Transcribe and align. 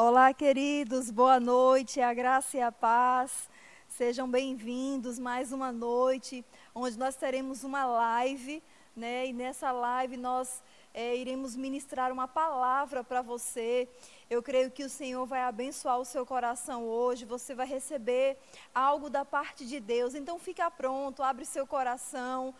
Olá, 0.00 0.32
queridos, 0.32 1.10
boa 1.10 1.40
noite, 1.40 2.00
a 2.00 2.14
graça 2.14 2.56
e 2.56 2.60
a 2.60 2.70
paz. 2.70 3.50
Sejam 3.88 4.30
bem-vindos 4.30 5.18
mais 5.18 5.50
uma 5.50 5.72
noite, 5.72 6.44
onde 6.72 6.96
nós 6.96 7.16
teremos 7.16 7.64
uma 7.64 7.84
live, 7.84 8.62
né? 8.94 9.26
E 9.26 9.32
nessa 9.32 9.72
live 9.72 10.16
nós 10.16 10.62
é, 10.94 11.16
iremos 11.16 11.56
ministrar 11.56 12.12
uma 12.12 12.28
palavra 12.28 13.02
para 13.02 13.22
você. 13.22 13.88
Eu 14.30 14.40
creio 14.40 14.70
que 14.70 14.84
o 14.84 14.88
Senhor 14.88 15.26
vai 15.26 15.42
abençoar 15.42 15.98
o 15.98 16.04
seu 16.04 16.24
coração 16.24 16.84
hoje. 16.84 17.24
Você 17.24 17.52
vai 17.52 17.66
receber 17.66 18.38
algo 18.72 19.10
da 19.10 19.24
parte 19.24 19.66
de 19.66 19.80
Deus. 19.80 20.14
Então 20.14 20.38
fica 20.38 20.70
pronto, 20.70 21.24
abre 21.24 21.44
seu 21.44 21.66
coração 21.66 22.54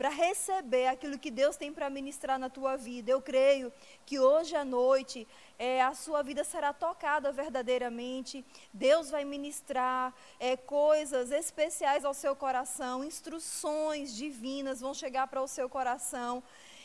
para 0.00 0.08
receber 0.08 0.86
aquilo 0.86 1.18
que 1.18 1.30
Deus 1.30 1.58
tem 1.58 1.70
para 1.70 1.90
ministrar 1.90 2.38
na 2.38 2.48
tua 2.48 2.74
vida. 2.74 3.10
Eu 3.10 3.20
creio 3.20 3.70
que 4.06 4.18
hoje 4.18 4.56
à 4.56 4.64
noite 4.64 5.28
é, 5.58 5.82
a 5.82 5.92
sua 5.92 6.22
vida 6.22 6.42
será 6.42 6.72
tocada 6.72 7.30
verdadeiramente. 7.30 8.42
Deus 8.72 9.10
vai 9.10 9.26
ministrar 9.26 10.14
é, 10.38 10.56
coisas 10.56 11.30
especiais 11.30 12.02
ao 12.02 12.14
seu 12.14 12.34
coração, 12.34 13.04
instruções 13.04 14.16
divinas 14.16 14.80
vão 14.80 14.94
chegar 14.94 15.26
para 15.26 15.42
o 15.42 15.46
seu 15.46 15.68
coração. 15.68 16.42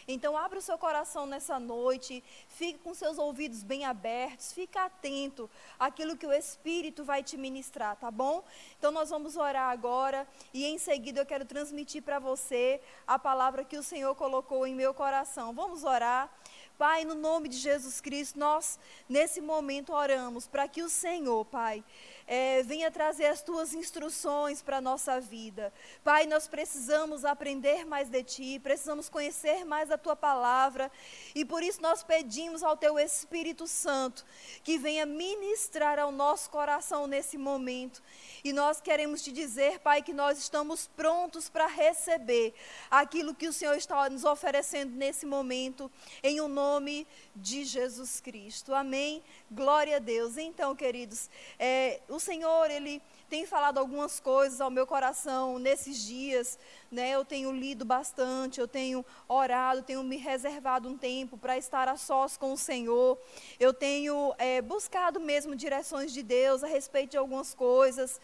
Então, 0.08 0.38
abra 0.38 0.60
o 0.60 0.62
seu 0.62 0.78
coração 0.78 1.26
nessa 1.26 1.60
noite, 1.60 2.24
fique 2.48 2.78
com 2.80 2.94
seus 2.94 3.18
ouvidos 3.18 3.64
bem 3.64 3.86
abertos, 3.86 4.54
fique 4.54 4.78
atento 4.78 5.50
àquilo 5.80 6.16
que 6.16 6.28
o 6.28 6.34
Espírito 6.34 7.04
vai 7.04 7.24
te 7.24 7.38
ministrar, 7.38 7.96
tá 7.96 8.12
bom? 8.12 8.44
Então, 8.78 8.92
nós 8.92 9.10
vamos 9.10 9.36
orar 9.36 9.72
agora 9.72 10.28
e 10.54 10.66
em 10.66 10.78
seguida 10.78 11.22
eu 11.22 11.26
quero 11.26 11.46
transmitir 11.46 12.04
para 12.04 12.20
você 12.20 12.80
a 13.08 13.18
palavra 13.18 13.64
que 13.64 13.78
o 13.78 13.84
Senhor 13.84 14.14
colocou 14.16 14.68
em 14.68 14.76
meu 14.76 14.94
coração. 14.94 15.54
Vamos 15.54 15.84
orar. 15.84 16.30
Pai, 16.78 17.06
no 17.06 17.16
nome 17.16 17.48
de 17.48 17.58
Jesus 17.58 18.02
Cristo, 18.02 18.38
nós 18.38 18.78
nesse 19.08 19.40
momento 19.40 19.94
oramos 19.94 20.46
para 20.46 20.68
que 20.68 20.84
o 20.84 20.90
Senhor, 20.90 21.46
Pai, 21.46 21.82
é, 22.28 22.64
venha 22.64 22.90
trazer 22.90 23.26
as 23.26 23.42
tuas 23.42 23.74
instruções 23.74 24.62
para 24.62 24.78
a 24.78 24.82
nossa 24.82 25.20
vida. 25.20 25.72
Pai, 26.04 26.26
nós 26.26 26.48
precisamos 26.48 27.24
aprender 27.24 27.86
mais 27.86 28.10
de 28.10 28.24
ti, 28.24 28.60
precisamos 28.60 29.10
conhecer 29.10 29.64
mais 29.64 29.92
a 29.92 29.98
tua 29.98 30.16
palavra 30.16 30.92
e 31.36 31.46
por 31.46 31.62
isso 31.62 31.82
nós 31.82 32.04
pedimos 32.04 32.64
ao 32.64 32.76
teu 32.76 32.98
Espírito 32.98 33.68
Santo 33.68 34.26
que 34.64 34.78
venha 34.78 35.06
ministrar 35.06 36.00
ao 36.00 36.12
nosso 36.12 36.50
coração 36.50 37.06
nesse 37.08 37.38
momento. 37.38 38.02
E 38.44 38.54
nós 38.54 38.82
queremos 38.82 39.24
te 39.24 39.32
dizer, 39.32 39.80
Pai, 39.80 40.02
que 40.02 40.14
nós 40.14 40.38
estamos 40.38 40.88
prontos 40.96 41.50
para 41.50 41.68
receber 41.68 42.54
aquilo 42.90 43.36
que 43.36 43.48
o 43.48 43.54
Senhor 43.54 43.76
está 43.76 44.10
nos 44.10 44.24
oferecendo 44.24 44.96
nesse 44.96 45.26
momento, 45.26 45.92
em 46.24 46.40
o 46.40 46.46
um 46.46 46.48
nome 46.48 47.08
de 47.36 47.66
Jesus 47.66 48.20
Cristo. 48.20 48.74
Amém. 48.74 49.24
Glória 49.52 49.98
a 49.98 50.00
Deus. 50.00 50.38
Então, 50.38 50.76
queridos, 50.76 51.30
é, 51.58 52.02
o 52.16 52.20
Senhor, 52.20 52.70
Ele 52.70 53.02
tem 53.30 53.46
falado 53.46 53.78
algumas 53.78 54.20
coisas 54.20 54.62
ao 54.62 54.70
meu 54.70 54.86
coração 54.86 55.58
nesses 55.60 56.04
dias, 56.04 56.60
né? 56.92 57.12
Eu 57.12 57.26
tenho 57.26 57.52
lido 57.52 57.84
bastante, 57.84 58.60
eu 58.60 58.68
tenho 58.68 59.06
orado, 59.28 59.82
tenho 59.82 60.04
me 60.04 60.18
reservado 60.18 60.88
um 60.88 60.98
tempo 60.98 61.38
para 61.38 61.58
estar 61.58 61.88
a 61.88 61.98
sós 61.98 62.38
com 62.38 62.54
o 62.54 62.58
Senhor. 62.58 63.18
Eu 63.60 63.74
tenho 63.74 64.34
é, 64.38 64.62
buscado 64.62 65.20
mesmo 65.20 65.56
direções 65.56 66.14
de 66.14 66.24
Deus 66.24 66.64
a 66.64 66.68
respeito 66.68 67.12
de 67.12 67.18
algumas 67.18 67.54
coisas. 67.54 68.20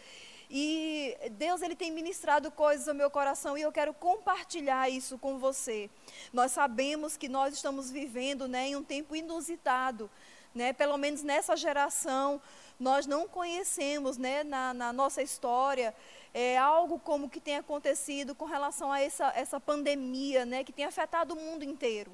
E 0.54 1.16
Deus 1.32 1.62
ele 1.62 1.74
tem 1.74 1.90
ministrado 1.90 2.50
coisas 2.50 2.86
ao 2.86 2.94
meu 2.94 3.10
coração 3.10 3.56
e 3.56 3.62
eu 3.62 3.72
quero 3.72 3.94
compartilhar 3.94 4.90
isso 4.90 5.16
com 5.16 5.38
você. 5.38 5.88
Nós 6.30 6.52
sabemos 6.52 7.16
que 7.16 7.26
nós 7.26 7.54
estamos 7.54 7.90
vivendo 7.90 8.46
né, 8.46 8.68
em 8.68 8.76
um 8.76 8.84
tempo 8.84 9.16
inusitado 9.16 10.10
né? 10.54 10.72
Pelo 10.72 10.96
menos 10.96 11.22
nessa 11.22 11.56
geração, 11.56 12.40
nós 12.78 13.06
não 13.06 13.28
conhecemos, 13.28 14.16
né, 14.16 14.42
na, 14.42 14.74
na 14.74 14.92
nossa 14.92 15.22
história, 15.22 15.94
é, 16.34 16.58
algo 16.58 16.98
como 16.98 17.28
que 17.28 17.40
tem 17.40 17.56
acontecido 17.56 18.34
com 18.34 18.44
relação 18.44 18.90
a 18.90 19.00
essa, 19.00 19.32
essa 19.36 19.60
pandemia, 19.60 20.44
né, 20.44 20.64
que 20.64 20.72
tem 20.72 20.84
afetado 20.84 21.34
o 21.34 21.36
mundo 21.36 21.64
inteiro. 21.64 22.10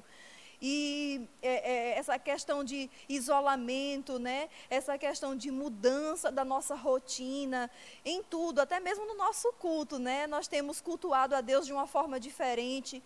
E 0.61 1.25
é, 1.41 1.71
é, 1.71 1.97
essa 1.97 2.19
questão 2.19 2.65
de 2.65 2.89
isolamento, 3.07 4.19
né? 4.19 4.49
essa 4.69 4.97
questão 4.97 5.33
de 5.33 5.49
mudança 5.49 6.29
da 6.29 6.43
nossa 6.43 6.75
rotina, 6.75 7.71
em 8.03 8.21
tudo, 8.21 8.59
até 8.59 8.77
mesmo 8.77 9.05
no 9.05 9.15
nosso 9.15 9.53
culto. 9.53 9.97
Né? 9.97 10.27
Nós 10.27 10.49
temos 10.49 10.81
cultuado 10.81 11.33
a 11.33 11.39
Deus 11.39 11.65
de 11.65 11.71
uma 11.71 11.87
forma 11.87 12.19
diferente. 12.19 13.01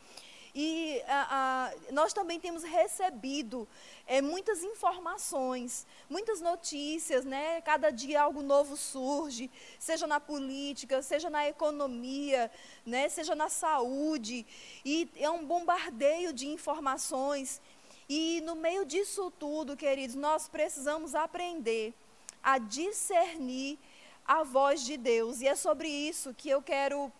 E 0.55 1.01
a, 1.07 1.27
a, 1.31 1.91
nós 1.91 2.13
também 2.13 2.39
temos 2.39 2.63
recebido 2.63 3.67
é, 4.05 4.21
muitas 4.21 4.63
informações, 4.63 5.87
muitas 6.07 6.41
notícias, 6.41 7.25
né? 7.25 7.59
Cada 7.61 7.89
dia 7.89 8.21
algo 8.21 8.43
novo 8.43 8.77
surge, 8.77 9.49
seja 9.79 10.05
na 10.05 10.19
política, 10.19 11.01
seja 11.01 11.27
na 11.27 11.47
economia, 11.47 12.51
né? 12.85 13.09
Seja 13.09 13.33
na 13.33 13.49
saúde. 13.49 14.45
E 14.85 15.09
é 15.15 15.29
um 15.29 15.43
bombardeio 15.43 16.31
de 16.31 16.47
informações. 16.47 17.59
E 18.07 18.39
no 18.41 18.55
meio 18.55 18.85
disso 18.85 19.31
tudo, 19.39 19.75
queridos, 19.75 20.15
nós 20.15 20.47
precisamos 20.47 21.15
aprender 21.15 21.95
a 22.43 22.59
discernir 22.59 23.79
a 24.23 24.43
voz 24.43 24.83
de 24.83 24.97
Deus. 24.97 25.41
E 25.41 25.47
é 25.47 25.55
sobre 25.55 25.87
isso 25.87 26.31
que 26.35 26.49
eu 26.49 26.61
quero 26.61 27.11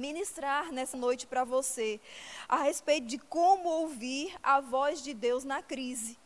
ministrar 0.00 0.72
nessa 0.72 0.96
noite 0.96 1.26
para 1.26 1.44
você 1.44 2.00
a 2.48 2.62
respeito 2.62 3.06
de 3.06 3.18
como 3.18 3.68
ouvir 3.68 4.34
a 4.42 4.60
voz 4.60 5.02
de 5.02 5.12
Deus 5.12 5.44
na 5.44 5.62
crise. 5.62 6.18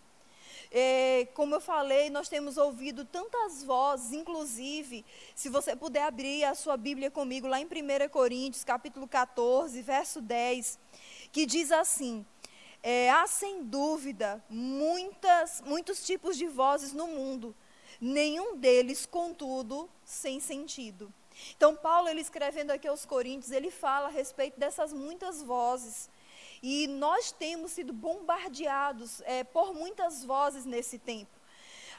É, 0.71 1.29
como 1.35 1.55
eu 1.55 1.61
falei, 1.61 2.11
nós 2.11 2.29
temos 2.29 2.57
ouvido 2.57 3.05
tantas 3.05 3.63
vozes, 3.63 4.13
inclusive, 4.13 5.05
se 5.35 5.49
você 5.49 5.77
puder 5.77 6.03
abrir 6.03 6.45
a 6.45 6.55
sua 6.55 6.77
Bíblia 6.77 7.11
comigo, 7.11 7.47
lá 7.47 7.61
em 7.61 7.65
1 7.65 8.09
Coríntios, 8.11 8.65
capítulo 8.65 9.07
14, 9.07 9.81
verso 9.83 10.21
10, 10.21 10.79
que 11.31 11.47
diz 11.47 11.71
assim: 11.71 12.25
é, 12.83 13.11
há 13.11 13.27
sem 13.27 13.63
dúvida 13.63 14.45
muitas, 14.49 15.63
muitos 15.63 16.05
tipos 16.05 16.37
de 16.37 16.47
vozes 16.47 16.93
no 16.93 17.07
mundo, 17.07 17.55
nenhum 18.01 18.57
deles, 18.57 19.07
contudo, 19.07 19.89
sem 20.05 20.41
sentido. 20.41 21.13
Então, 21.57 21.77
Paulo, 21.77 22.09
ele 22.09 22.21
escrevendo 22.21 22.71
aqui 22.71 22.89
aos 22.89 23.05
Coríntios, 23.05 23.51
ele 23.51 23.71
fala 23.71 24.07
a 24.07 24.11
respeito 24.11 24.59
dessas 24.59 24.93
muitas 24.93 25.43
vozes. 25.43 26.09
E 26.63 26.87
nós 26.87 27.31
temos 27.33 27.73
sido 27.73 27.93
bombardeados 27.93 29.21
é, 29.23 29.45
por 29.45 29.75
muitas 29.75 30.25
vozes 30.25 30.65
nesse 30.65 30.99
tempo. 30.99 31.31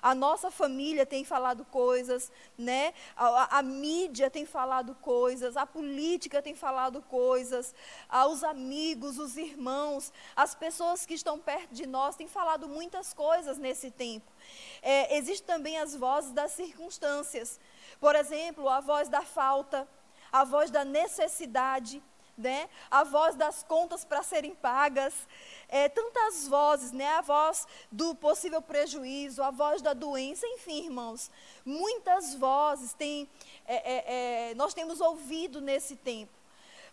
A 0.05 0.13
nossa 0.13 0.51
família 0.51 1.03
tem 1.03 1.25
falado 1.25 1.66
coisas, 1.66 2.31
né? 2.55 2.94
A, 3.16 3.25
a, 3.25 3.59
a, 3.59 3.61
mídia 3.63 4.29
tem 4.29 4.45
falado 4.45 4.94
coisas, 5.01 5.57
a 5.57 5.66
política 5.66 6.44
tem 6.44 6.53
falado 6.53 7.01
coisas, 7.01 7.73
os 8.29 8.44
amigos, 8.44 9.17
os 9.17 9.35
irmãos, 9.35 10.13
as 10.35 10.53
pessoas 10.53 11.07
que 11.07 11.16
estão 11.16 11.39
perto 11.39 11.73
de 11.73 11.88
nós 11.88 12.16
têm 12.16 12.28
falado 12.28 12.67
muitas 12.67 13.13
coisas 13.13 13.57
nesse 13.57 13.89
tempo. 13.89 14.31
É, 14.81 15.17
Existem 15.17 15.47
também 15.47 15.79
as 15.79 15.95
vozes 15.95 16.31
das 16.31 16.51
circunstâncias. 16.51 17.59
Por 18.00 18.16
exemplo, 18.16 18.67
a 18.69 18.79
voz 18.79 19.09
da 19.09 19.22
falta, 19.22 19.88
a 20.31 20.44
voz 20.44 20.69
da 20.69 20.83
necessidade, 20.83 22.01
né? 22.38 22.69
a 22.91 23.03
voz 23.03 23.35
das 23.35 23.63
contas 23.63 24.03
para 24.03 24.22
serem 24.22 24.53
pagas, 24.53 25.13
é, 25.67 25.88
tantas 25.88 26.47
vozes, 26.47 26.91
né? 26.91 27.07
a 27.07 27.22
voz 27.22 27.67
do 27.91 28.13
possível 28.16 28.61
prejuízo, 28.61 29.41
a 29.41 29.51
voz 29.51 29.81
da 29.81 29.94
doença, 29.94 30.45
enfim, 30.47 30.85
irmãos, 30.85 31.31
muitas 31.66 32.35
vozes 32.35 32.94
tem, 32.94 33.29
é, 33.66 33.75
é, 33.75 34.50
é, 34.51 34.55
nós 34.55 34.73
temos 34.73 35.00
ouvido 35.00 35.61
nesse 35.61 35.95
tempo. 35.95 36.34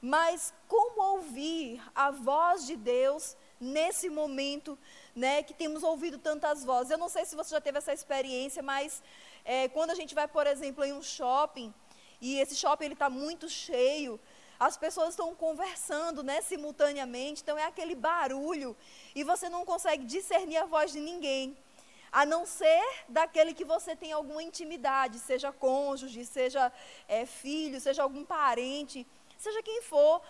Mas 0.00 0.52
como 0.66 1.00
ouvir 1.14 1.80
a 1.94 2.10
voz 2.10 2.66
de 2.66 2.74
Deus 2.74 3.36
nesse 3.60 4.10
momento, 4.10 4.76
né, 5.14 5.44
que 5.44 5.54
temos 5.54 5.84
ouvido 5.84 6.18
tantas 6.18 6.64
vozes? 6.64 6.90
Eu 6.90 6.98
não 6.98 7.08
sei 7.08 7.24
se 7.24 7.36
você 7.36 7.50
já 7.50 7.60
teve 7.60 7.78
essa 7.78 7.92
experiência, 7.92 8.64
mas 8.64 9.00
é, 9.44 9.68
quando 9.68 9.90
a 9.90 9.94
gente 9.94 10.14
vai, 10.14 10.28
por 10.28 10.46
exemplo, 10.46 10.84
em 10.84 10.92
um 10.92 11.02
shopping, 11.02 11.72
e 12.20 12.38
esse 12.38 12.54
shopping 12.54 12.92
está 12.92 13.10
muito 13.10 13.48
cheio, 13.48 14.18
as 14.58 14.76
pessoas 14.76 15.10
estão 15.10 15.34
conversando 15.34 16.22
né, 16.22 16.40
simultaneamente, 16.40 17.42
então 17.42 17.58
é 17.58 17.64
aquele 17.64 17.94
barulho, 17.94 18.76
e 19.14 19.24
você 19.24 19.48
não 19.48 19.64
consegue 19.64 20.04
discernir 20.04 20.58
a 20.58 20.64
voz 20.64 20.92
de 20.92 21.00
ninguém, 21.00 21.56
a 22.12 22.24
não 22.24 22.46
ser 22.46 22.82
daquele 23.08 23.54
que 23.54 23.64
você 23.64 23.96
tem 23.96 24.12
alguma 24.12 24.42
intimidade, 24.42 25.18
seja 25.18 25.50
cônjuge, 25.50 26.24
seja 26.24 26.70
é, 27.08 27.24
filho, 27.24 27.80
seja 27.80 28.02
algum 28.02 28.24
parente, 28.24 29.06
seja 29.38 29.62
quem 29.62 29.82
for, 29.82 30.22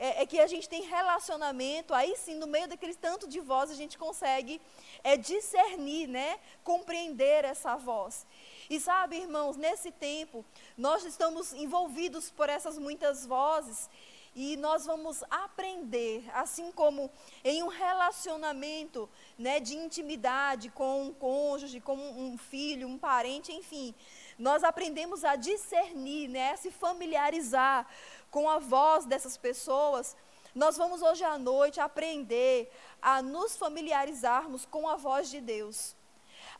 é, 0.00 0.22
é, 0.22 0.26
que 0.26 0.40
a 0.40 0.46
gente 0.46 0.66
tem 0.66 0.80
relacionamento, 0.80 1.92
aí 1.92 2.16
sim, 2.16 2.34
no 2.36 2.46
meio 2.46 2.66
daquele 2.66 2.94
tanto 2.94 3.28
de 3.28 3.38
voz, 3.38 3.70
a 3.70 3.74
gente 3.74 3.98
consegue 3.98 4.58
é, 5.04 5.14
discernir, 5.14 6.08
né, 6.08 6.38
compreender 6.64 7.44
essa 7.44 7.76
voz. 7.76 8.26
E 8.70 8.80
sabe, 8.80 9.18
irmãos, 9.18 9.58
nesse 9.58 9.90
tempo, 9.90 10.42
nós 10.74 11.04
estamos 11.04 11.52
envolvidos 11.52 12.30
por 12.30 12.48
essas 12.48 12.78
muitas 12.78 13.26
vozes. 13.26 13.90
e 14.34 14.56
nós 14.56 14.86
vamos 14.86 15.24
aprender, 15.28 16.24
assim 16.32 16.70
como 16.70 17.10
em 17.44 17.64
um 17.64 17.66
relacionamento 17.66 19.08
né, 19.36 19.58
de 19.58 19.74
intimidade 19.74 20.70
com 20.70 21.06
um 21.06 21.12
cônjuge, 21.12 21.80
com 21.80 21.96
um 21.96 22.38
filho, 22.38 22.86
um 22.86 22.96
parente, 22.96 23.52
enfim, 23.52 23.92
nós 24.40 24.64
aprendemos 24.64 25.24
a 25.24 25.36
discernir, 25.36 26.28
né, 26.28 26.52
a 26.52 26.56
se 26.56 26.70
familiarizar 26.70 27.86
com 28.30 28.48
a 28.48 28.58
voz 28.58 29.04
dessas 29.04 29.36
pessoas. 29.36 30.16
Nós 30.54 30.76
vamos 30.76 31.02
hoje 31.02 31.22
à 31.22 31.38
noite 31.38 31.80
aprender 31.80 32.72
a 33.00 33.22
nos 33.22 33.56
familiarizarmos 33.56 34.66
com 34.66 34.88
a 34.88 34.96
voz 34.96 35.30
de 35.30 35.40
Deus, 35.40 35.94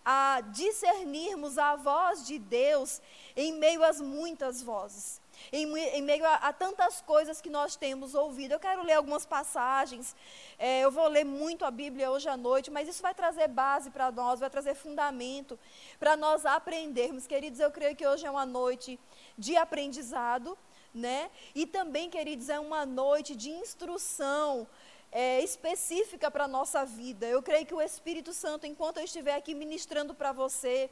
a 0.04 0.40
discernirmos 0.52 1.58
a 1.58 1.74
voz 1.76 2.26
de 2.26 2.38
Deus 2.38 3.00
em 3.34 3.52
meio 3.52 3.82
às 3.82 4.00
muitas 4.00 4.62
vozes 4.62 5.19
em, 5.52 5.66
em 5.78 6.02
meio 6.02 6.24
a, 6.26 6.34
a, 6.36 6.52
tantas 6.52 7.00
coisas 7.00 7.40
que 7.40 7.50
nós 7.50 7.76
temos 7.76 8.14
ouvido. 8.14 8.52
Eu 8.52 8.60
quero 8.60 8.82
ler 8.82 8.94
algumas 8.94 9.26
passagens, 9.26 10.14
é, 10.58 10.80
eu 10.80 10.90
vou 10.90 11.06
ler 11.08 11.24
muito 11.24 11.64
a 11.64 11.70
Bíblia 11.70 12.10
hoje 12.10 12.28
à 12.28 12.36
noite, 12.36 12.70
mas 12.70 12.88
isso 12.88 13.02
vai 13.02 13.14
trazer 13.14 13.48
base 13.48 13.90
para 13.90 14.10
nós, 14.10 14.40
vai 14.40 14.50
trazer 14.50 14.74
fundamento 14.74 15.58
para 15.98 16.16
nós 16.16 16.46
aprendermos. 16.46 17.26
Queridos, 17.26 17.60
eu 17.60 17.70
creio 17.70 17.96
que 17.96 18.06
hoje 18.06 18.26
é 18.26 18.30
uma 18.30 18.46
noite 18.46 18.98
de 19.36 19.56
aprendizado, 19.56 20.56
né? 20.94 21.30
E 21.54 21.66
também, 21.66 22.10
queridos, 22.10 22.48
é 22.48 22.58
uma 22.58 22.84
noite 22.84 23.36
de 23.36 23.50
instrução 23.50 24.66
é, 25.12 25.42
específica 25.42 26.30
para 26.30 26.44
a 26.44 26.48
nossa 26.48 26.84
vida. 26.84 27.26
Eu 27.26 27.42
creio 27.42 27.66
que 27.66 27.74
o 27.74 27.82
Espírito 27.82 28.32
Santo, 28.32 28.66
enquanto 28.66 28.98
eu 28.98 29.04
estiver 29.04 29.34
aqui 29.34 29.54
ministrando 29.54 30.14
para 30.14 30.32
você, 30.32 30.90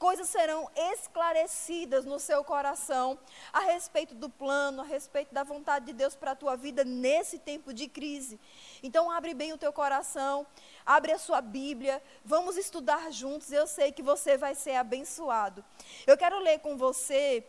coisas 0.00 0.30
serão 0.30 0.66
esclarecidas 0.74 2.06
no 2.06 2.18
seu 2.18 2.42
coração 2.42 3.18
a 3.52 3.60
respeito 3.60 4.14
do 4.14 4.30
plano, 4.30 4.80
a 4.80 4.84
respeito 4.84 5.34
da 5.34 5.44
vontade 5.44 5.84
de 5.84 5.92
Deus 5.92 6.16
para 6.16 6.30
a 6.30 6.34
tua 6.34 6.56
vida 6.56 6.82
nesse 6.84 7.38
tempo 7.38 7.70
de 7.74 7.86
crise. 7.86 8.40
Então, 8.82 9.10
abre 9.10 9.34
bem 9.34 9.52
o 9.52 9.58
teu 9.58 9.74
coração, 9.74 10.46
abre 10.86 11.12
a 11.12 11.18
sua 11.18 11.42
Bíblia, 11.42 12.02
vamos 12.24 12.56
estudar 12.56 13.12
juntos. 13.12 13.52
Eu 13.52 13.66
sei 13.66 13.92
que 13.92 14.02
você 14.02 14.38
vai 14.38 14.54
ser 14.54 14.76
abençoado. 14.76 15.62
Eu 16.06 16.16
quero 16.16 16.38
ler 16.38 16.60
com 16.60 16.78
você 16.78 17.46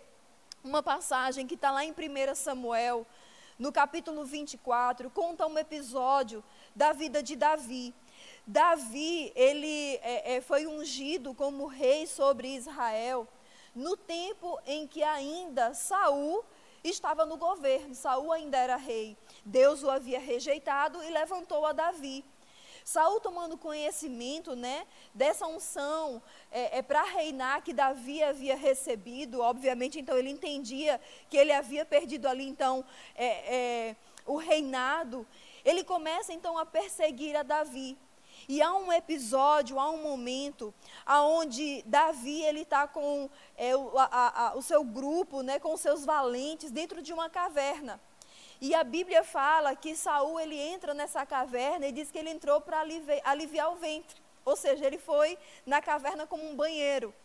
uma 0.62 0.84
passagem 0.84 1.48
que 1.48 1.56
está 1.56 1.72
lá 1.72 1.86
em 1.86 1.92
1 1.92 2.36
Samuel 2.36 3.08
no 3.58 3.72
capítulo 3.72 4.26
24, 4.26 5.10
conta 5.12 5.46
um 5.46 5.58
episódio 5.58 6.44
da 6.76 6.92
vida 6.94 7.22
de 7.22 7.36
Davi. 7.36 7.94
Davi, 8.46 9.32
ele 9.36 9.96
é, 10.02 10.36
é, 10.36 10.42
foi 10.42 10.66
ungido 10.66 11.34
como 11.34 11.68
rei 11.68 12.08
sobre 12.08 12.56
Israel 12.56 13.28
no 13.74 13.96
tempo 13.96 14.60
em 14.66 14.88
que 14.88 15.04
ainda 15.04 15.74
Saul 15.74 16.44
estava 16.84 17.26
no 17.26 17.38
governo. 17.38 17.96
Saul 17.96 18.32
ainda 18.32 18.58
era 18.58 18.76
rei. 18.76 19.18
Deus 19.46 19.84
o 19.84 19.90
havia 19.90 20.20
rejeitado 20.20 21.02
e 21.04 21.10
levantou 21.10 21.66
a 21.66 21.72
Davi. 21.72 22.26
Saul 22.84 23.20
tomando 23.20 23.58
conhecimento, 23.58 24.56
né, 24.56 24.88
dessa 25.14 25.46
unção 25.46 26.22
é, 26.52 26.80
é 26.80 26.82
para 26.82 27.04
reinar 27.04 27.62
que 27.62 27.74
Davi 27.74 28.24
havia 28.24 28.56
recebido, 28.56 29.40
obviamente, 29.40 30.00
então 30.00 30.18
ele 30.18 30.32
entendia 30.32 31.00
que 31.30 31.38
ele 31.38 31.52
havia 31.52 31.86
perdido 31.86 32.28
ali 32.28 32.48
então 32.48 32.84
é, 33.14 33.56
é, 33.56 33.96
o 34.26 34.36
reinado. 34.36 35.28
Ele 35.64 35.84
começa 35.84 36.34
então 36.34 36.58
a 36.58 36.66
perseguir 36.66 37.36
a 37.36 37.44
Davi. 37.44 37.96
E 38.52 38.62
há 38.62 38.74
um 38.74 38.92
episódio, 38.92 39.80
há 39.80 39.90
um 39.90 40.04
momento, 40.04 40.74
aonde 41.06 41.82
Davi 41.84 42.44
ele 42.44 42.64
está 42.64 42.86
com 42.86 43.30
é, 43.56 43.74
o, 43.78 43.98
a, 43.98 44.48
a, 44.48 44.56
o 44.58 44.62
seu 44.62 44.84
grupo, 44.84 45.42
né, 45.42 45.58
com 45.58 45.78
seus 45.78 46.04
valentes 46.04 46.70
dentro 46.70 47.02
de 47.02 47.14
uma 47.14 47.30
caverna. 47.30 47.98
E 48.60 48.76
a 48.76 48.84
Bíblia 48.84 49.24
fala 49.24 49.74
que 49.74 49.96
Saul 49.96 50.38
ele 50.38 50.60
entra 50.60 50.94
nessa 50.94 51.26
caverna 51.26 51.88
e 51.88 51.94
diz 51.94 52.12
que 52.12 52.18
ele 52.18 52.30
entrou 52.30 52.60
para 52.60 52.82
aliviar, 52.82 53.22
aliviar 53.24 53.72
o 53.72 53.78
ventre. 53.78 54.22
Ou 54.44 54.58
seja, 54.58 54.86
ele 54.86 54.98
foi 54.98 55.38
na 55.66 55.82
caverna 55.82 56.28
como 56.28 56.44
um 56.44 56.54
banheiro. 56.54 57.16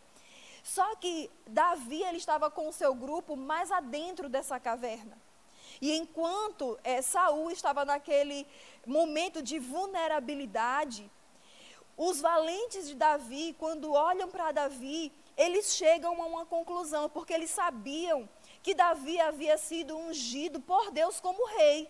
Só 0.63 0.95
que 0.95 1.29
Davi 1.45 2.05
ele 2.05 2.19
estava 2.19 2.49
com 2.53 2.69
o 2.69 2.73
seu 2.73 2.95
grupo 2.95 3.35
mais 3.35 3.73
adentro 3.73 4.29
dessa 4.29 4.61
caverna. 4.61 5.19
E 5.81 5.93
enquanto 5.93 6.79
é, 6.85 7.03
Saul 7.03 7.51
estava 7.51 7.85
naquele 7.85 8.47
momento 8.87 9.43
de 9.43 9.59
vulnerabilidade, 9.59 11.11
os 11.97 12.21
valentes 12.21 12.87
de 12.89 12.95
Davi, 12.95 13.55
quando 13.59 13.93
olham 13.93 14.29
para 14.29 14.53
Davi, 14.53 15.13
eles 15.37 15.75
chegam 15.75 16.21
a 16.23 16.27
uma 16.27 16.47
conclusão, 16.47 17.09
porque 17.09 17.33
eles 17.33 17.51
sabiam 17.51 18.29
que 18.63 18.75
Davi 18.75 19.21
havia 19.21 19.57
sido 19.57 19.97
ungido 19.97 20.61
por 20.61 20.91
Deus 20.91 21.21
como 21.21 21.47
rei. 21.47 21.89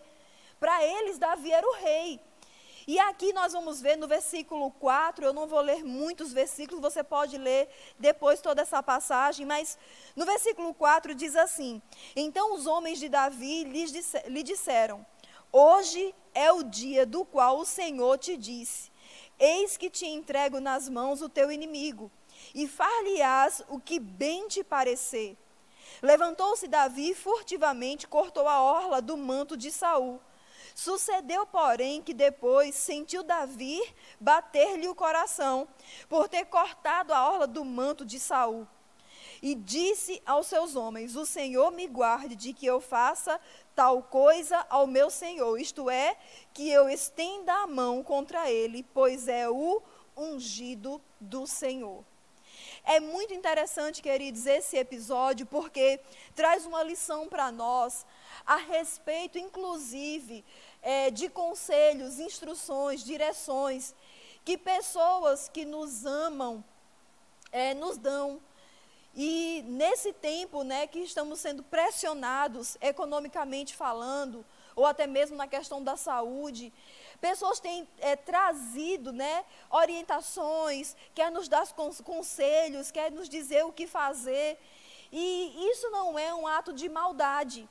Para 0.59 0.83
eles, 0.83 1.17
Davi 1.17 1.51
era 1.51 1.67
o 1.67 1.73
rei. 1.73 2.19
E 2.87 2.97
aqui 2.99 3.33
nós 3.33 3.51
vamos 3.51 3.81
ver 3.81 3.97
no 3.97 4.07
versículo 4.07 4.71
4, 4.71 5.25
eu 5.25 5.33
não 5.33 5.45
vou 5.45 5.59
ler 5.59 5.83
muitos 5.83 6.31
versículos, 6.31 6.81
você 6.81 7.03
pode 7.03 7.37
ler 7.37 7.67
depois 7.99 8.39
toda 8.39 8.61
essa 8.61 8.81
passagem, 8.81 9.45
mas 9.45 9.77
no 10.15 10.25
versículo 10.25 10.73
4 10.73 11.13
diz 11.13 11.35
assim: 11.35 11.81
Então 12.15 12.53
os 12.53 12.65
homens 12.65 12.97
de 12.97 13.09
Davi 13.09 13.65
lhe 13.65 14.41
disseram: 14.41 15.05
Hoje 15.51 16.15
é 16.33 16.49
o 16.49 16.63
dia 16.63 17.05
do 17.05 17.25
qual 17.25 17.59
o 17.59 17.65
Senhor 17.65 18.17
te 18.17 18.37
disse: 18.37 18.89
Eis 19.39 19.77
que 19.77 19.89
te 19.89 20.05
entrego 20.05 20.59
nas 20.59 20.89
mãos 20.89 21.21
o 21.21 21.29
teu 21.29 21.51
inimigo, 21.51 22.11
e 22.55 22.67
far-lhe-ás 22.67 23.63
o 23.69 23.79
que 23.79 23.99
bem 23.99 24.47
te 24.47 24.63
parecer. 24.63 25.37
Levantou-se 26.01 26.67
Davi 26.67 27.13
furtivamente, 27.13 28.07
cortou 28.07 28.47
a 28.47 28.61
orla 28.61 29.01
do 29.01 29.15
manto 29.15 29.55
de 29.55 29.71
Saul. 29.71 30.19
Sucedeu, 30.75 31.45
porém, 31.45 32.03
que 32.03 32.13
depois 32.13 32.75
sentiu 32.75 33.23
Davi 33.23 33.81
bater-lhe 34.19 34.87
o 34.87 34.93
coração, 34.93 35.67
por 36.07 36.29
ter 36.29 36.45
cortado 36.45 37.13
a 37.13 37.27
orla 37.27 37.47
do 37.47 37.65
manto 37.65 38.05
de 38.05 38.19
Saul. 38.19 38.67
E 39.41 39.55
disse 39.55 40.21
aos 40.25 40.47
seus 40.47 40.75
homens: 40.75 41.15
O 41.15 41.25
Senhor 41.25 41.71
me 41.71 41.87
guarde 41.87 42.35
de 42.35 42.53
que 42.53 42.65
eu 42.65 42.81
faça 42.81 43.39
tal 43.75 44.01
coisa 44.03 44.65
ao 44.69 44.87
meu 44.87 45.09
Senhor, 45.09 45.57
isto 45.59 45.89
é, 45.89 46.17
que 46.53 46.69
eu 46.69 46.89
estenda 46.89 47.53
a 47.53 47.67
mão 47.67 48.03
contra 48.03 48.49
ele, 48.49 48.83
pois 48.93 49.27
é 49.27 49.49
o 49.49 49.81
ungido 50.15 51.01
do 51.19 51.45
Senhor. 51.45 52.03
É 52.83 52.99
muito 52.99 53.33
interessante, 53.33 54.01
queridos, 54.01 54.45
esse 54.45 54.77
episódio, 54.77 55.45
porque 55.45 55.99
traz 56.33 56.65
uma 56.65 56.81
lição 56.81 57.27
para 57.27 57.51
nós 57.51 58.05
a 58.45 58.55
respeito, 58.55 59.37
inclusive, 59.37 60.43
é, 60.81 61.11
de 61.11 61.27
conselhos, 61.29 62.17
instruções, 62.17 63.03
direções 63.03 63.93
que 64.45 64.57
pessoas 64.57 65.49
que 65.49 65.65
nos 65.65 66.05
amam 66.05 66.63
é, 67.51 67.73
nos 67.73 67.97
dão. 67.97 68.39
E 69.19 69.63
nesse 69.67 70.13
tempo, 70.13 70.63
né, 70.63 70.85
que 70.85 70.99
estamos 70.99 71.39
sendo 71.39 71.63
pressionados 71.63 72.77
economicamente 72.79 73.75
falando, 73.75 74.45
ou 74.75 74.85
até 74.85 75.07
mesmo 75.07 75.35
na 75.35 75.47
questão 75.47 75.83
da 75.83 75.97
saúde, 75.97 76.71
Pessoas 77.19 77.59
têm 77.59 77.87
é, 77.99 78.15
trazido 78.15 79.11
né, 79.11 79.43
orientações, 79.71 80.95
quer 81.15 81.31
nos 81.31 81.47
dar 81.47 81.67
conselhos, 82.03 82.91
quer 82.91 83.11
nos 83.11 83.27
dizer 83.27 83.65
o 83.65 83.71
que 83.71 83.87
fazer. 83.87 84.59
E 85.11 85.69
isso 85.71 85.89
não 85.89 86.17
é 86.17 86.33
um 86.33 86.45
ato 86.45 86.71
de 86.73 86.87
maldade. 86.87 87.67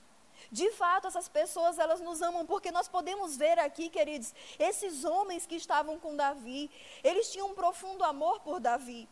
De 0.50 0.70
fato, 0.72 1.06
essas 1.06 1.28
pessoas, 1.28 1.78
elas 1.78 2.00
nos 2.00 2.22
amam 2.22 2.44
porque 2.44 2.70
nós 2.72 2.88
podemos 2.88 3.36
ver 3.36 3.58
aqui, 3.58 3.88
queridos, 3.88 4.34
esses 4.58 5.04
homens 5.04 5.46
que 5.46 5.54
estavam 5.54 5.98
com 5.98 6.16
Davi, 6.16 6.70
eles 7.02 7.30
tinham 7.30 7.48
um 7.48 7.54
profundo 7.54 8.04
amor 8.04 8.40
por 8.40 8.58
Davi. 8.58 9.08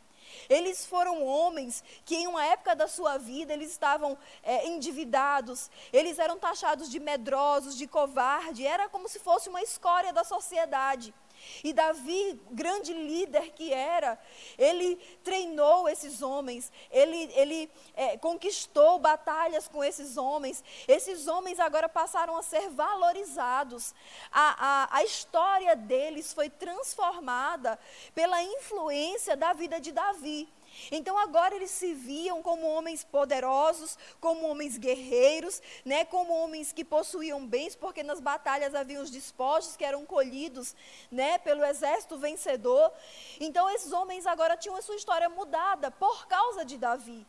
Eles 0.48 0.84
foram 0.86 1.24
homens 1.24 1.82
que, 2.04 2.16
em 2.16 2.26
uma 2.26 2.44
época 2.44 2.74
da 2.74 2.88
sua 2.88 3.18
vida, 3.18 3.52
eles 3.52 3.70
estavam 3.70 4.16
é, 4.42 4.66
endividados, 4.66 5.70
eles 5.92 6.18
eram 6.18 6.38
taxados 6.38 6.90
de 6.90 7.00
medrosos, 7.00 7.76
de 7.76 7.86
covarde, 7.86 8.66
era 8.66 8.88
como 8.88 9.08
se 9.08 9.18
fosse 9.18 9.48
uma 9.48 9.62
escória 9.62 10.12
da 10.12 10.24
sociedade. 10.24 11.14
E 11.62 11.72
Davi, 11.72 12.40
grande 12.50 12.92
líder 12.92 13.50
que 13.52 13.72
era, 13.72 14.18
ele 14.58 14.96
treinou 15.22 15.88
esses 15.88 16.22
homens, 16.22 16.70
ele, 16.90 17.30
ele 17.34 17.70
é, 17.94 18.16
conquistou 18.18 18.98
batalhas 18.98 19.68
com 19.68 19.82
esses 19.82 20.16
homens. 20.16 20.62
Esses 20.86 21.26
homens 21.26 21.58
agora 21.60 21.88
passaram 21.88 22.36
a 22.36 22.42
ser 22.42 22.68
valorizados. 22.70 23.94
A, 24.30 24.56
a, 24.92 24.98
a 24.98 25.04
história 25.04 25.76
deles 25.76 26.32
foi 26.32 26.50
transformada 26.50 27.78
pela 28.14 28.42
influência 28.42 29.36
da 29.36 29.52
vida 29.52 29.80
de 29.80 29.92
Davi. 29.92 30.48
Então 30.90 31.18
agora 31.18 31.54
eles 31.54 31.70
se 31.70 31.94
viam 31.94 32.42
como 32.42 32.66
homens 32.66 33.04
poderosos, 33.04 33.98
como 34.20 34.48
homens 34.48 34.76
guerreiros, 34.78 35.62
né, 35.84 36.04
como 36.04 36.32
homens 36.32 36.72
que 36.72 36.84
possuíam 36.84 37.46
bens, 37.46 37.74
porque 37.74 38.02
nas 38.02 38.20
batalhas 38.20 38.74
havia 38.74 39.00
os 39.00 39.10
despojos 39.10 39.76
que 39.76 39.84
eram 39.84 40.04
colhidos, 40.04 40.74
né, 41.10 41.38
pelo 41.38 41.64
exército 41.64 42.16
vencedor. 42.16 42.92
Então 43.40 43.68
esses 43.70 43.92
homens 43.92 44.26
agora 44.26 44.56
tinham 44.56 44.76
a 44.76 44.82
sua 44.82 44.96
história 44.96 45.28
mudada 45.28 45.90
por 45.90 46.26
causa 46.26 46.64
de 46.64 46.76
Davi. 46.76 47.26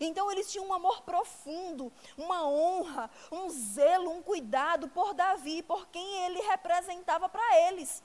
Então 0.00 0.30
eles 0.30 0.50
tinham 0.50 0.66
um 0.66 0.72
amor 0.72 1.02
profundo, 1.02 1.92
uma 2.18 2.46
honra, 2.46 3.10
um 3.30 3.48
zelo, 3.48 4.10
um 4.10 4.22
cuidado 4.22 4.88
por 4.88 5.14
Davi, 5.14 5.62
por 5.62 5.86
quem 5.88 6.24
ele 6.24 6.40
representava 6.40 7.28
para 7.28 7.68
eles. 7.68 8.02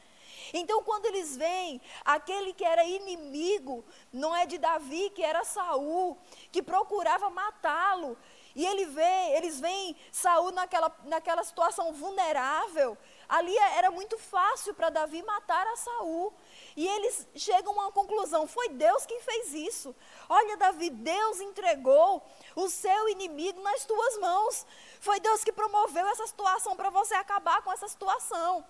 Então, 0.54 0.84
quando 0.84 1.06
eles 1.06 1.38
veem 1.38 1.82
aquele 2.04 2.54
que 2.54 2.64
era 2.64 2.84
inimigo, 2.84 3.84
não 4.12 4.36
é 4.36 4.46
de 4.46 4.58
Davi, 4.58 5.10
que 5.12 5.24
era 5.24 5.44
Saul, 5.44 6.18
que 6.52 6.62
procurava 6.62 7.30
matá-lo, 7.30 8.18
e 8.56 8.66
ele 8.66 8.86
vê, 8.86 9.36
eles 9.38 9.60
veem 9.60 9.96
Saul 10.12 10.52
naquela, 10.52 10.94
naquela 11.06 11.44
situação 11.44 11.94
vulnerável. 11.94 12.98
Ali 13.28 13.58
era 13.58 13.90
muito 13.90 14.18
fácil 14.18 14.74
para 14.74 14.90
Davi 14.90 15.24
matar 15.24 15.66
a 15.68 15.76
Saul. 15.78 16.34
E 16.76 16.86
eles 16.86 17.28
chegam 17.36 17.72
a 17.80 17.84
uma 17.84 17.92
conclusão: 17.92 18.46
foi 18.46 18.70
Deus 18.70 19.06
quem 19.06 19.22
fez 19.22 19.54
isso. 19.54 19.96
Olha, 20.28 20.58
Davi, 20.58 20.90
Deus 20.90 21.40
entregou 21.40 22.22
o 22.56 22.68
seu 22.70 23.08
inimigo 23.08 23.62
nas 23.62 23.86
tuas 23.86 24.18
mãos. 24.20 24.66
Foi 25.00 25.20
Deus 25.22 25.44
que 25.44 25.54
promoveu 25.54 26.06
essa 26.08 26.28
situação 26.28 26.76
para 26.76 26.90
você 26.90 27.14
acabar 27.14 27.62
com 27.62 27.72
essa 27.72 27.88
situação. 27.88 28.66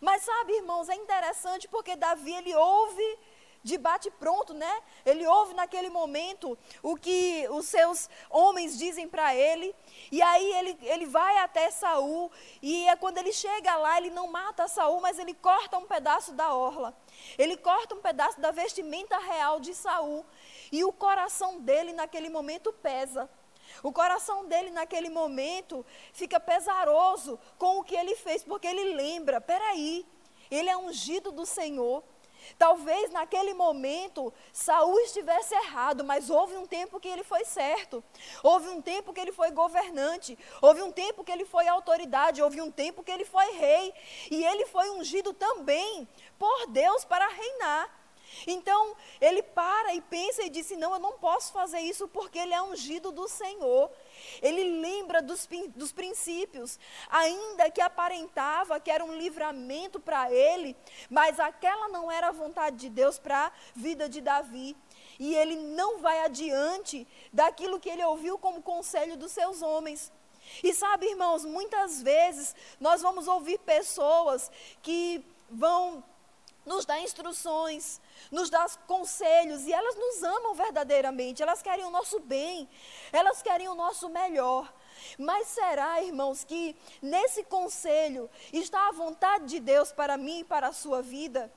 Mas 0.00 0.22
sabe, 0.22 0.54
irmãos, 0.54 0.88
é 0.88 0.94
interessante 0.94 1.68
porque 1.68 1.96
Davi 1.96 2.32
ele 2.34 2.54
ouve 2.54 3.18
de 3.62 3.76
bate 3.76 4.10
pronto, 4.10 4.54
né? 4.54 4.82
Ele 5.04 5.26
ouve 5.26 5.52
naquele 5.54 5.90
momento 5.90 6.56
o 6.82 6.96
que 6.96 7.46
os 7.50 7.66
seus 7.66 8.08
homens 8.30 8.78
dizem 8.78 9.08
para 9.08 9.34
ele, 9.34 9.74
e 10.10 10.22
aí 10.22 10.52
ele, 10.54 10.78
ele 10.82 11.06
vai 11.06 11.38
até 11.38 11.70
Saul, 11.70 12.30
e 12.62 12.86
é 12.86 12.96
quando 12.96 13.18
ele 13.18 13.32
chega 13.32 13.76
lá, 13.76 13.98
ele 13.98 14.10
não 14.10 14.28
mata 14.28 14.68
Saul, 14.68 15.00
mas 15.00 15.18
ele 15.18 15.34
corta 15.34 15.76
um 15.76 15.86
pedaço 15.86 16.32
da 16.32 16.54
orla. 16.54 16.96
Ele 17.36 17.56
corta 17.56 17.94
um 17.94 18.00
pedaço 18.00 18.40
da 18.40 18.50
vestimenta 18.50 19.18
real 19.18 19.60
de 19.60 19.74
Saul, 19.74 20.24
e 20.70 20.84
o 20.84 20.92
coração 20.92 21.60
dele 21.60 21.92
naquele 21.92 22.28
momento 22.28 22.72
pesa. 22.72 23.28
O 23.82 23.92
coração 23.92 24.46
dele 24.46 24.70
naquele 24.70 25.08
momento 25.08 25.84
fica 26.12 26.38
pesaroso 26.40 27.38
com 27.58 27.78
o 27.78 27.84
que 27.84 27.94
ele 27.94 28.14
fez, 28.16 28.42
porque 28.42 28.66
ele 28.66 28.94
lembra, 28.94 29.40
peraí, 29.40 30.06
ele 30.50 30.68
é 30.68 30.76
ungido 30.76 31.30
do 31.30 31.44
Senhor. 31.44 32.02
Talvez 32.56 33.10
naquele 33.10 33.52
momento 33.52 34.32
Saul 34.52 34.98
estivesse 35.00 35.54
errado, 35.54 36.02
mas 36.04 36.30
houve 36.30 36.56
um 36.56 36.66
tempo 36.66 37.00
que 37.00 37.08
ele 37.08 37.22
foi 37.22 37.44
certo. 37.44 38.02
Houve 38.42 38.68
um 38.68 38.80
tempo 38.80 39.12
que 39.12 39.20
ele 39.20 39.32
foi 39.32 39.50
governante, 39.50 40.38
houve 40.62 40.80
um 40.82 40.92
tempo 40.92 41.24
que 41.24 41.32
ele 41.32 41.44
foi 41.44 41.68
autoridade, 41.68 42.42
houve 42.42 42.60
um 42.60 42.70
tempo 42.70 43.02
que 43.02 43.10
ele 43.10 43.24
foi 43.24 43.52
rei, 43.52 43.92
e 44.30 44.44
ele 44.44 44.66
foi 44.66 44.88
ungido 44.90 45.32
também 45.34 46.08
por 46.38 46.66
Deus 46.68 47.04
para 47.04 47.28
reinar. 47.28 47.97
Então, 48.46 48.96
ele 49.20 49.42
para 49.42 49.94
e 49.94 50.00
pensa 50.00 50.42
e 50.42 50.50
disse: 50.50 50.76
Não, 50.76 50.92
eu 50.92 50.98
não 50.98 51.12
posso 51.18 51.52
fazer 51.52 51.80
isso 51.80 52.08
porque 52.08 52.38
ele 52.38 52.54
é 52.54 52.62
ungido 52.62 53.10
do 53.10 53.28
Senhor. 53.28 53.90
Ele 54.42 54.80
lembra 54.80 55.22
dos, 55.22 55.48
dos 55.74 55.92
princípios, 55.92 56.78
ainda 57.08 57.70
que 57.70 57.80
aparentava 57.80 58.80
que 58.80 58.90
era 58.90 59.04
um 59.04 59.16
livramento 59.16 60.00
para 60.00 60.32
ele, 60.32 60.76
mas 61.08 61.38
aquela 61.40 61.88
não 61.88 62.10
era 62.10 62.28
a 62.28 62.32
vontade 62.32 62.76
de 62.76 62.88
Deus 62.88 63.18
para 63.18 63.46
a 63.46 63.52
vida 63.74 64.08
de 64.08 64.20
Davi. 64.20 64.76
E 65.18 65.34
ele 65.34 65.56
não 65.56 65.98
vai 65.98 66.20
adiante 66.20 67.06
daquilo 67.32 67.80
que 67.80 67.88
ele 67.88 68.04
ouviu 68.04 68.38
como 68.38 68.62
conselho 68.62 69.16
dos 69.16 69.32
seus 69.32 69.62
homens. 69.62 70.12
E 70.62 70.72
sabe, 70.72 71.06
irmãos, 71.06 71.44
muitas 71.44 72.00
vezes 72.02 72.54
nós 72.80 73.02
vamos 73.02 73.28
ouvir 73.28 73.58
pessoas 73.58 74.50
que 74.82 75.24
vão 75.50 76.02
nos 76.68 76.84
dar 76.84 77.00
instruções, 77.00 77.98
nos 78.30 78.50
dá 78.50 78.68
conselhos 78.86 79.66
e 79.66 79.72
elas 79.72 79.96
nos 79.96 80.22
amam 80.22 80.54
verdadeiramente, 80.54 81.42
elas 81.42 81.62
querem 81.62 81.84
o 81.86 81.90
nosso 81.90 82.20
bem, 82.20 82.68
elas 83.10 83.40
querem 83.42 83.68
o 83.68 83.74
nosso 83.74 84.08
melhor. 84.10 84.72
Mas 85.18 85.48
será, 85.48 86.02
irmãos, 86.02 86.44
que 86.44 86.76
nesse 87.00 87.42
conselho 87.44 88.28
está 88.52 88.88
a 88.88 88.92
vontade 88.92 89.46
de 89.46 89.60
Deus 89.60 89.90
para 89.92 90.18
mim 90.18 90.40
e 90.40 90.44
para 90.44 90.68
a 90.68 90.72
sua 90.72 91.00
vida? 91.00 91.50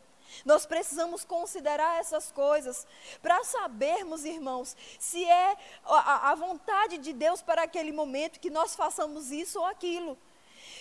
Nós 0.46 0.66
precisamos 0.66 1.26
considerar 1.26 2.00
essas 2.00 2.32
coisas 2.32 2.88
para 3.22 3.44
sabermos, 3.44 4.24
irmãos, 4.24 4.78
se 4.98 5.26
é 5.26 5.58
a, 5.84 6.34
vontade 6.36 6.98
de 7.00 7.12
Deus 7.12 7.42
para 7.42 7.64
aquele 7.64 7.92
momento 7.92 8.40
que 8.40 8.50
nós 8.50 8.74
façamos 8.74 9.30
isso 9.30 9.60
ou 9.60 9.66
aquilo. 9.66 10.18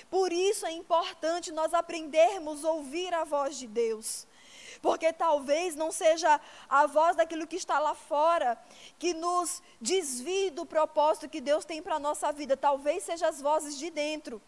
Por 0.08 0.32
isso 0.32 0.66
é 0.66 0.72
importante 0.72 1.52
nós 1.52 1.74
aprendermos 1.74 2.64
a 2.64 2.70
ouvir 2.70 3.12
a 3.12 3.24
voz 3.24 3.58
de 3.58 3.66
Deus 3.66 4.26
porque 4.80 5.12
talvez 5.12 5.76
não 5.76 5.92
seja 5.92 6.40
a 6.68 6.86
voz 6.86 7.16
daquilo 7.16 7.46
que 7.46 7.56
está 7.56 7.78
lá 7.78 7.94
fora 7.94 8.58
que 8.98 9.12
nos 9.12 9.62
desvie 9.80 10.50
do 10.50 10.64
propósito 10.64 11.28
que 11.28 11.40
Deus 11.40 11.64
tem 11.64 11.82
para 11.82 11.96
a 11.96 11.98
nossa 11.98 12.32
vida, 12.32 12.56
talvez 12.56 13.04
seja 13.04 13.28
as 13.28 13.40
vozes 13.40 13.78
de 13.78 13.90
dentro. 13.90 14.40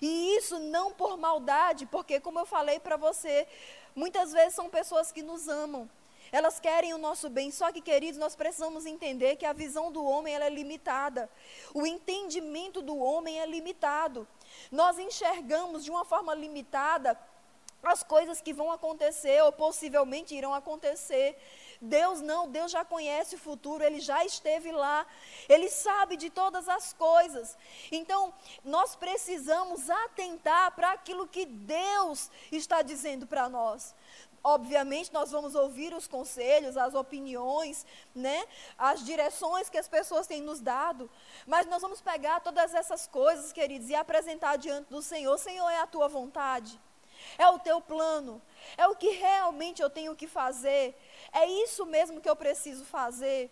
E 0.00 0.36
isso 0.36 0.58
não 0.58 0.92
por 0.92 1.16
maldade, 1.16 1.86
porque, 1.86 2.20
como 2.20 2.38
eu 2.38 2.46
falei 2.46 2.78
para 2.80 2.96
você, 2.96 3.46
muitas 3.94 4.32
vezes 4.32 4.54
são 4.54 4.68
pessoas 4.68 5.12
que 5.12 5.22
nos 5.22 5.48
amam. 5.48 5.88
Elas 6.32 6.58
querem 6.58 6.92
o 6.92 6.98
nosso 6.98 7.28
bem, 7.28 7.50
só 7.50 7.70
que, 7.70 7.80
queridos, 7.80 8.18
nós 8.18 8.34
precisamos 8.34 8.86
entender 8.86 9.36
que 9.36 9.46
a 9.46 9.52
visão 9.52 9.92
do 9.92 10.04
homem 10.04 10.34
é 10.34 10.48
limitada. 10.50 11.30
O 11.72 11.86
entendimento 11.86 12.82
do 12.82 12.96
homem 12.96 13.40
é 13.40 13.46
limitado. 13.46 14.26
Nós 14.70 14.98
enxergamos 14.98 15.84
de 15.84 15.90
uma 15.90 16.04
forma 16.04 16.34
limitada 16.34 17.18
as 17.82 18.02
coisas 18.02 18.40
que 18.40 18.52
vão 18.52 18.70
acontecer 18.72 19.42
ou 19.42 19.52
possivelmente 19.52 20.34
irão 20.34 20.54
acontecer. 20.54 21.36
Deus 21.80 22.20
não, 22.20 22.48
Deus 22.48 22.72
já 22.72 22.84
conhece 22.84 23.34
o 23.34 23.38
futuro, 23.38 23.84
Ele 23.84 24.00
já 24.00 24.24
esteve 24.24 24.72
lá, 24.72 25.06
Ele 25.48 25.68
sabe 25.68 26.16
de 26.16 26.30
todas 26.30 26.68
as 26.68 26.92
coisas. 26.92 27.56
Então, 27.92 28.32
nós 28.64 28.96
precisamos 28.96 29.90
atentar 29.90 30.72
para 30.72 30.92
aquilo 30.92 31.28
que 31.28 31.44
Deus 31.44 32.30
está 32.50 32.80
dizendo 32.80 33.26
para 33.26 33.48
nós. 33.48 33.94
Obviamente, 34.46 35.10
nós 35.10 35.30
vamos 35.30 35.54
ouvir 35.54 35.94
os 35.94 36.06
conselhos, 36.06 36.76
as 36.76 36.94
opiniões, 36.94 37.86
né, 38.14 38.46
as 38.76 39.02
direções 39.02 39.70
que 39.70 39.78
as 39.78 39.88
pessoas 39.88 40.26
têm 40.26 40.42
nos 40.42 40.60
dado, 40.60 41.10
mas 41.46 41.66
nós 41.66 41.80
vamos 41.80 42.02
pegar 42.02 42.40
todas 42.40 42.74
essas 42.74 43.06
coisas, 43.06 43.54
queridos, 43.54 43.88
e 43.88 43.94
apresentar 43.94 44.56
diante 44.56 44.90
do 44.90 45.00
Senhor: 45.00 45.38
Senhor, 45.38 45.70
é 45.70 45.78
a 45.78 45.86
tua 45.86 46.08
vontade? 46.08 46.78
É 47.38 47.48
o 47.48 47.58
teu 47.58 47.80
plano? 47.80 48.42
É 48.76 48.86
o 48.86 48.94
que 48.94 49.08
realmente 49.12 49.80
eu 49.80 49.88
tenho 49.88 50.14
que 50.14 50.28
fazer? 50.28 50.94
É 51.32 51.46
isso 51.46 51.86
mesmo 51.86 52.20
que 52.20 52.28
eu 52.28 52.36
preciso 52.36 52.84
fazer? 52.84 53.50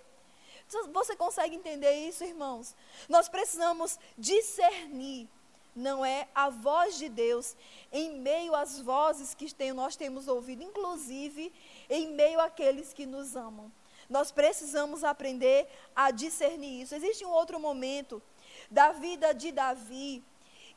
Você 0.92 1.16
consegue 1.16 1.56
entender 1.56 1.92
isso, 2.06 2.22
irmãos? 2.22 2.74
Nós 3.08 3.30
precisamos 3.30 3.98
discernir, 4.16 5.28
não 5.74 6.04
é 6.04 6.28
a 6.34 6.50
voz 6.50 6.98
de 6.98 7.08
Deus 7.08 7.56
em 7.90 8.18
meio 8.18 8.54
às 8.54 8.78
vozes 8.80 9.34
que 9.34 9.52
tem, 9.54 9.72
nós 9.72 9.96
temos 9.96 10.28
ouvido, 10.28 10.62
inclusive 10.62 11.52
em 11.88 12.08
meio 12.08 12.40
àqueles 12.40 12.92
que 12.92 13.06
nos 13.06 13.34
amam. 13.34 13.72
Nós 14.08 14.30
precisamos 14.30 15.04
aprender 15.04 15.66
a 15.96 16.10
discernir 16.10 16.82
isso. 16.82 16.94
Existe 16.94 17.24
um 17.24 17.30
outro 17.30 17.58
momento 17.58 18.22
da 18.70 18.92
vida 18.92 19.32
de 19.32 19.50
Davi 19.50 20.22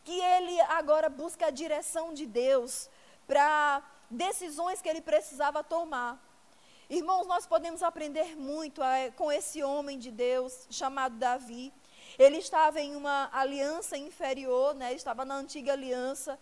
que 0.03 0.19
ele 0.19 0.61
agora 0.61 1.09
busca 1.09 1.47
a 1.47 1.49
direção 1.49 2.13
de 2.13 2.25
Deus 2.25 2.89
para 3.27 3.83
decisões 4.09 4.81
que 4.81 4.87
ele 4.87 5.01
precisava 5.01 5.63
tomar. 5.63 6.23
Irmãos, 6.87 7.25
nós 7.25 7.47
podemos 7.47 7.81
aprender 7.81 8.35
muito 8.37 8.83
é, 8.83 9.09
com 9.11 9.31
esse 9.31 9.63
homem 9.63 9.97
de 9.97 10.11
Deus 10.11 10.67
chamado 10.69 11.15
Davi. 11.17 11.73
Ele 12.17 12.37
estava 12.37 12.79
em 12.79 12.95
uma 12.95 13.29
aliança 13.31 13.97
inferior, 13.97 14.73
né? 14.73 14.93
estava 14.93 15.25
na 15.25 15.35
antiga 15.35 15.73
aliança. 15.73 16.39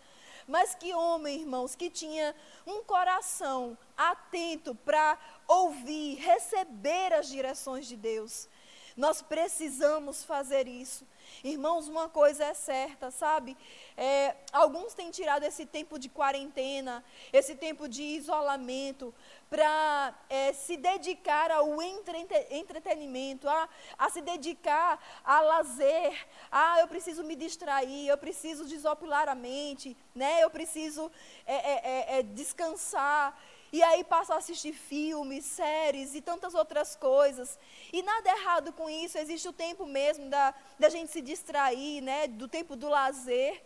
Mas 0.48 0.76
que 0.76 0.94
homem, 0.94 1.42
irmãos, 1.42 1.76
que 1.76 1.90
tinha 1.90 2.36
um 2.68 2.84
coração 2.84 3.78
atento 3.96 4.76
para 4.76 5.18
ouvir, 5.48 6.16
receber 6.16 7.14
as 7.14 7.30
direções 7.30 7.88
de 7.88 7.96
Deus. 7.96 8.50
Nós 8.96 9.22
precisamos 9.22 10.24
fazer 10.24 10.68
isso. 10.68 11.08
Irmãos, 11.44 11.88
uma 11.88 12.08
coisa 12.08 12.46
é 12.46 12.54
certa, 12.54 13.10
sabe? 13.10 13.58
É, 13.98 14.36
alguns 14.52 14.94
têm 14.94 15.10
tirado 15.10 15.44
esse 15.44 15.66
tempo 15.66 15.98
de 15.98 16.10
quarentena, 16.10 17.04
esse 17.32 17.56
tempo 17.56 17.88
de 17.88 18.04
isolamento, 18.04 19.14
para 19.50 20.16
é, 20.30 20.54
se 20.54 20.78
dedicar 20.78 21.52
ao 21.52 21.82
entretenimento, 21.82 23.48
a, 23.48 23.70
a 23.98 24.10
se 24.10 24.22
dedicar 24.22 25.00
a 25.24 25.42
lazer. 25.42 26.28
Ah, 26.52 26.80
eu 26.80 26.88
preciso 26.88 27.24
me 27.24 27.36
distrair, 27.36 28.08
eu 28.08 28.18
preciso 28.18 28.66
desopilar 28.66 29.28
a 29.30 29.36
mente, 29.36 29.96
né? 30.16 30.44
eu 30.44 30.50
preciso 30.50 31.12
é, 31.46 31.56
é, 31.56 31.82
é, 32.16 32.20
é 32.20 32.24
descansar. 32.24 33.38
E 33.74 33.82
aí 33.82 34.04
passa 34.04 34.36
a 34.36 34.38
assistir 34.38 34.72
filmes, 34.72 35.44
séries 35.46 36.14
e 36.14 36.22
tantas 36.22 36.54
outras 36.54 36.96
coisas. 36.96 37.58
E 37.92 38.04
nada 38.04 38.30
errado 38.30 38.72
com 38.72 38.88
isso, 38.88 39.18
existe 39.18 39.48
o 39.48 39.52
tempo 39.52 39.88
mesmo 39.88 40.30
da, 40.30 40.54
da 40.78 40.90
gente 40.90 41.12
se 41.12 41.22
distrair, 41.22 42.00
né? 42.00 42.28
Do 42.28 42.48
tempo 42.48 42.76
do 42.76 42.88
lazer. 42.88 43.64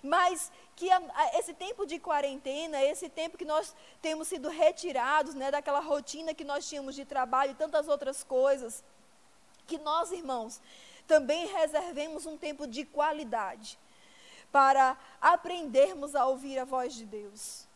Mas 0.00 0.52
que 0.76 0.88
a, 0.88 0.98
a, 1.12 1.38
esse 1.40 1.52
tempo 1.54 1.84
de 1.84 1.98
quarentena, 1.98 2.80
esse 2.84 3.08
tempo 3.08 3.36
que 3.36 3.44
nós 3.44 3.74
temos 4.00 4.28
sido 4.28 4.48
retirados 4.48 5.34
né, 5.34 5.50
daquela 5.50 5.80
rotina 5.80 6.32
que 6.32 6.44
nós 6.44 6.68
tínhamos 6.68 6.94
de 6.94 7.04
trabalho 7.04 7.50
e 7.50 7.56
tantas 7.56 7.88
outras 7.88 8.22
coisas, 8.22 8.84
que 9.66 9.76
nós, 9.78 10.12
irmãos, 10.12 10.60
também 11.08 11.48
reservemos 11.48 12.26
um 12.26 12.38
tempo 12.38 12.64
de 12.64 12.84
qualidade 12.84 13.76
para 14.52 14.96
aprendermos 15.20 16.14
a 16.14 16.26
ouvir 16.26 16.60
a 16.60 16.64
voz 16.64 16.94
de 16.94 17.04
Deus. 17.04 17.67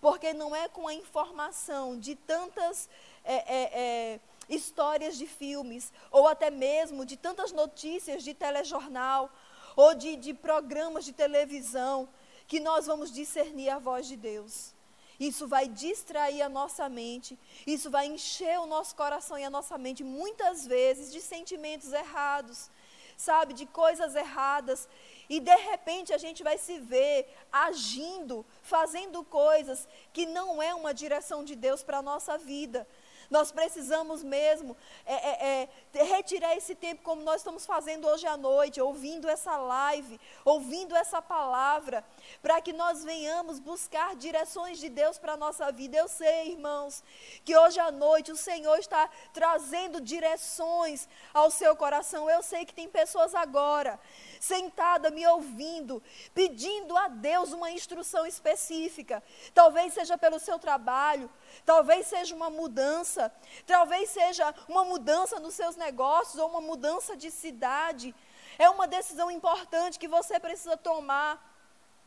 Porque 0.00 0.32
não 0.32 0.54
é 0.54 0.68
com 0.68 0.88
a 0.88 0.94
informação 0.94 1.98
de 1.98 2.14
tantas 2.14 2.88
é, 3.24 3.34
é, 3.34 3.70
é, 3.72 4.20
histórias 4.48 5.16
de 5.16 5.26
filmes, 5.26 5.92
ou 6.10 6.26
até 6.26 6.50
mesmo 6.50 7.04
de 7.04 7.16
tantas 7.16 7.52
notícias 7.52 8.22
de 8.22 8.34
telejornal, 8.34 9.30
ou 9.76 9.94
de, 9.94 10.16
de 10.16 10.34
programas 10.34 11.04
de 11.04 11.12
televisão, 11.12 12.08
que 12.46 12.58
nós 12.58 12.86
vamos 12.86 13.12
discernir 13.12 13.70
a 13.70 13.78
voz 13.78 14.06
de 14.06 14.16
Deus. 14.16 14.74
Isso 15.20 15.46
vai 15.46 15.68
distrair 15.68 16.40
a 16.40 16.48
nossa 16.48 16.88
mente, 16.88 17.38
isso 17.66 17.90
vai 17.90 18.06
encher 18.06 18.58
o 18.58 18.64
nosso 18.64 18.96
coração 18.96 19.38
e 19.38 19.44
a 19.44 19.50
nossa 19.50 19.76
mente 19.76 20.02
muitas 20.02 20.66
vezes 20.66 21.12
de 21.12 21.20
sentimentos 21.20 21.92
errados, 21.92 22.70
sabe, 23.18 23.52
de 23.52 23.66
coisas 23.66 24.14
erradas. 24.14 24.88
E 25.30 25.38
de 25.38 25.54
repente 25.54 26.12
a 26.12 26.18
gente 26.18 26.42
vai 26.42 26.58
se 26.58 26.80
ver 26.80 27.32
agindo, 27.52 28.44
fazendo 28.62 29.22
coisas 29.22 29.86
que 30.12 30.26
não 30.26 30.60
é 30.60 30.74
uma 30.74 30.92
direção 30.92 31.44
de 31.44 31.54
Deus 31.54 31.84
para 31.84 31.98
a 31.98 32.02
nossa 32.02 32.36
vida. 32.36 32.84
Nós 33.30 33.52
precisamos 33.52 34.24
mesmo 34.24 34.76
é, 35.06 35.14
é, 35.14 35.68
é, 35.94 36.02
retirar 36.02 36.56
esse 36.56 36.74
tempo, 36.74 37.02
como 37.02 37.22
nós 37.22 37.36
estamos 37.36 37.64
fazendo 37.64 38.08
hoje 38.08 38.26
à 38.26 38.36
noite, 38.36 38.80
ouvindo 38.80 39.28
essa 39.28 39.56
live, 39.56 40.20
ouvindo 40.44 40.96
essa 40.96 41.22
palavra, 41.22 42.04
para 42.42 42.60
que 42.60 42.72
nós 42.72 43.04
venhamos 43.04 43.60
buscar 43.60 44.16
direções 44.16 44.78
de 44.78 44.88
Deus 44.88 45.16
para 45.16 45.34
a 45.34 45.36
nossa 45.36 45.70
vida. 45.70 45.96
Eu 45.96 46.08
sei, 46.08 46.50
irmãos, 46.50 47.04
que 47.44 47.56
hoje 47.56 47.78
à 47.78 47.92
noite 47.92 48.32
o 48.32 48.36
Senhor 48.36 48.78
está 48.78 49.08
trazendo 49.32 50.00
direções 50.00 51.08
ao 51.32 51.52
seu 51.52 51.76
coração. 51.76 52.28
Eu 52.28 52.42
sei 52.42 52.64
que 52.64 52.74
tem 52.74 52.88
pessoas 52.88 53.32
agora 53.32 54.00
sentada 54.40 55.10
me 55.10 55.24
ouvindo, 55.26 56.02
pedindo 56.34 56.96
a 56.96 57.08
Deus 57.08 57.52
uma 57.52 57.70
instrução 57.70 58.26
específica. 58.26 59.22
Talvez 59.52 59.92
seja 59.92 60.16
pelo 60.16 60.38
seu 60.40 60.58
trabalho, 60.58 61.30
talvez 61.64 62.06
seja 62.06 62.34
uma 62.34 62.50
mudança, 62.50 63.32
talvez 63.66 64.10
seja 64.10 64.54
uma 64.68 64.84
mudança 64.84 65.38
nos 65.40 65.54
seus 65.54 65.76
negócios 65.76 66.40
ou 66.40 66.48
uma 66.48 66.60
mudança 66.60 67.16
de 67.16 67.30
cidade. 67.30 68.14
É 68.58 68.68
uma 68.68 68.86
decisão 68.86 69.30
importante 69.30 69.98
que 69.98 70.08
você 70.08 70.38
precisa 70.38 70.76
tomar 70.76 71.32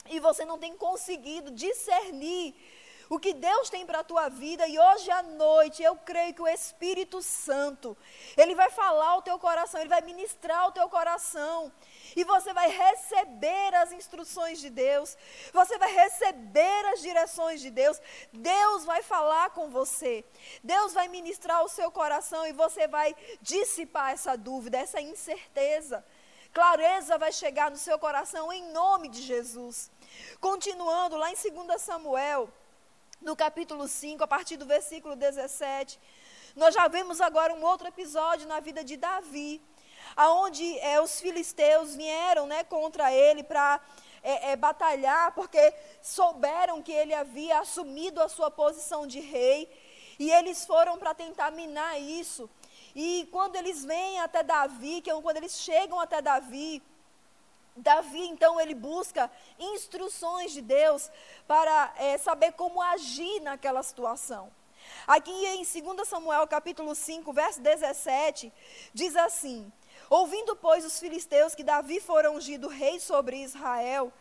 e 0.09 0.19
você 0.19 0.45
não 0.45 0.57
tem 0.57 0.75
conseguido 0.75 1.51
discernir 1.51 2.55
o 3.13 3.19
que 3.19 3.31
Deus 3.31 3.69
tem 3.69 3.85
para 3.85 3.99
a 3.99 4.03
tua 4.03 4.27
vida 4.27 4.67
e 4.67 4.79
hoje 4.79 5.11
à 5.11 5.21
noite 5.21 5.83
eu 5.83 5.95
creio 5.95 6.33
que 6.33 6.41
o 6.41 6.47
Espírito 6.47 7.21
Santo, 7.21 7.95
ele 8.35 8.55
vai 8.55 8.71
falar 8.71 9.09
ao 9.09 9.21
teu 9.21 9.37
coração, 9.37 9.79
ele 9.79 9.89
vai 9.89 10.01
ministrar 10.01 10.61
ao 10.61 10.71
teu 10.71 10.89
coração 10.89 11.71
e 12.15 12.23
você 12.23 12.51
vai 12.53 12.71
receber 12.71 13.75
as 13.75 13.91
instruções 13.91 14.59
de 14.59 14.71
Deus, 14.71 15.15
você 15.53 15.77
vai 15.77 15.93
receber 15.93 16.85
as 16.87 17.01
direções 17.01 17.61
de 17.61 17.69
Deus, 17.69 18.01
Deus 18.31 18.83
vai 18.83 19.03
falar 19.03 19.51
com 19.51 19.69
você, 19.69 20.25
Deus 20.63 20.91
vai 20.91 21.07
ministrar 21.07 21.63
o 21.63 21.69
seu 21.69 21.91
coração 21.91 22.47
e 22.47 22.51
você 22.51 22.87
vai 22.87 23.15
dissipar 23.41 24.13
essa 24.13 24.35
dúvida, 24.35 24.79
essa 24.79 24.99
incerteza. 24.99 26.03
Clareza 26.51 27.17
vai 27.19 27.31
chegar 27.31 27.69
no 27.69 27.77
seu 27.77 27.99
coração 27.99 28.51
em 28.51 28.71
nome 28.71 29.07
de 29.07 29.21
Jesus. 29.21 29.91
Continuando 30.39 31.15
lá 31.15 31.31
em 31.31 31.35
2 31.35 31.81
Samuel, 31.81 32.49
no 33.23 33.35
capítulo 33.35 33.87
5, 33.87 34.23
a 34.23 34.27
partir 34.27 34.57
do 34.57 34.65
versículo 34.65 35.15
17, 35.15 35.99
nós 36.55 36.73
já 36.73 36.87
vemos 36.87 37.19
agora 37.21 37.53
um 37.53 37.63
outro 37.63 37.87
episódio 37.87 38.47
na 38.47 38.59
vida 38.59 38.83
de 38.83 38.97
Davi 38.97 39.61
aonde 40.15 40.77
é, 40.79 41.01
os 41.01 41.19
filisteus 41.19 41.95
vieram 41.95 42.45
né, 42.45 42.63
contra 42.63 43.11
ele 43.11 43.43
para 43.43 43.79
é, 44.21 44.51
é, 44.51 44.55
batalhar, 44.55 45.33
porque 45.33 45.73
souberam 46.01 46.81
que 46.81 46.91
ele 46.91 47.13
havia 47.13 47.59
assumido 47.59 48.21
a 48.21 48.29
sua 48.29 48.49
posição 48.51 49.05
de 49.05 49.19
rei, 49.19 49.69
e 50.19 50.31
eles 50.31 50.65
foram 50.65 50.97
para 50.97 51.13
tentar 51.13 51.51
minar 51.51 51.99
isso. 51.99 52.49
E 52.95 53.27
quando 53.31 53.55
eles 53.55 53.83
vêm 53.83 54.19
até 54.19 54.43
Davi, 54.43 55.01
que 55.01 55.09
é 55.09 55.21
quando 55.21 55.37
eles 55.37 55.59
chegam 55.59 55.99
até 55.99 56.21
Davi, 56.21 56.81
Davi, 57.75 58.27
então, 58.27 58.59
ele 58.59 58.75
busca 58.75 59.29
instruções 59.57 60.51
de 60.51 60.61
Deus 60.61 61.09
para 61.47 61.93
é, 61.97 62.17
saber 62.17 62.53
como 62.53 62.81
agir 62.81 63.39
naquela 63.41 63.81
situação. 63.81 64.51
Aqui 65.07 65.31
em 65.31 65.63
2 65.63 66.07
Samuel, 66.07 66.45
capítulo 66.47 66.93
5, 66.93 67.33
verso 67.33 67.61
17, 67.61 68.51
diz 68.93 69.15
assim: 69.15 69.71
Ouvindo, 70.09 70.55
pois, 70.55 70.85
os 70.85 70.99
filisteus 70.99 71.55
que 71.55 71.63
Davi 71.63 71.99
fora 71.99 72.31
ungido 72.31 72.67
rei 72.67 72.99
sobre 72.99 73.41
Israel, 73.41 74.11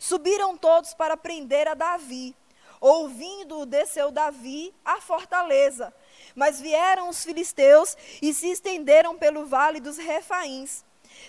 subiram 0.00 0.56
todos 0.56 0.94
para 0.94 1.16
prender 1.16 1.68
a 1.68 1.74
Davi. 1.74 2.34
Ouvindo, 2.80 3.64
desceu 3.64 4.10
Davi 4.10 4.74
à 4.84 5.00
fortaleza. 5.00 5.94
Mas 6.34 6.60
vieram 6.60 7.08
os 7.08 7.24
filisteus 7.24 7.96
e 8.20 8.34
se 8.34 8.50
estenderam 8.50 9.16
pelo 9.16 9.46
vale 9.46 9.80
dos 9.80 9.96
Refaíns. 9.96 10.84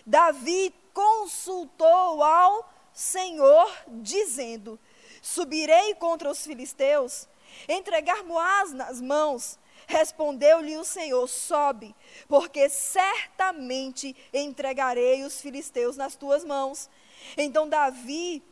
Davi 0.06 0.74
consultou 0.98 2.24
ao 2.24 2.68
Senhor, 2.92 3.72
dizendo: 3.88 4.80
Subirei 5.22 5.94
contra 5.94 6.32
os 6.32 6.44
filisteus, 6.44 7.28
entregar-mo-ás 7.70 8.74
nas 8.74 9.00
mãos 9.00 9.60
Respondeu-lhe 9.86 10.78
o 10.78 10.84
Senhor: 10.84 11.28
Sobe, 11.28 11.96
porque 12.28 12.68
certamente 12.68 14.16
entregarei 14.34 15.24
os 15.24 15.40
filisteus 15.40 15.96
nas 15.96 16.16
tuas 16.16 16.44
mãos. 16.44 16.90
Então 17.38 17.70
Davi 17.70 18.44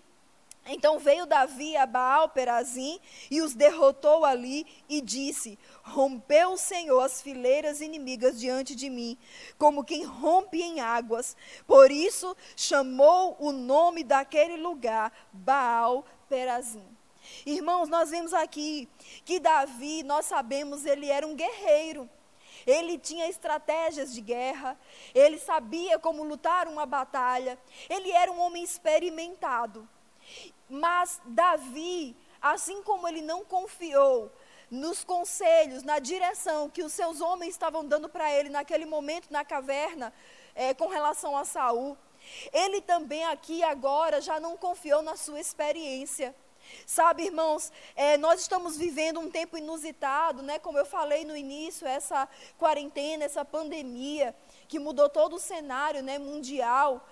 então 0.68 0.98
veio 0.98 1.28
Davi 1.28 1.78
a 1.78 1.86
Baal 1.86 2.30
Perazim 2.30 3.00
e 3.30 3.40
os 3.42 3.54
derrotou 3.54 4.26
ali 4.26 4.66
e 4.90 5.00
disse: 5.00 5.60
Rompeu 5.84 6.54
o 6.54 6.58
Senhor 6.58 7.02
as 7.02 7.22
fileiras 7.22 7.82
inimigas 7.82 8.40
diante 8.40 8.76
de 8.76 8.90
mim, 8.90 9.16
como 9.60 9.84
quem 9.84 10.04
rompe 10.04 10.62
em 10.62 10.80
águas. 10.80 11.38
Por 11.68 11.92
isso 11.92 12.36
chamou 12.56 13.36
o 13.40 13.52
nome 13.52 14.04
daquele 14.04 14.58
lugar 14.58 15.12
Baal 15.32 16.04
Perazim. 16.28 16.86
Irmãos, 17.46 17.88
nós 17.88 18.10
vimos 18.10 18.34
aqui 18.34 18.90
que 19.24 19.40
Davi, 19.40 20.04
nós 20.04 20.26
sabemos, 20.26 20.84
ele 20.86 21.10
era 21.10 21.28
um 21.28 21.36
guerreiro. 21.36 22.10
Ele 22.66 22.98
tinha 22.98 23.30
estratégias 23.30 24.12
de 24.12 24.22
guerra, 24.22 24.76
ele 25.14 25.38
sabia 25.38 26.00
como 26.00 26.24
lutar 26.24 26.68
uma 26.68 26.84
batalha, 26.84 27.60
ele 27.88 28.10
era 28.12 28.32
um 28.32 28.40
homem 28.40 28.64
experimentado. 28.64 29.88
Mas 30.70 31.22
Davi, 31.26 32.16
assim 32.42 32.82
como 32.84 33.08
ele 33.08 33.22
não 33.22 33.44
confiou 33.46 34.32
nos 34.70 35.04
conselhos, 35.04 35.84
na 35.84 36.00
direção 36.00 36.70
que 36.70 36.84
os 36.84 36.94
seus 36.94 37.22
homens 37.22 37.52
estavam 37.52 37.86
dando 37.86 38.10
para 38.10 38.32
ele 38.32 38.50
naquele 38.50 38.86
momento 38.86 39.32
na 39.32 39.46
caverna, 39.46 40.14
é, 40.56 40.74
com 40.74 40.88
relação 40.88 41.38
a 41.38 41.46
Saul, 41.46 41.98
ele 42.52 42.82
também 42.82 43.24
aqui 43.26 43.64
agora 43.64 44.20
já 44.20 44.40
não 44.40 44.58
confiou 44.58 45.02
na 45.02 45.16
sua 45.16 45.40
experiência. 45.40 46.36
Sabe, 46.86 47.26
irmãos, 47.26 47.72
é, 47.96 48.18
nós 48.18 48.42
estamos 48.42 48.76
vivendo 48.76 49.20
um 49.20 49.30
tempo 49.30 49.56
inusitado, 49.56 50.42
né? 50.42 50.58
Como 50.58 50.78
eu 50.80 50.86
falei 50.86 51.24
no 51.24 51.38
início, 51.38 51.88
essa 51.88 52.28
quarentena, 52.58 53.24
essa 53.24 53.46
pandemia 53.46 54.36
que 54.68 54.80
mudou 54.80 55.08
todo 55.08 55.36
o 55.36 55.40
cenário, 55.40 56.02
né, 56.02 56.18
mundial. 56.18 57.08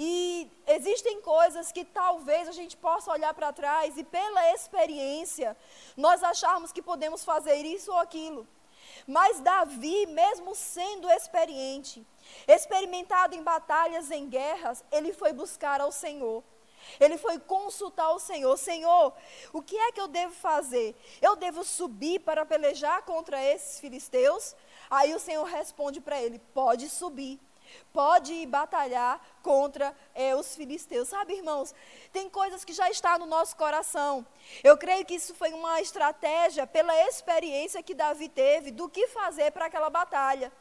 E 0.00 0.48
existem 0.64 1.20
coisas 1.20 1.72
que 1.72 1.84
talvez 1.84 2.46
a 2.46 2.52
gente 2.52 2.76
possa 2.76 3.10
olhar 3.10 3.34
para 3.34 3.52
trás 3.52 3.98
e 3.98 4.04
pela 4.04 4.54
experiência 4.54 5.56
nós 5.96 6.22
acharmos 6.22 6.70
que 6.70 6.80
podemos 6.80 7.24
fazer 7.24 7.66
isso 7.66 7.90
ou 7.90 7.98
aquilo. 7.98 8.46
Mas 9.08 9.40
Davi, 9.40 10.06
mesmo 10.06 10.54
sendo 10.54 11.10
experiente, 11.10 12.06
experimentado 12.46 13.34
em 13.34 13.42
batalhas, 13.42 14.10
em 14.12 14.28
guerras, 14.28 14.84
ele 14.92 15.12
foi 15.12 15.32
buscar 15.32 15.80
ao 15.80 15.90
Senhor. 15.90 16.44
Ele 17.00 17.18
foi 17.18 17.38
consultar 17.40 18.10
o 18.10 18.20
Senhor: 18.20 18.56
Senhor, 18.56 19.12
o 19.52 19.60
que 19.60 19.76
é 19.76 19.90
que 19.90 20.00
eu 20.00 20.06
devo 20.06 20.32
fazer? 20.32 20.94
Eu 21.20 21.34
devo 21.34 21.64
subir 21.64 22.20
para 22.20 22.46
pelejar 22.46 23.02
contra 23.02 23.42
esses 23.42 23.80
filisteus? 23.80 24.54
Aí 24.88 25.12
o 25.12 25.18
Senhor 25.18 25.44
responde 25.44 26.00
para 26.00 26.22
ele: 26.22 26.38
Pode 26.54 26.88
subir. 26.88 27.40
Pode 27.92 28.32
ir 28.32 28.46
batalhar 28.46 29.20
contra 29.42 29.94
é, 30.14 30.34
os 30.34 30.54
filisteus. 30.54 31.08
Sabe, 31.08 31.34
irmãos, 31.34 31.74
tem 32.12 32.28
coisas 32.28 32.64
que 32.64 32.72
já 32.72 32.88
estão 32.90 33.18
no 33.18 33.26
nosso 33.26 33.56
coração. 33.56 34.26
Eu 34.62 34.76
creio 34.76 35.04
que 35.04 35.14
isso 35.14 35.34
foi 35.34 35.52
uma 35.52 35.80
estratégia 35.80 36.66
pela 36.66 36.94
experiência 37.08 37.82
que 37.82 37.94
Davi 37.94 38.28
teve 38.28 38.70
do 38.70 38.88
que 38.88 39.08
fazer 39.08 39.50
para 39.52 39.66
aquela 39.66 39.90
batalha. 39.90 40.52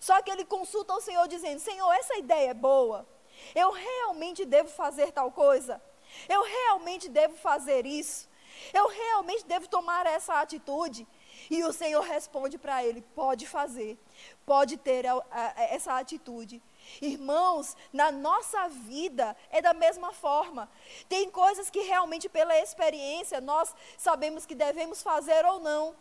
Só 0.00 0.20
que 0.22 0.30
ele 0.30 0.44
consulta 0.44 0.94
o 0.94 1.00
Senhor 1.00 1.26
dizendo: 1.28 1.60
Senhor, 1.60 1.92
essa 1.92 2.16
ideia 2.16 2.50
é 2.50 2.54
boa. 2.54 3.06
Eu 3.54 3.72
realmente 3.72 4.44
devo 4.44 4.68
fazer 4.68 5.12
tal 5.12 5.30
coisa? 5.30 5.82
Eu 6.28 6.42
realmente 6.42 7.08
devo 7.08 7.36
fazer 7.36 7.86
isso? 7.86 8.28
Eu 8.72 8.88
realmente 8.88 9.44
devo 9.44 9.68
tomar 9.68 10.06
essa 10.06 10.40
atitude? 10.40 11.06
E 11.50 11.62
o 11.64 11.72
Senhor 11.72 12.02
responde 12.02 12.58
para 12.58 12.84
ele: 12.84 13.02
pode 13.14 13.46
fazer, 13.46 13.98
pode 14.44 14.76
ter 14.76 15.06
a, 15.06 15.14
a, 15.30 15.62
essa 15.64 15.98
atitude. 15.98 16.62
Irmãos, 17.00 17.76
na 17.92 18.12
nossa 18.12 18.68
vida 18.68 19.36
é 19.50 19.62
da 19.62 19.72
mesma 19.72 20.12
forma. 20.12 20.70
Tem 21.08 21.30
coisas 21.30 21.70
que 21.70 21.80
realmente, 21.80 22.28
pela 22.28 22.58
experiência, 22.58 23.40
nós 23.40 23.74
sabemos 23.96 24.44
que 24.44 24.54
devemos 24.54 25.02
fazer 25.02 25.44
ou 25.46 25.60
não. 25.60 25.94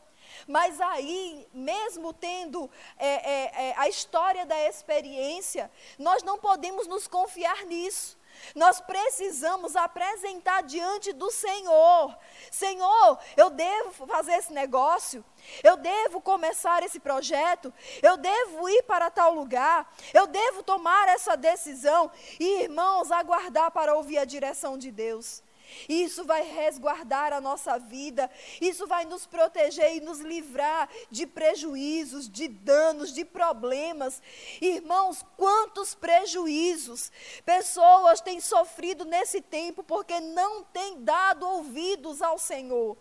Mas 0.48 0.80
aí, 0.82 1.48
mesmo 1.54 2.14
tendo 2.14 2.70
é, 2.98 3.08
é, 3.08 3.70
é, 3.70 3.74
a 3.78 3.88
história 3.88 4.46
da 4.46 4.60
experiência, 4.68 5.72
nós 5.98 6.24
não 6.24 6.38
podemos 6.38 6.88
nos 6.88 7.08
confiar 7.08 7.66
nisso. 7.66 8.18
Nós 8.56 8.80
precisamos 8.82 9.76
apresentar 9.76 10.64
diante 10.64 11.14
do 11.14 11.30
Senhor. 11.32 12.18
Senhor, 12.52 13.20
eu 13.36 13.50
devo 13.50 14.06
fazer 14.08 14.34
esse 14.34 14.54
negócio, 14.54 15.24
eu 15.64 15.78
devo 15.78 16.22
começar 16.22 16.84
esse 16.84 17.00
projeto, 17.00 17.74
eu 18.02 18.18
devo 18.18 18.70
ir 18.70 18.84
para 18.84 19.10
tal 19.10 19.34
lugar, 19.34 19.92
eu 20.14 20.28
devo 20.28 20.64
tomar 20.64 21.08
essa 21.10 21.36
decisão 21.36 22.12
e, 22.40 22.64
irmãos, 22.64 23.12
aguardar 23.12 23.72
para 23.72 23.96
ouvir 23.96 24.18
a 24.18 24.26
direção 24.26 24.78
de 24.78 24.92
Deus. 24.92 25.44
Isso 25.88 26.24
vai 26.24 26.44
resguardar 26.44 27.34
a 27.34 27.42
nossa 27.42 27.78
vida, 27.78 28.30
isso 28.62 28.88
vai 28.88 29.06
nos 29.06 29.26
proteger 29.26 29.96
e 29.96 30.02
nos 30.02 30.20
livrar 30.20 30.90
de 31.10 31.26
prejuízos, 31.26 32.30
de 32.30 32.48
danos, 32.48 33.14
de 33.14 33.26
problemas. 33.26 34.22
Irmãos, 34.62 35.26
quantos 35.38 35.94
prejuízos 35.96 37.12
pessoas 37.46 38.22
têm 38.22 38.40
sofrido 38.40 39.06
nesse 39.06 39.42
tempo 39.42 39.84
porque 39.84 40.20
não 40.20 40.64
têm 40.64 41.04
dado 41.04 41.48
ouvidos 41.48 42.22
ao 42.22 42.38
Senhor. 42.38 42.98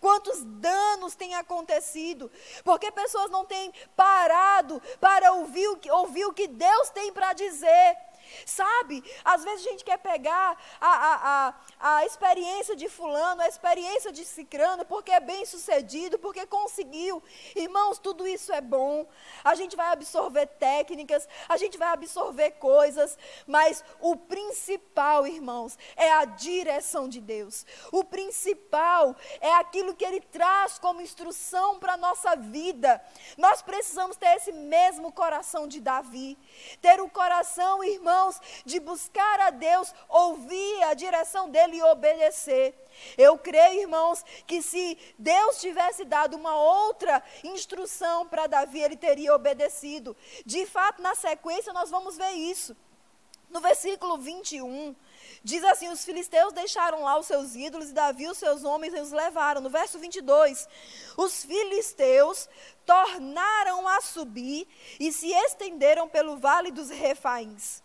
Quantos 0.00 0.42
danos 0.44 1.14
têm 1.14 1.34
acontecido? 1.34 2.30
Porque 2.62 2.90
pessoas 2.90 3.30
não 3.30 3.44
têm 3.44 3.72
parado 3.96 4.80
para 5.00 5.32
ouvir 5.32 5.68
o 5.68 5.76
que, 5.76 5.90
ouvir 5.90 6.24
o 6.26 6.32
que 6.32 6.46
Deus 6.46 6.90
tem 6.90 7.12
para 7.12 7.32
dizer. 7.32 7.96
Sabe? 8.46 9.02
Às 9.24 9.44
vezes 9.44 9.66
a 9.66 9.70
gente 9.70 9.84
quer 9.84 9.98
pegar 9.98 10.58
a, 10.80 10.90
a, 10.90 11.54
a, 11.80 11.96
a 11.96 12.06
experiência 12.06 12.76
de 12.76 12.88
fulano, 12.88 13.42
a 13.42 13.48
experiência 13.48 14.12
de 14.12 14.24
cicrano, 14.24 14.84
porque 14.84 15.10
é 15.10 15.20
bem 15.20 15.44
sucedido, 15.44 16.18
porque 16.18 16.46
conseguiu. 16.46 17.22
Irmãos, 17.54 17.98
tudo 17.98 18.26
isso 18.26 18.52
é 18.52 18.60
bom. 18.60 19.06
A 19.42 19.54
gente 19.54 19.76
vai 19.76 19.92
absorver 19.92 20.46
técnicas, 20.46 21.28
a 21.48 21.56
gente 21.56 21.76
vai 21.78 21.88
absorver 21.88 22.52
coisas, 22.52 23.18
mas 23.46 23.84
o 24.00 24.16
principal, 24.16 25.26
irmãos, 25.26 25.78
é 25.96 26.10
a 26.12 26.24
direção 26.24 27.08
de 27.08 27.20
Deus. 27.20 27.66
O 27.92 28.04
principal 28.04 29.16
é 29.40 29.52
aquilo 29.54 29.94
que 29.94 30.04
Ele 30.04 30.20
traz 30.20 30.78
como 30.78 31.00
instrução 31.00 31.78
para 31.78 31.94
a 31.94 31.96
nossa 31.96 32.36
vida. 32.36 33.02
Nós 33.36 33.62
precisamos 33.62 34.16
ter 34.16 34.36
esse 34.36 34.52
mesmo 34.52 35.12
coração 35.12 35.66
de 35.66 35.80
Davi. 35.80 36.36
Ter 36.80 37.00
o 37.00 37.08
coração, 37.08 37.82
irmão, 37.84 38.13
irmãos, 38.14 38.40
de 38.64 38.78
buscar 38.80 39.40
a 39.40 39.50
Deus, 39.50 39.92
ouvir 40.08 40.82
a 40.84 40.94
direção 40.94 41.50
dele 41.50 41.76
e 41.76 41.82
obedecer. 41.82 42.74
Eu 43.18 43.36
creio, 43.36 43.82
irmãos, 43.82 44.24
que 44.46 44.62
se 44.62 44.96
Deus 45.18 45.60
tivesse 45.60 46.04
dado 46.04 46.36
uma 46.36 46.56
outra 46.56 47.22
instrução 47.42 48.26
para 48.26 48.46
Davi, 48.46 48.80
ele 48.80 48.96
teria 48.96 49.34
obedecido. 49.34 50.16
De 50.46 50.64
fato, 50.64 51.02
na 51.02 51.14
sequência, 51.14 51.72
nós 51.72 51.90
vamos 51.90 52.16
ver 52.16 52.30
isso. 52.30 52.76
No 53.50 53.60
versículo 53.60 54.18
21, 54.18 54.96
diz 55.44 55.62
assim: 55.64 55.88
Os 55.88 56.04
filisteus 56.04 56.52
deixaram 56.52 57.02
lá 57.02 57.16
os 57.18 57.26
seus 57.26 57.54
ídolos 57.54 57.90
e 57.90 57.92
Davi 57.92 58.26
os 58.26 58.38
seus 58.38 58.64
homens 58.64 58.94
e 58.94 59.00
os 59.00 59.12
levaram. 59.12 59.60
No 59.60 59.70
verso 59.70 59.96
22, 59.96 60.68
os 61.16 61.44
filisteus 61.44 62.48
tornaram 62.84 63.86
a 63.86 64.00
subir 64.00 64.66
e 64.98 65.12
se 65.12 65.32
estenderam 65.32 66.08
pelo 66.08 66.36
vale 66.36 66.72
dos 66.72 66.90
refaíns. 66.90 67.83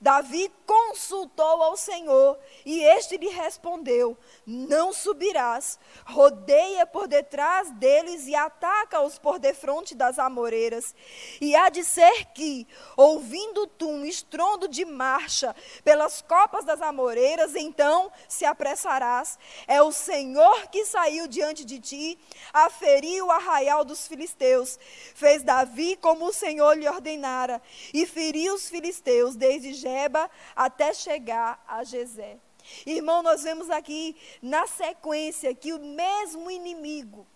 Davi 0.00 0.50
consultou 0.66 1.62
ao 1.62 1.76
Senhor 1.76 2.38
e 2.64 2.82
este 2.82 3.16
lhe 3.16 3.28
respondeu: 3.28 4.16
Não 4.46 4.92
subirás, 4.92 5.78
rodeia 6.06 6.86
por 6.86 7.06
detrás 7.06 7.70
deles 7.72 8.26
e 8.26 8.34
ataca-os 8.34 9.18
por 9.18 9.38
defronte 9.38 9.94
das 9.94 10.18
amoreiras. 10.18 10.94
E 11.40 11.54
há 11.54 11.68
de 11.68 11.84
ser 11.84 12.26
que, 12.26 12.66
ouvindo 12.96 13.66
tu 13.66 13.88
um 13.88 14.04
estrondo 14.04 14.68
de 14.68 14.84
marcha 14.84 15.54
pelas 15.84 16.22
copas 16.22 16.64
das 16.64 16.80
amoreiras, 16.80 17.54
então 17.54 18.10
se 18.28 18.44
apressarás. 18.44 19.38
É 19.66 19.82
o 19.82 19.92
Senhor 19.92 20.68
que 20.68 20.84
saiu 20.84 21.26
diante 21.26 21.64
de 21.64 21.78
ti, 21.78 22.18
aferiu 22.52 23.26
o 23.26 23.30
arraial 23.30 23.84
dos 23.84 24.06
filisteus. 24.06 24.78
Fez 25.14 25.42
Davi 25.42 25.96
como 25.96 26.26
o 26.26 26.32
Senhor 26.32 26.74
lhe 26.74 26.88
ordenara, 26.88 27.60
e 27.92 28.06
feriu 28.06 28.54
os 28.54 28.68
filisteus 28.68 29.36
desde 29.36 29.69
Jeba 29.74 30.30
até 30.54 30.92
chegar 30.92 31.62
a 31.66 31.84
Jezé. 31.84 32.38
Irmão, 32.86 33.22
nós 33.22 33.42
vemos 33.42 33.70
aqui 33.70 34.16
na 34.42 34.66
sequência 34.66 35.54
que 35.54 35.72
o 35.72 35.78
mesmo 35.78 36.50
inimigo, 36.50 37.26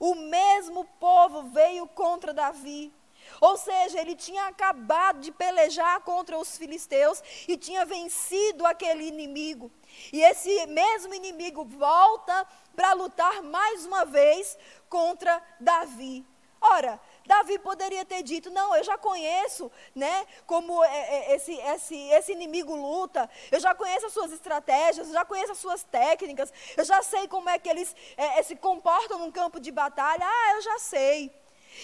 o 0.00 0.14
mesmo 0.14 0.84
povo 0.98 1.44
veio 1.44 1.86
contra 1.86 2.32
Davi. 2.32 2.92
Ou 3.40 3.56
seja, 3.56 4.00
ele 4.00 4.14
tinha 4.14 4.46
acabado 4.46 5.20
de 5.20 5.32
pelejar 5.32 6.00
contra 6.00 6.38
os 6.38 6.56
filisteus 6.56 7.22
e 7.48 7.56
tinha 7.56 7.84
vencido 7.84 8.66
aquele 8.66 9.06
inimigo. 9.06 9.70
E 10.12 10.22
esse 10.22 10.66
mesmo 10.66 11.14
inimigo 11.14 11.64
volta 11.64 12.46
para 12.76 12.92
lutar 12.92 13.42
mais 13.42 13.86
uma 13.86 14.04
vez 14.04 14.58
contra 14.88 15.42
Davi. 15.58 16.24
Ora, 16.60 17.00
Davi 17.26 17.58
poderia 17.58 18.04
ter 18.04 18.22
dito: 18.22 18.50
Não, 18.50 18.74
eu 18.76 18.84
já 18.84 18.98
conheço, 18.98 19.70
né? 19.94 20.26
Como 20.46 20.84
é, 20.84 20.88
é, 20.88 21.36
esse, 21.36 21.52
esse, 21.54 21.96
esse 22.10 22.32
inimigo 22.32 22.74
luta, 22.74 23.28
eu 23.50 23.60
já 23.60 23.74
conheço 23.74 24.06
as 24.06 24.12
suas 24.12 24.32
estratégias, 24.32 25.08
eu 25.08 25.14
já 25.14 25.24
conheço 25.24 25.52
as 25.52 25.58
suas 25.58 25.82
técnicas, 25.82 26.52
eu 26.76 26.84
já 26.84 27.02
sei 27.02 27.26
como 27.28 27.48
é 27.48 27.58
que 27.58 27.68
eles 27.68 27.94
é, 28.16 28.42
se 28.42 28.56
comportam 28.56 29.18
num 29.18 29.32
campo 29.32 29.58
de 29.58 29.70
batalha. 29.70 30.24
Ah, 30.26 30.52
eu 30.54 30.62
já 30.62 30.78
sei. 30.78 31.32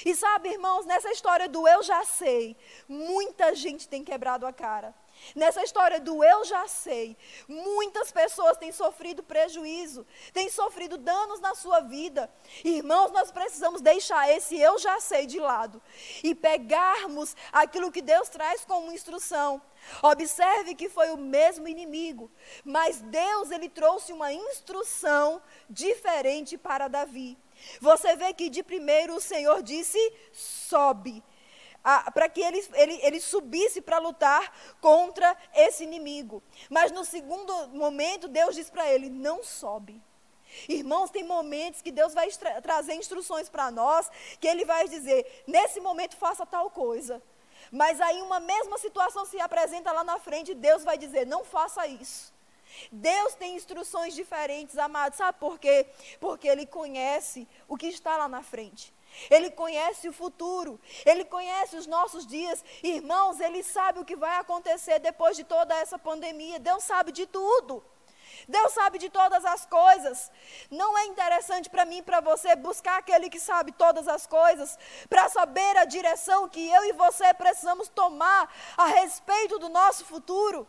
E 0.04 0.14
sabe, 0.14 0.50
irmãos, 0.50 0.86
nessa 0.86 1.10
história 1.10 1.48
do 1.48 1.66
eu 1.66 1.82
já 1.82 2.04
sei, 2.04 2.56
muita 2.88 3.54
gente 3.54 3.88
tem 3.88 4.04
quebrado 4.04 4.46
a 4.46 4.52
cara. 4.52 4.94
Nessa 5.34 5.62
história 5.62 6.00
do 6.00 6.24
eu 6.24 6.44
já 6.44 6.66
sei, 6.66 7.16
muitas 7.46 8.10
pessoas 8.10 8.56
têm 8.56 8.72
sofrido 8.72 9.22
prejuízo, 9.22 10.06
têm 10.32 10.48
sofrido 10.48 10.98
danos 10.98 11.40
na 11.40 11.54
sua 11.54 11.80
vida. 11.80 12.30
Irmãos, 12.64 13.12
nós 13.12 13.30
precisamos 13.30 13.80
deixar 13.80 14.28
esse 14.30 14.58
eu 14.58 14.78
já 14.78 14.98
sei 15.00 15.26
de 15.26 15.38
lado 15.38 15.80
e 16.22 16.34
pegarmos 16.34 17.36
aquilo 17.52 17.92
que 17.92 18.02
Deus 18.02 18.28
traz 18.28 18.64
como 18.64 18.92
instrução. 18.92 19.62
Observe 20.02 20.74
que 20.74 20.88
foi 20.88 21.10
o 21.10 21.16
mesmo 21.16 21.68
inimigo, 21.68 22.30
mas 22.64 23.00
Deus 23.00 23.50
ele 23.50 23.68
trouxe 23.68 24.12
uma 24.12 24.32
instrução 24.32 25.40
diferente 25.68 26.58
para 26.58 26.88
Davi. 26.88 27.38
Você 27.80 28.16
vê 28.16 28.32
que 28.32 28.50
de 28.50 28.62
primeiro 28.62 29.14
o 29.14 29.20
Senhor 29.20 29.62
disse: 29.62 29.98
sobe 30.32 31.22
para 31.82 32.28
que 32.28 32.40
ele, 32.40 32.66
ele, 32.74 33.00
ele 33.02 33.20
subisse 33.20 33.80
para 33.80 33.98
lutar 33.98 34.52
contra 34.80 35.36
esse 35.54 35.82
inimigo. 35.84 36.42
Mas 36.68 36.92
no 36.92 37.04
segundo 37.04 37.68
momento, 37.68 38.28
Deus 38.28 38.54
diz 38.54 38.70
para 38.70 38.90
ele: 38.90 39.08
não 39.08 39.42
sobe. 39.42 40.00
Irmãos, 40.68 41.10
tem 41.10 41.24
momentos 41.24 41.80
que 41.80 41.92
Deus 41.92 42.12
vai 42.12 42.28
tra 42.30 42.60
trazer 42.60 42.94
instruções 42.94 43.48
para 43.48 43.70
nós, 43.70 44.10
que 44.40 44.48
Ele 44.48 44.64
vai 44.64 44.88
dizer: 44.88 45.44
nesse 45.46 45.80
momento 45.80 46.16
faça 46.16 46.44
tal 46.44 46.70
coisa. 46.70 47.22
Mas 47.70 48.00
aí 48.00 48.20
uma 48.22 48.40
mesma 48.40 48.78
situação 48.78 49.24
se 49.24 49.38
apresenta 49.38 49.92
lá 49.92 50.02
na 50.02 50.18
frente, 50.18 50.54
Deus 50.54 50.82
vai 50.82 50.98
dizer: 50.98 51.26
não 51.26 51.44
faça 51.44 51.86
isso. 51.86 52.32
Deus 52.90 53.34
tem 53.34 53.56
instruções 53.56 54.14
diferentes, 54.14 54.78
amados. 54.78 55.18
Sabe 55.18 55.38
por 55.38 55.58
quê? 55.58 55.86
Porque 56.20 56.48
Ele 56.48 56.66
conhece 56.66 57.46
o 57.68 57.76
que 57.76 57.86
está 57.86 58.16
lá 58.16 58.28
na 58.28 58.42
frente. 58.42 58.92
Ele 59.30 59.50
conhece 59.50 60.08
o 60.08 60.12
futuro, 60.12 60.80
Ele 61.04 61.24
conhece 61.24 61.76
os 61.76 61.86
nossos 61.86 62.26
dias. 62.26 62.64
Irmãos, 62.82 63.40
Ele 63.40 63.62
sabe 63.62 64.00
o 64.00 64.04
que 64.04 64.16
vai 64.16 64.36
acontecer 64.38 64.98
depois 64.98 65.36
de 65.36 65.44
toda 65.44 65.74
essa 65.74 65.98
pandemia. 65.98 66.58
Deus 66.58 66.84
sabe 66.84 67.12
de 67.12 67.26
tudo. 67.26 67.82
Deus 68.48 68.72
sabe 68.72 68.98
de 68.98 69.08
todas 69.10 69.44
as 69.44 69.66
coisas. 69.66 70.30
Não 70.70 70.96
é 70.96 71.06
interessante 71.06 71.68
para 71.68 71.84
mim 71.84 71.98
e 71.98 72.02
para 72.02 72.20
você 72.20 72.56
buscar 72.56 72.98
aquele 72.98 73.28
que 73.28 73.40
sabe 73.40 73.72
todas 73.72 74.08
as 74.08 74.26
coisas, 74.26 74.78
para 75.08 75.28
saber 75.28 75.76
a 75.76 75.84
direção 75.84 76.48
que 76.48 76.68
eu 76.68 76.84
e 76.84 76.92
você 76.92 77.32
precisamos 77.34 77.88
tomar 77.88 78.52
a 78.76 78.86
respeito 78.86 79.58
do 79.58 79.68
nosso 79.68 80.04
futuro? 80.04 80.66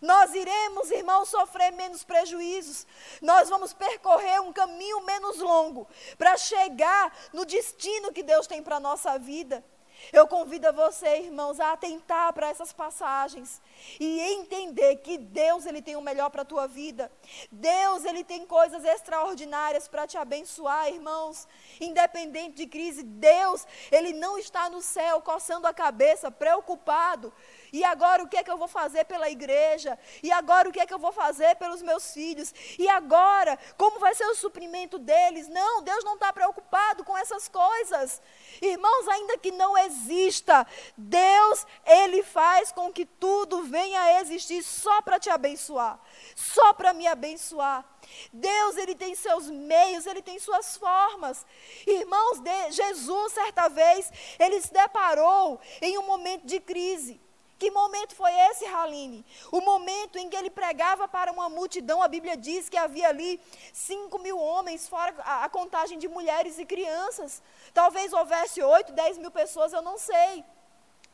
Nós 0.00 0.34
iremos, 0.34 0.90
irmãos, 0.90 1.28
sofrer 1.28 1.72
menos 1.72 2.04
prejuízos. 2.04 2.86
Nós 3.20 3.48
vamos 3.48 3.72
percorrer 3.72 4.40
um 4.40 4.52
caminho 4.52 5.00
menos 5.02 5.38
longo 5.38 5.86
para 6.16 6.36
chegar 6.36 7.14
no 7.32 7.44
destino 7.44 8.12
que 8.12 8.22
Deus 8.22 8.46
tem 8.46 8.62
para 8.62 8.76
a 8.76 8.80
nossa 8.80 9.18
vida. 9.18 9.64
Eu 10.10 10.26
convido 10.26 10.72
você, 10.72 11.18
irmãos, 11.18 11.60
a 11.60 11.72
atentar 11.72 12.32
para 12.32 12.48
essas 12.48 12.72
passagens 12.72 13.60
e 14.00 14.20
entender 14.20 14.96
que 14.96 15.18
Deus 15.18 15.66
ele 15.66 15.82
tem 15.82 15.96
o 15.96 16.00
melhor 16.00 16.30
para 16.30 16.42
a 16.42 16.46
tua 16.46 16.66
vida. 16.66 17.12
Deus 17.50 18.04
ele 18.04 18.24
tem 18.24 18.46
coisas 18.46 18.84
extraordinárias 18.84 19.86
para 19.86 20.06
te 20.06 20.16
abençoar, 20.16 20.88
irmãos. 20.88 21.46
Independente 21.80 22.56
de 22.56 22.66
crise, 22.66 23.02
Deus 23.02 23.66
ele 23.90 24.12
não 24.12 24.38
está 24.38 24.68
no 24.68 24.82
céu 24.82 25.20
coçando 25.20 25.66
a 25.66 25.74
cabeça, 25.74 26.30
preocupado 26.30 27.32
e 27.72 27.82
agora 27.82 28.22
o 28.22 28.28
que 28.28 28.36
é 28.36 28.42
que 28.42 28.50
eu 28.50 28.58
vou 28.58 28.68
fazer 28.68 29.06
pela 29.06 29.30
igreja? 29.30 29.98
E 30.22 30.30
agora 30.30 30.68
o 30.68 30.72
que 30.72 30.78
é 30.78 30.86
que 30.86 30.92
eu 30.92 30.98
vou 30.98 31.10
fazer 31.10 31.56
pelos 31.56 31.80
meus 31.80 32.12
filhos? 32.12 32.52
E 32.78 32.86
agora, 32.86 33.58
como 33.78 33.98
vai 33.98 34.14
ser 34.14 34.26
o 34.26 34.34
suprimento 34.34 34.98
deles? 34.98 35.48
Não, 35.48 35.80
Deus 35.80 36.04
não 36.04 36.14
está 36.14 36.30
preocupado 36.32 37.02
com 37.02 37.16
essas 37.16 37.48
coisas. 37.48 38.20
Irmãos, 38.60 39.08
ainda 39.08 39.38
que 39.38 39.50
não 39.50 39.78
exista, 39.78 40.66
Deus, 40.98 41.66
Ele 41.86 42.22
faz 42.22 42.70
com 42.72 42.92
que 42.92 43.06
tudo 43.06 43.62
venha 43.62 44.02
a 44.02 44.20
existir 44.20 44.62
só 44.62 45.00
para 45.00 45.18
te 45.18 45.30
abençoar, 45.30 45.98
só 46.36 46.74
para 46.74 46.92
me 46.92 47.06
abençoar. 47.06 47.86
Deus, 48.30 48.76
Ele 48.76 48.94
tem 48.94 49.14
seus 49.14 49.48
meios, 49.48 50.04
Ele 50.04 50.20
tem 50.20 50.38
suas 50.38 50.76
formas. 50.76 51.46
Irmãos, 51.86 52.40
de, 52.40 52.72
Jesus, 52.72 53.32
certa 53.32 53.68
vez, 53.68 54.12
Ele 54.38 54.60
se 54.60 54.70
deparou 54.70 55.58
em 55.80 55.96
um 55.96 56.02
momento 56.02 56.44
de 56.44 56.60
crise. 56.60 57.21
Que 57.62 57.70
momento 57.70 58.16
foi 58.16 58.32
esse, 58.50 58.64
Haline? 58.64 59.24
O 59.52 59.60
momento 59.60 60.18
em 60.18 60.28
que 60.28 60.34
ele 60.34 60.50
pregava 60.50 61.06
para 61.06 61.30
uma 61.30 61.48
multidão. 61.48 62.02
A 62.02 62.08
Bíblia 62.08 62.36
diz 62.36 62.68
que 62.68 62.76
havia 62.76 63.08
ali 63.08 63.40
5 63.72 64.18
mil 64.18 64.36
homens, 64.36 64.88
fora 64.88 65.14
a, 65.20 65.44
a 65.44 65.48
contagem 65.48 65.96
de 65.96 66.08
mulheres 66.08 66.58
e 66.58 66.64
crianças. 66.66 67.40
Talvez 67.72 68.12
houvesse 68.12 68.60
8, 68.60 68.92
10 68.92 69.18
mil 69.18 69.30
pessoas, 69.30 69.72
eu 69.72 69.80
não 69.80 69.96
sei. 69.96 70.44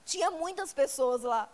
Tinha 0.06 0.30
muitas 0.30 0.72
pessoas 0.72 1.22
lá. 1.22 1.50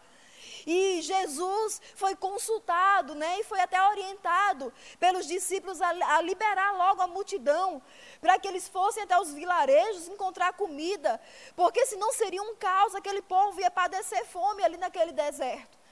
E 0.67 1.03
Jesus 1.03 1.81
foi 1.95 2.17
consultado, 2.17 3.15
né, 3.15 3.41
e 3.41 3.45
foi 3.45 3.61
até 3.61 3.81
orientado 3.89 4.73
pelos 4.99 5.27
discípulos 5.27 5.81
a, 5.81 5.89
a 6.17 6.21
liberar 6.23 6.73
logo 6.77 7.03
a 7.03 7.07
multidão, 7.07 7.83
para 8.21 8.39
que 8.39 8.49
eles 8.49 8.69
fossem 8.69 9.03
até 9.03 9.19
os 9.21 9.33
vilarejos 9.33 10.09
encontrar 10.09 10.53
comida, 10.55 11.21
porque 11.55 11.85
senão 11.87 12.13
seria 12.13 12.43
um 12.43 12.55
caos, 12.57 12.95
aquele 12.95 13.23
povo 13.23 13.61
ia 13.61 13.71
padecer 13.71 14.25
fome 14.27 14.63
ali 14.63 14.77
naquele 14.77 15.13
deserto. 15.13 15.85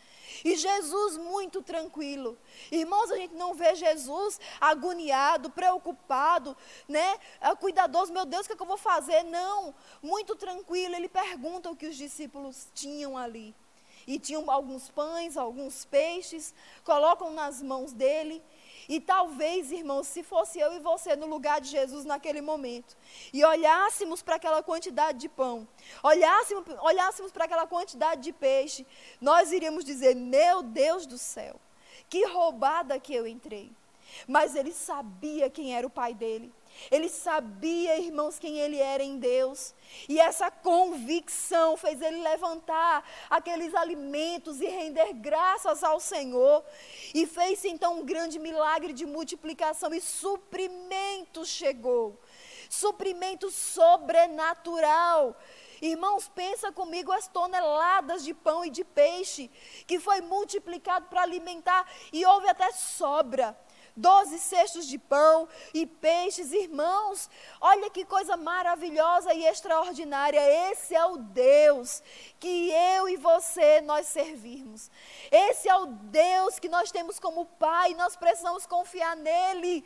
E 0.44 0.56
Jesus 0.56 1.18
muito 1.18 1.62
tranquilo. 1.62 2.36
Irmãos, 2.70 3.12
a 3.12 3.16
gente 3.16 3.34
não 3.34 3.54
vê 3.54 3.74
Jesus 3.76 4.40
agoniado, 4.60 5.50
preocupado, 5.50 6.56
né? 6.88 7.16
É 7.40 7.54
cuidadoso, 7.54 8.12
meu 8.12 8.24
Deus, 8.24 8.44
o 8.44 8.46
que, 8.48 8.54
é 8.54 8.56
que 8.56 8.62
eu 8.62 8.66
vou 8.66 8.78
fazer? 8.78 9.22
Não, 9.22 9.72
muito 10.02 10.34
tranquilo. 10.34 10.96
Ele 10.96 11.08
pergunta 11.08 11.70
o 11.70 11.76
que 11.76 11.86
os 11.86 11.96
discípulos 11.96 12.68
tinham 12.74 13.16
ali 13.16 13.54
e 14.06 14.18
tinham 14.18 14.50
alguns 14.50 14.88
pães, 14.90 15.36
alguns 15.36 15.84
peixes, 15.84 16.54
colocam 16.84 17.32
nas 17.32 17.62
mãos 17.62 17.92
dele. 17.92 18.42
E 18.88 19.00
talvez, 19.00 19.70
irmãos, 19.70 20.06
se 20.06 20.22
fosse 20.22 20.58
eu 20.58 20.72
e 20.74 20.80
você 20.80 21.14
no 21.14 21.26
lugar 21.26 21.60
de 21.60 21.68
Jesus 21.68 22.04
naquele 22.04 22.40
momento, 22.40 22.96
e 23.32 23.44
olhássemos 23.44 24.22
para 24.22 24.36
aquela 24.36 24.62
quantidade 24.62 25.18
de 25.18 25.28
pão, 25.28 25.66
olhássemos, 26.02 26.64
olhássemos 26.80 27.32
para 27.32 27.44
aquela 27.44 27.66
quantidade 27.66 28.22
de 28.22 28.32
peixe, 28.32 28.86
nós 29.20 29.52
iríamos 29.52 29.84
dizer: 29.84 30.16
Meu 30.16 30.62
Deus 30.62 31.06
do 31.06 31.16
céu, 31.16 31.60
que 32.08 32.24
roubada 32.26 32.98
que 32.98 33.14
eu 33.14 33.26
entrei. 33.26 33.70
Mas 34.26 34.54
ele 34.54 34.72
sabia 34.72 35.48
quem 35.48 35.74
era 35.74 35.86
o 35.86 35.90
pai 35.90 36.12
dele. 36.12 36.52
Ele 36.90 37.08
sabia, 37.08 37.98
irmãos, 37.98 38.38
quem 38.38 38.58
ele 38.58 38.78
era 38.78 39.02
em 39.02 39.18
Deus. 39.18 39.74
E 40.08 40.18
essa 40.18 40.50
convicção 40.50 41.76
fez 41.76 42.00
ele 42.00 42.20
levantar 42.22 43.08
aqueles 43.30 43.74
alimentos 43.74 44.60
e 44.60 44.66
render 44.66 45.12
graças 45.14 45.82
ao 45.82 46.00
Senhor. 46.00 46.64
E 47.14 47.26
fez 47.26 47.64
então 47.64 48.00
um 48.00 48.04
grande 48.04 48.38
milagre 48.38 48.92
de 48.92 49.06
multiplicação 49.06 49.92
e 49.94 50.00
suprimento 50.00 51.44
chegou. 51.44 52.18
Suprimento 52.68 53.50
sobrenatural. 53.50 55.36
Irmãos, 55.80 56.28
pensa 56.28 56.70
comigo 56.70 57.10
as 57.10 57.26
toneladas 57.26 58.22
de 58.22 58.32
pão 58.32 58.64
e 58.64 58.70
de 58.70 58.84
peixe 58.84 59.50
que 59.84 59.98
foi 59.98 60.20
multiplicado 60.20 61.06
para 61.08 61.22
alimentar 61.22 61.90
e 62.12 62.24
houve 62.24 62.48
até 62.48 62.70
sobra 62.70 63.56
doze 63.96 64.38
cestos 64.38 64.86
de 64.86 64.98
pão 64.98 65.48
e 65.72 65.86
peixes, 65.86 66.52
irmãos. 66.52 67.28
Olha 67.60 67.90
que 67.90 68.04
coisa 68.04 68.36
maravilhosa 68.36 69.32
e 69.34 69.44
extraordinária. 69.44 70.40
Esse 70.70 70.94
é 70.94 71.04
o 71.06 71.16
Deus 71.16 71.61
que 72.38 72.70
eu 72.70 73.08
e 73.08 73.16
você 73.16 73.80
nós 73.80 74.06
servirmos. 74.06 74.90
Esse 75.30 75.68
é 75.68 75.76
o 75.76 75.86
Deus 75.86 76.58
que 76.58 76.68
nós 76.68 76.90
temos 76.90 77.18
como 77.18 77.46
Pai, 77.46 77.94
nós 77.94 78.16
precisamos 78.16 78.66
confiar 78.66 79.16
nele. 79.16 79.84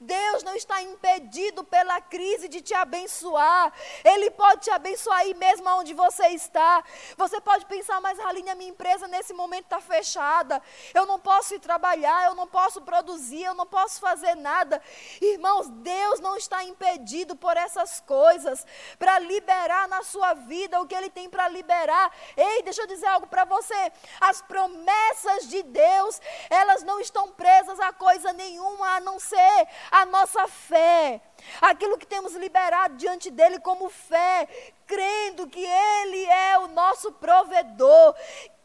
Deus 0.00 0.42
não 0.42 0.54
está 0.54 0.80
impedido 0.82 1.62
pela 1.64 2.00
crise 2.00 2.48
de 2.48 2.60
te 2.60 2.74
abençoar. 2.74 3.72
Ele 4.04 4.30
pode 4.30 4.62
te 4.62 4.70
abençoar 4.70 5.18
aí 5.18 5.34
mesmo 5.34 5.68
onde 5.70 5.92
você 5.92 6.28
está. 6.28 6.82
Você 7.16 7.40
pode 7.40 7.66
pensar, 7.66 8.00
mas 8.00 8.18
Aline, 8.20 8.50
a 8.50 8.54
minha 8.54 8.70
empresa 8.70 9.06
nesse 9.06 9.32
momento 9.32 9.64
está 9.64 9.80
fechada. 9.80 10.62
Eu 10.94 11.04
não 11.06 11.18
posso 11.18 11.54
ir 11.54 11.60
trabalhar, 11.60 12.26
eu 12.26 12.34
não 12.34 12.46
posso 12.46 12.80
produzir, 12.82 13.42
eu 13.42 13.54
não 13.54 13.66
posso 13.66 14.00
fazer 14.00 14.34
nada. 14.34 14.80
Irmãos, 15.20 15.68
Deus 15.68 16.20
não 16.20 16.36
está 16.36 16.64
impedido 16.64 17.36
por 17.36 17.56
essas 17.56 18.00
coisas 18.00 18.66
para 18.98 19.18
liberar 19.18 19.88
na 19.88 20.02
sua 20.02 20.34
vida 20.34 20.80
o 20.80 20.86
que 20.86 20.94
Ele 20.94 21.10
tem 21.10 21.27
para 21.28 21.48
liberar 21.48 21.98
Ei, 22.36 22.62
deixa 22.62 22.82
eu 22.82 22.86
dizer 22.86 23.06
algo 23.06 23.26
para 23.26 23.44
você. 23.44 23.92
As 24.20 24.42
promessas 24.42 25.48
de 25.48 25.62
Deus, 25.62 26.20
elas 26.50 26.82
não 26.82 27.00
estão 27.00 27.30
presas 27.32 27.78
a 27.80 27.92
coisa 27.92 28.32
nenhuma 28.32 28.96
a 28.96 29.00
não 29.00 29.18
ser 29.18 29.68
a 29.90 30.06
nossa 30.06 30.46
fé. 30.48 31.20
Aquilo 31.60 31.98
que 31.98 32.06
temos 32.06 32.34
liberado 32.34 32.96
diante 32.96 33.30
dele 33.30 33.60
como 33.60 33.88
fé, 33.88 34.48
crendo 34.86 35.48
que 35.48 35.64
ele 35.64 36.24
é 36.26 36.58
o 36.58 36.68
nosso 36.68 37.12
provedor, 37.12 38.14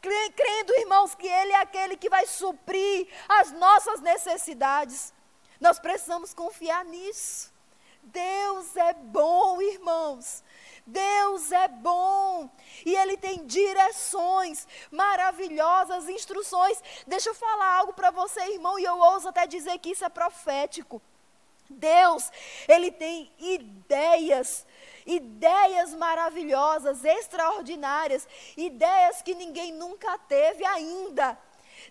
crendo, 0.00 0.74
irmãos, 0.76 1.14
que 1.14 1.26
ele 1.26 1.52
é 1.52 1.60
aquele 1.60 1.96
que 1.96 2.10
vai 2.10 2.26
suprir 2.26 3.08
as 3.28 3.52
nossas 3.52 4.00
necessidades. 4.00 5.12
Nós 5.60 5.78
precisamos 5.78 6.34
confiar 6.34 6.84
nisso. 6.84 7.52
Deus 8.02 8.76
é 8.76 8.92
bom, 8.92 9.62
irmãos. 9.62 10.44
Deus 10.86 11.50
é 11.50 11.66
bom 11.66 12.50
e 12.84 12.94
Ele 12.94 13.16
tem 13.16 13.46
direções 13.46 14.68
maravilhosas, 14.90 16.08
instruções. 16.08 16.82
Deixa 17.06 17.30
eu 17.30 17.34
falar 17.34 17.78
algo 17.78 17.94
para 17.94 18.10
você, 18.10 18.40
irmão, 18.52 18.78
e 18.78 18.84
eu 18.84 18.98
ouso 18.98 19.28
até 19.28 19.46
dizer 19.46 19.78
que 19.78 19.90
isso 19.90 20.04
é 20.04 20.08
profético. 20.08 21.00
Deus, 21.70 22.30
Ele 22.68 22.90
tem 22.90 23.32
ideias, 23.38 24.66
ideias 25.06 25.94
maravilhosas, 25.94 27.02
extraordinárias, 27.02 28.28
ideias 28.56 29.22
que 29.22 29.34
ninguém 29.34 29.72
nunca 29.72 30.18
teve 30.18 30.64
ainda. 30.66 31.38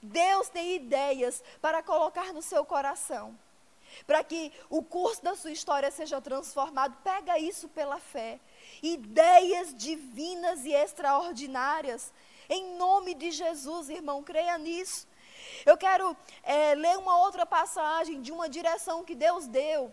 Deus 0.02 0.50
tem 0.50 0.76
ideias 0.76 1.44
para 1.60 1.82
colocar 1.82 2.32
no 2.32 2.42
seu 2.42 2.64
coração, 2.64 3.38
para 4.06 4.24
que 4.24 4.52
o 4.70 4.84
curso 4.84 5.24
da 5.24 5.36
sua 5.36 5.52
história 5.52 5.90
seja 5.90 6.22
transformado. 6.22 6.96
Pega 7.04 7.40
isso 7.40 7.68
pela 7.70 8.00
fé 8.00 8.40
ideias 8.84 9.74
divinas 9.74 10.66
e 10.66 10.74
extraordinárias. 10.74 12.14
Em 12.50 12.76
nome 12.76 13.16
de 13.16 13.32
Jesus, 13.32 13.90
irmão, 13.90 14.22
creia 14.22 14.58
nisso. 14.58 15.08
Eu 15.66 15.78
quero 15.78 16.16
é, 16.44 16.76
ler 16.76 16.98
uma 16.98 17.18
outra 17.20 17.46
passagem 17.46 18.22
de 18.22 18.32
uma 18.32 18.50
direção 18.50 19.04
que 19.04 19.16
Deus 19.16 19.48
deu 19.48 19.92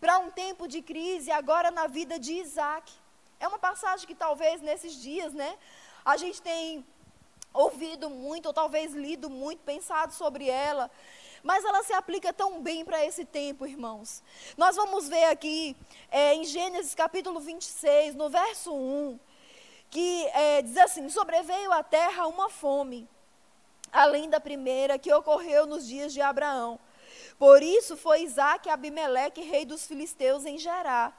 para 0.00 0.18
um 0.18 0.30
tempo 0.30 0.66
de 0.66 0.82
crise, 0.82 1.30
agora 1.30 1.70
na 1.70 1.86
vida 1.86 2.18
de 2.18 2.32
Isaac. 2.34 2.92
É 3.38 3.46
uma 3.46 3.58
passagem 3.58 4.06
que 4.06 4.14
talvez 4.14 4.60
nesses 4.60 5.00
dias, 5.00 5.32
né, 5.32 5.56
a 6.04 6.16
gente 6.16 6.42
tem 6.42 6.84
ouvido 7.52 8.10
muito, 8.10 8.46
ou 8.46 8.52
talvez 8.52 8.92
lido 8.92 9.30
muito, 9.30 9.62
pensado 9.62 10.12
sobre 10.12 10.48
ela 10.48 10.90
mas 11.44 11.62
ela 11.62 11.84
se 11.84 11.92
aplica 11.92 12.32
tão 12.32 12.62
bem 12.62 12.86
para 12.86 13.04
esse 13.04 13.22
tempo, 13.22 13.66
irmãos. 13.66 14.22
Nós 14.56 14.74
vamos 14.76 15.06
ver 15.08 15.24
aqui 15.24 15.76
é, 16.10 16.34
em 16.34 16.42
Gênesis 16.42 16.94
capítulo 16.94 17.38
26, 17.38 18.14
no 18.14 18.30
verso 18.30 18.74
1, 18.74 19.20
que 19.90 20.26
é, 20.28 20.62
diz 20.62 20.76
assim: 20.78 21.06
Sobreveio 21.10 21.70
à 21.70 21.82
terra 21.82 22.26
uma 22.26 22.48
fome, 22.48 23.06
além 23.92 24.30
da 24.30 24.40
primeira 24.40 24.98
que 24.98 25.12
ocorreu 25.12 25.66
nos 25.66 25.86
dias 25.86 26.14
de 26.14 26.22
Abraão. 26.22 26.80
Por 27.38 27.62
isso 27.62 27.94
foi 27.94 28.22
Isaac 28.22 28.70
Abimeleque, 28.70 29.42
rei 29.42 29.66
dos 29.66 29.86
filisteus, 29.86 30.46
em 30.46 30.56
Gerar. 30.56 31.14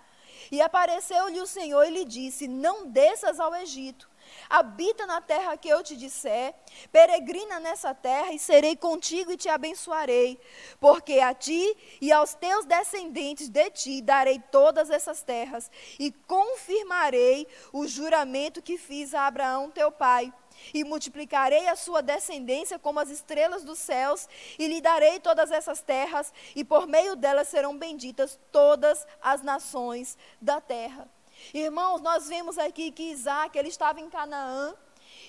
E 0.51 0.59
apareceu-lhe 0.59 1.39
o 1.39 1.45
Senhor 1.45 1.83
e 1.85 1.91
lhe 1.91 2.03
disse: 2.03 2.47
Não 2.47 2.87
desças 2.87 3.39
ao 3.39 3.53
Egito 3.53 4.09
habita 4.49 5.05
na 5.05 5.21
terra 5.21 5.57
que 5.57 5.69
eu 5.69 5.83
te 5.83 5.95
disser, 5.95 6.53
peregrina 6.91 7.59
nessa 7.59 7.93
terra 7.93 8.31
e 8.31 8.39
serei 8.39 8.75
contigo 8.75 9.31
e 9.31 9.37
te 9.37 9.49
abençoarei, 9.49 10.39
porque 10.79 11.19
a 11.19 11.33
ti 11.33 11.77
e 12.01 12.11
aos 12.11 12.33
teus 12.33 12.65
descendentes 12.65 13.49
de 13.49 13.69
ti 13.71 14.01
darei 14.01 14.39
todas 14.51 14.89
essas 14.89 15.21
terras 15.21 15.69
e 15.99 16.11
confirmarei 16.11 17.47
o 17.71 17.87
juramento 17.87 18.61
que 18.61 18.77
fiz 18.77 19.13
a 19.13 19.27
Abraão 19.27 19.71
teu 19.71 19.91
pai. 19.91 20.33
E 20.73 20.85
multiplicarei 20.85 21.67
a 21.67 21.75
sua 21.75 22.01
descendência 22.01 22.79
como 22.79 22.99
as 22.99 23.09
estrelas 23.09 23.63
dos 23.65 23.77
céus, 23.77 24.27
e 24.57 24.67
lhe 24.67 24.79
darei 24.79 25.19
todas 25.19 25.51
essas 25.51 25.81
terras, 25.81 26.33
e 26.55 26.63
por 26.63 26.87
meio 26.87 27.15
delas 27.15 27.49
serão 27.49 27.77
benditas 27.77 28.39
todas 28.53 29.05
as 29.21 29.41
nações 29.41 30.17
da 30.41 30.61
terra. 30.61 31.09
Irmãos, 31.53 32.01
nós 32.01 32.27
vemos 32.27 32.57
aqui 32.57 32.91
que 32.91 33.11
Isaac, 33.11 33.57
ele 33.57 33.69
estava 33.69 33.99
em 33.99 34.09
Canaã, 34.09 34.75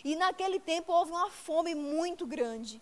e 0.04 0.16
naquele 0.16 0.58
tempo 0.58 0.92
houve 0.92 1.12
uma 1.12 1.30
fome 1.30 1.74
muito 1.74 2.26
grande. 2.26 2.80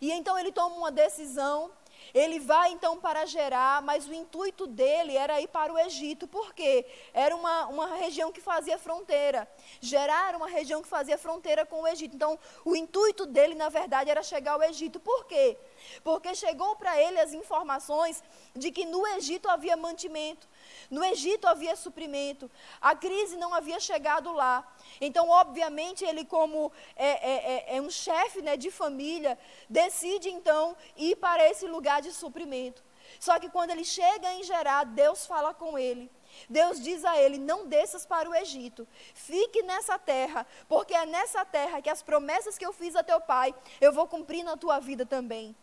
E 0.00 0.10
então 0.10 0.38
ele 0.38 0.52
toma 0.52 0.76
uma 0.76 0.90
decisão, 0.90 1.70
ele 2.12 2.38
vai 2.38 2.72
então 2.72 2.98
para 2.98 3.24
Gerar, 3.24 3.80
mas 3.82 4.06
o 4.06 4.12
intuito 4.12 4.66
dele 4.66 5.16
era 5.16 5.40
ir 5.40 5.48
para 5.48 5.72
o 5.72 5.78
Egito, 5.78 6.26
porque 6.26 6.84
era 7.12 7.34
uma, 7.34 7.66
uma 7.66 7.86
região 7.94 8.30
que 8.30 8.40
fazia 8.40 8.78
fronteira. 8.78 9.48
Gerar 9.80 10.28
era 10.28 10.36
uma 10.36 10.48
região 10.48 10.82
que 10.82 10.88
fazia 10.88 11.16
fronteira 11.16 11.64
com 11.64 11.82
o 11.82 11.88
Egito. 11.88 12.14
Então, 12.14 12.38
o 12.64 12.76
intuito 12.76 13.24
dele, 13.24 13.54
na 13.54 13.68
verdade, 13.68 14.10
era 14.10 14.22
chegar 14.22 14.52
ao 14.52 14.62
Egito. 14.62 15.00
Por 15.00 15.24
quê? 15.24 15.56
Porque 16.02 16.34
chegou 16.34 16.76
para 16.76 17.00
ele 17.00 17.18
as 17.18 17.32
informações 17.32 18.22
de 18.54 18.70
que 18.70 18.84
no 18.84 19.06
Egito 19.06 19.48
havia 19.48 19.76
mantimento. 19.76 20.46
No 20.90 21.04
Egito 21.04 21.46
havia 21.46 21.76
suprimento, 21.76 22.50
a 22.80 22.94
crise 22.94 23.36
não 23.36 23.54
havia 23.54 23.80
chegado 23.80 24.32
lá. 24.32 24.66
Então, 25.00 25.28
obviamente, 25.28 26.04
ele, 26.04 26.24
como 26.24 26.72
é, 26.96 27.08
é, 27.08 27.52
é, 27.54 27.76
é 27.76 27.80
um 27.80 27.90
chefe 27.90 28.42
né, 28.42 28.56
de 28.56 28.70
família, 28.70 29.38
decide 29.68 30.28
então 30.30 30.76
ir 30.96 31.16
para 31.16 31.48
esse 31.48 31.66
lugar 31.66 32.02
de 32.02 32.12
suprimento. 32.12 32.82
Só 33.20 33.38
que 33.38 33.48
quando 33.48 33.70
ele 33.70 33.84
chega 33.84 34.32
em 34.34 34.42
Gerar, 34.42 34.84
Deus 34.84 35.26
fala 35.26 35.54
com 35.54 35.78
ele. 35.78 36.10
Deus 36.48 36.80
diz 36.80 37.04
a 37.04 37.16
ele: 37.16 37.38
Não 37.38 37.66
desças 37.66 38.04
para 38.04 38.28
o 38.28 38.34
Egito, 38.34 38.86
fique 39.14 39.62
nessa 39.62 39.98
terra, 39.98 40.46
porque 40.68 40.94
é 40.94 41.06
nessa 41.06 41.44
terra 41.44 41.80
que 41.80 41.90
as 41.90 42.02
promessas 42.02 42.58
que 42.58 42.66
eu 42.66 42.72
fiz 42.72 42.96
a 42.96 43.02
teu 43.02 43.20
pai, 43.20 43.54
eu 43.80 43.92
vou 43.92 44.06
cumprir 44.06 44.42
na 44.42 44.56
tua 44.56 44.80
vida 44.80 45.06
também. 45.06 45.54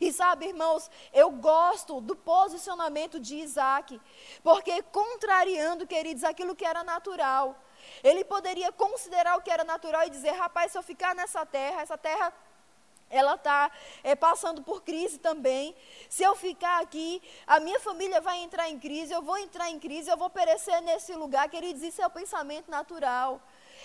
E 0.00 0.12
sabe, 0.12 0.46
irmãos, 0.46 0.90
eu 1.12 1.30
gosto 1.30 2.00
do 2.00 2.16
posicionamento 2.16 3.18
de 3.20 3.36
Isaac, 3.36 4.00
porque 4.42 4.82
contrariando, 4.82 5.86
queridos, 5.86 6.24
aquilo 6.24 6.56
que 6.56 6.64
era 6.64 6.82
natural, 6.82 7.56
ele 8.02 8.24
poderia 8.24 8.70
considerar 8.72 9.36
o 9.38 9.42
que 9.42 9.50
era 9.50 9.64
natural 9.64 10.06
e 10.06 10.10
dizer: 10.10 10.32
rapaz, 10.32 10.72
se 10.72 10.78
eu 10.78 10.82
ficar 10.82 11.14
nessa 11.14 11.44
terra, 11.46 11.82
essa 11.82 11.98
terra 11.98 12.32
ela 13.10 13.34
está 13.34 13.70
é, 14.04 14.14
passando 14.14 14.62
por 14.62 14.82
crise 14.82 15.18
também. 15.18 15.74
Se 16.08 16.22
eu 16.22 16.36
ficar 16.36 16.80
aqui, 16.80 17.20
a 17.44 17.58
minha 17.58 17.80
família 17.80 18.20
vai 18.20 18.38
entrar 18.38 18.70
em 18.70 18.78
crise, 18.78 19.12
eu 19.12 19.20
vou 19.20 19.36
entrar 19.36 19.68
em 19.68 19.80
crise, 19.80 20.08
eu 20.08 20.16
vou 20.16 20.30
perecer 20.30 20.80
nesse 20.82 21.12
lugar. 21.14 21.48
Queridos, 21.48 21.82
isso 21.82 22.00
é 22.00 22.06
o 22.06 22.10
pensamento 22.10 22.70
natural. 22.70 23.42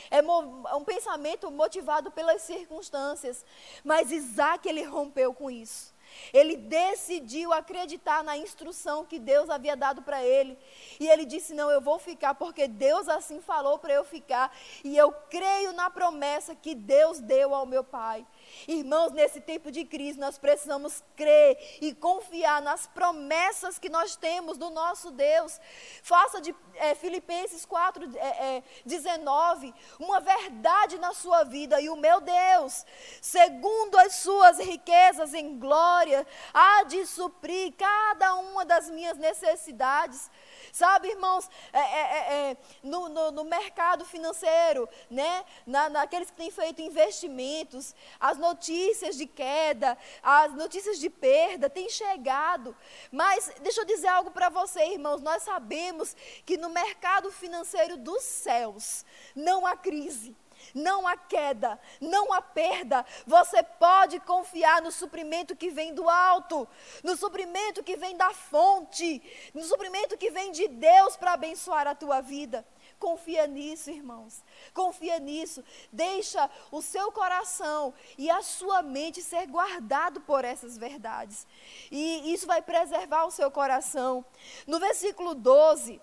É, 0.10 0.20
é 0.20 0.76
um 0.76 0.84
pensamento 0.84 1.50
motivado 1.52 2.12
pelas 2.12 2.42
circunstâncias. 2.42 3.46
Mas 3.84 4.12
Isaac, 4.12 4.68
ele 4.68 4.84
rompeu 4.84 5.34
com 5.34 5.50
isso. 5.50 5.96
Ele 6.34 6.56
decidiu 6.56 7.54
acreditar 7.54 8.24
na 8.24 8.38
instrução 8.38 9.06
que 9.06 9.20
Deus 9.20 9.50
havia 9.50 9.76
dado 9.76 10.02
para 10.02 10.24
ele. 10.24 10.58
E 11.00 11.08
ele 11.08 11.26
disse: 11.26 11.54
Não, 11.54 11.70
eu 11.70 11.82
vou 11.82 12.00
ficar, 12.00 12.36
porque 12.36 12.68
Deus 12.68 13.08
assim 13.08 13.42
falou 13.42 13.78
para 13.78 13.94
eu 13.94 14.04
ficar. 14.04 14.56
E 14.84 14.98
eu 14.98 15.12
creio 15.30 15.74
na 15.74 15.90
promessa 15.90 16.56
que 16.56 16.74
Deus 16.74 17.20
deu 17.20 17.54
ao 17.54 17.66
meu 17.66 17.84
pai. 17.84 18.26
Irmãos, 18.68 19.12
nesse 19.12 19.42
tempo 19.42 19.72
de 19.72 19.86
crise, 19.86 20.20
nós 20.20 20.38
precisamos 20.38 21.04
crer 21.16 21.58
e 21.82 21.94
confiar 21.94 22.62
nas 22.62 22.88
promessas 22.88 23.80
que 23.80 23.90
nós 23.90 24.16
temos 24.16 24.58
do 24.58 24.70
nosso 24.70 25.12
Deus. 25.12 25.60
Faça 26.02 26.42
de 26.42 26.56
é, 26.76 26.96
Filipenses 26.96 27.66
4, 27.66 28.18
é, 28.18 28.58
é, 28.58 28.64
19 28.86 29.74
uma 30.00 30.20
verdade 30.20 30.98
na 30.98 31.14
sua 31.14 31.44
vida. 31.44 31.80
E 31.82 31.90
o 31.90 31.96
meu 31.96 32.22
Deus, 32.22 32.86
segundo 33.22 33.98
as 33.98 34.16
suas 34.16 34.60
riquezas 34.60 35.34
em 35.34 35.58
glória, 35.58 36.26
há 36.54 36.84
de 36.84 37.06
suprir 37.06 37.74
cada 37.78 38.36
uma 38.36 38.66
das 38.66 38.90
minhas 38.90 39.18
necessidades 39.18 40.30
Sabe, 40.76 41.08
irmãos, 41.08 41.50
é, 41.72 41.80
é, 41.80 42.02
é, 42.02 42.52
é, 42.52 42.58
no, 42.84 43.08
no, 43.08 43.32
no, 43.32 43.44
mercado 43.46 44.04
financeiro, 44.04 44.90
né, 45.10 45.46
na, 45.66 45.88
naqueles 45.88 46.30
que 46.30 46.36
têm 46.36 46.52
feito 46.52 46.82
investimentos, 46.82 47.96
as 48.20 48.38
notícias 48.38 49.16
de 49.16 49.26
queda, 49.26 49.98
as 50.22 50.54
notícias 50.54 51.00
de 51.00 51.10
perda 51.10 51.70
têm 51.70 51.90
chegado. 51.90 52.76
Mas 53.10 53.54
deixa 53.62 53.80
eu 53.80 53.86
dizer 53.86 54.10
algo 54.10 54.32
para 54.32 54.50
você, 54.50 54.86
irmãos, 54.88 55.22
nós 55.22 55.44
sabemos 55.44 56.14
que 56.46 56.58
no 56.58 56.70
mercado 56.70 57.32
financeiro 57.32 57.96
dos 57.96 58.24
céus 58.24 59.06
não 59.34 59.66
há 59.66 59.78
crise 59.78 60.36
não 60.74 61.08
há 61.08 61.18
queda, 61.18 61.80
não 62.00 62.34
há 62.34 62.42
perda. 62.42 63.06
Você 63.26 63.62
pode 63.64 64.20
confiar 64.22 64.82
no 64.82 64.92
suprimento 64.92 65.56
que 65.56 65.70
vem 65.70 65.94
do 65.94 66.10
alto, 66.10 66.68
no 67.04 67.16
suprimento 67.16 67.84
que 67.84 67.96
vem 67.96 68.16
da 68.16 68.34
fonte, 68.34 69.22
no 69.54 69.64
suprimento 69.64 70.18
que 70.18 70.32
vem 70.32 70.52
de 70.52 70.68
Deus 70.68 71.16
para 71.16 71.34
abençoar 71.34 71.88
a 71.88 71.96
tua 71.96 72.22
vida. 72.22 72.66
Confia 73.00 73.46
nisso, 73.46 73.92
irmãos. 73.92 74.44
Confia 74.74 75.20
nisso. 75.20 75.64
Deixa 75.92 76.50
o 76.72 76.82
seu 76.82 77.12
coração 77.12 77.94
e 78.18 78.30
a 78.30 78.42
sua 78.42 78.82
mente 78.82 79.22
ser 79.22 79.48
guardado 79.48 80.22
por 80.22 80.46
essas 80.46 80.78
verdades. 80.78 81.46
E 81.92 82.34
isso 82.34 82.48
vai 82.48 82.62
preservar 82.62 83.26
o 83.26 83.32
seu 83.32 83.52
coração. 83.52 84.26
No 84.66 84.80
versículo 84.80 85.36
12, 85.36 86.02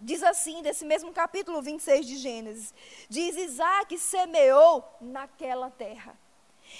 Diz 0.00 0.22
assim, 0.22 0.62
desse 0.62 0.84
mesmo 0.84 1.12
capítulo 1.12 1.60
26 1.60 2.06
de 2.06 2.16
Gênesis: 2.16 2.74
Diz 3.08 3.36
Isaac 3.36 3.98
semeou 3.98 4.82
naquela 5.00 5.70
terra. 5.70 6.18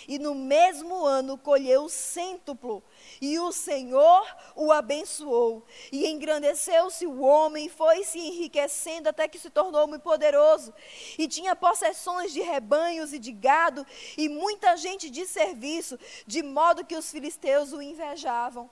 E 0.07 0.19
no 0.19 0.35
mesmo 0.35 1.05
ano 1.05 1.37
colheu 1.37 1.89
cêntuplo, 1.89 2.83
e 3.21 3.39
o 3.39 3.53
Senhor 3.53 4.25
o 4.55 4.73
abençoou. 4.73 5.65
E 5.91 6.07
engrandeceu-se 6.07 7.07
o 7.07 7.21
homem, 7.21 7.69
foi 7.69 8.05
se 8.05 8.19
enriquecendo 8.19 9.09
até 9.09 9.27
que 9.29 9.39
se 9.39 9.51
tornou 9.51 9.87
muito 9.87 10.03
poderoso. 10.03 10.73
E 11.19 11.27
tinha 11.27 11.57
possessões 11.57 12.33
de 12.33 12.41
rebanhos 12.41 13.13
e 13.13 13.19
de 13.19 13.33
gado, 13.33 13.87
e 14.17 14.29
muita 14.29 14.77
gente 14.77 15.11
de 15.11 15.27
serviço, 15.27 15.99
de 16.27 16.43
modo 16.43 16.85
que 16.85 16.97
os 16.97 17.11
filisteus 17.11 17.73
o 17.73 17.83
invejavam. 17.83 18.71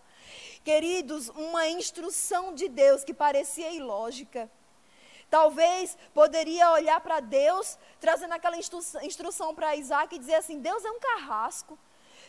Queridos, 0.64 1.28
uma 1.30 1.68
instrução 1.68 2.54
de 2.54 2.68
Deus 2.68 3.04
que 3.04 3.14
parecia 3.14 3.70
ilógica. 3.70 4.50
Talvez 5.30 5.96
poderia 6.14 6.70
olhar 6.72 7.00
para 7.00 7.20
Deus, 7.20 7.78
trazendo 8.00 8.32
aquela 8.32 8.56
instrução 8.56 9.54
para 9.54 9.76
Isaac 9.76 10.14
e 10.14 10.18
dizer 10.18 10.36
assim: 10.36 10.58
Deus 10.58 10.84
é 10.84 10.90
um 10.90 11.00
carrasco. 11.00 11.78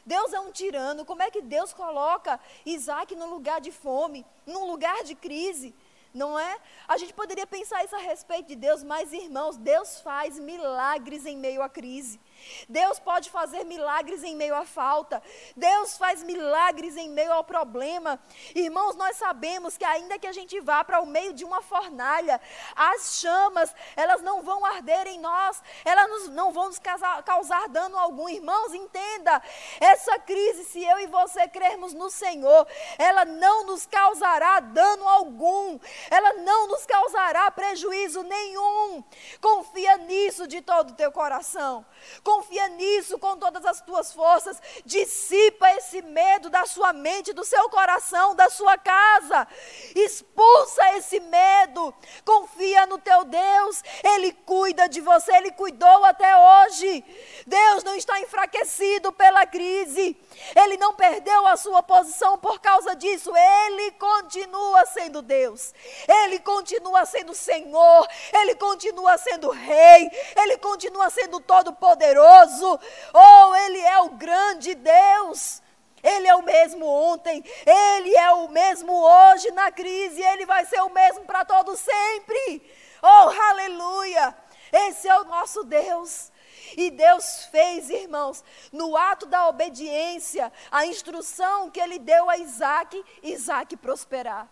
Deus 0.06 0.34
é 0.34 0.40
um 0.40 0.52
tirano. 0.52 1.06
Como 1.06 1.22
é 1.22 1.30
que 1.30 1.42
Deus 1.42 1.74
coloca 1.74 2.40
Isaac 2.66 3.16
num 3.16 3.30
lugar 3.30 3.62
de 3.62 3.72
fome, 3.72 4.26
num 4.46 4.66
lugar 4.66 5.04
de 5.04 5.16
crise? 5.16 5.74
Não 6.14 6.38
é? 6.40 6.58
A 6.88 6.98
gente 6.98 7.14
poderia 7.14 7.46
pensar 7.46 7.84
isso 7.86 7.96
a 7.96 8.00
respeito 8.00 8.48
de 8.48 8.56
Deus, 8.56 8.84
mas 8.84 9.14
irmãos, 9.14 9.58
Deus 9.58 10.02
faz 10.02 10.40
milagres 10.40 11.26
em 11.26 11.38
meio 11.38 11.62
à 11.62 11.70
crise. 11.70 12.20
Deus 12.68 13.00
pode 13.00 13.30
fazer 13.30 13.64
milagres 13.64 14.24
em 14.24 14.36
meio 14.36 14.56
à 14.56 14.66
falta. 14.66 15.22
Deus 15.56 15.98
faz 15.98 16.24
milagres 16.24 16.98
em 16.98 17.10
meio 17.10 17.32
ao 17.32 17.44
problema. 17.44 18.20
Irmãos, 18.56 18.96
nós 18.96 19.18
sabemos 19.18 19.78
que 19.78 19.86
ainda 19.86 20.20
que 20.20 20.28
a 20.28 20.32
gente 20.32 20.60
vá 20.60 20.84
para 20.84 21.02
o 21.02 21.06
meio 21.06 21.34
de 21.34 21.46
uma 21.46 21.62
fornalha, 21.62 22.40
as 22.76 23.20
chamas, 23.20 23.74
elas 23.96 24.22
não 24.22 24.42
vão 24.42 24.66
arder 24.66 25.08
em 25.08 25.20
nós, 25.20 25.62
elas 25.84 26.28
não 26.30 26.52
vão 26.52 26.68
nos 26.68 26.80
causar, 26.80 27.24
causar 27.24 27.68
dano 27.70 27.98
algum. 27.98 28.30
Irmãos, 28.30 28.74
entenda, 28.74 29.42
essa 29.80 30.20
crise, 30.20 30.66
se 30.66 30.84
eu 30.84 31.00
e 31.00 31.08
você 31.08 31.48
crermos 31.48 31.94
no 31.94 32.10
Senhor, 32.10 32.68
ela 32.98 33.26
não 33.26 33.66
nos 33.66 33.86
causará 33.86 34.60
dano 34.60 35.08
algum, 35.08 35.80
ela 36.10 36.34
não 36.34 36.68
nos 36.68 36.86
causará 36.86 37.50
prejuízo 37.52 38.24
nenhum. 38.24 39.04
Confia 39.42 39.98
nisso 39.98 40.48
de 40.48 40.62
todo 40.62 40.92
o 40.92 40.96
teu 40.96 41.12
coração. 41.12 41.86
Confia 42.30 42.68
nisso 42.70 43.18
com 43.18 43.36
todas 43.38 43.66
as 43.66 43.82
tuas 43.82 44.14
forças. 44.14 44.62
Dissipa 44.86 45.68
esse 45.72 46.02
medo 46.04 46.48
da 46.48 46.64
sua 46.68 46.94
mente, 46.94 47.34
do 47.34 47.44
seu 47.44 47.68
coração, 47.70 48.36
da 48.36 48.50
sua 48.52 48.78
casa. 48.78 49.48
Expulsa 49.96 50.98
esse 50.98 51.20
medo. 51.20 51.92
Confia 52.24 52.86
no 52.86 53.00
teu 53.00 53.26
Deus. 53.26 53.84
Ele 54.04 54.32
cuida 54.32 54.88
de 54.88 55.02
você, 55.02 55.36
ele 55.38 55.52
cuidou 55.52 56.06
até 56.06 56.32
hoje. 56.38 57.04
Deus 57.48 57.84
não 57.84 57.96
está 57.96 58.20
enfraquecido 58.20 59.12
pela 59.12 59.46
crise, 59.46 60.16
ele 60.56 60.78
não 60.78 60.94
perdeu 60.94 61.48
a 61.48 61.58
sua 61.58 61.82
posição 61.82 62.38
por 62.38 62.60
causa 62.60 62.96
disso, 62.96 63.32
ele 63.36 63.92
continua 63.92 64.86
sendo 64.86 65.22
Deus, 65.22 65.74
ele 66.08 66.40
continua 66.40 67.06
sendo 67.06 67.34
Senhor, 67.34 68.08
ele 68.34 68.56
continua 68.56 69.18
sendo 69.18 69.50
Rei, 69.50 70.10
ele 70.36 70.58
continua 70.58 71.10
sendo 71.10 71.40
Todo-Poderoso, 71.40 72.19
ou 72.20 72.80
oh, 73.14 73.56
ele 73.56 73.80
é 73.80 74.00
o 74.00 74.10
grande 74.10 74.76
Deus. 74.76 75.62
Ele 76.02 76.28
é 76.28 76.36
o 76.36 76.42
mesmo 76.42 76.86
ontem, 76.86 77.44
ele 77.66 78.16
é 78.16 78.32
o 78.32 78.48
mesmo 78.48 78.94
hoje 78.94 79.52
na 79.52 79.70
crise, 79.70 80.22
ele 80.22 80.46
vai 80.46 80.66
ser 80.66 80.82
o 80.82 80.90
mesmo 80.90 81.26
para 81.26 81.44
todos 81.44 81.78
sempre. 81.78 82.72
Oh, 83.02 83.30
aleluia! 83.50 84.36
Esse 84.72 85.08
é 85.08 85.20
o 85.20 85.26
nosso 85.26 85.64
Deus. 85.64 86.32
E 86.78 86.92
Deus 86.92 87.46
fez, 87.46 87.90
irmãos, 87.90 88.44
no 88.72 88.96
ato 88.96 89.26
da 89.26 89.48
obediência, 89.48 90.52
a 90.72 90.86
instrução 90.86 91.70
que 91.70 91.80
ele 91.80 91.98
deu 91.98 92.30
a 92.30 92.38
Isaac, 92.38 93.04
Isaac 93.24 93.76
prosperar. 93.78 94.48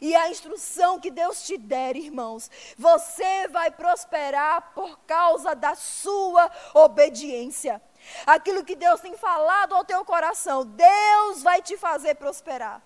E 0.00 0.14
a 0.14 0.28
instrução 0.28 1.00
que 1.00 1.10
Deus 1.10 1.44
te 1.44 1.56
der, 1.56 1.96
irmãos, 1.96 2.50
você 2.76 3.48
vai 3.48 3.70
prosperar 3.70 4.72
por 4.74 4.98
causa 5.00 5.54
da 5.54 5.74
sua 5.74 6.50
obediência. 6.74 7.80
Aquilo 8.26 8.64
que 8.64 8.76
Deus 8.76 9.00
tem 9.00 9.16
falado 9.16 9.74
ao 9.74 9.84
teu 9.84 10.04
coração, 10.04 10.64
Deus 10.64 11.42
vai 11.42 11.62
te 11.62 11.76
fazer 11.76 12.14
prosperar. 12.14 12.82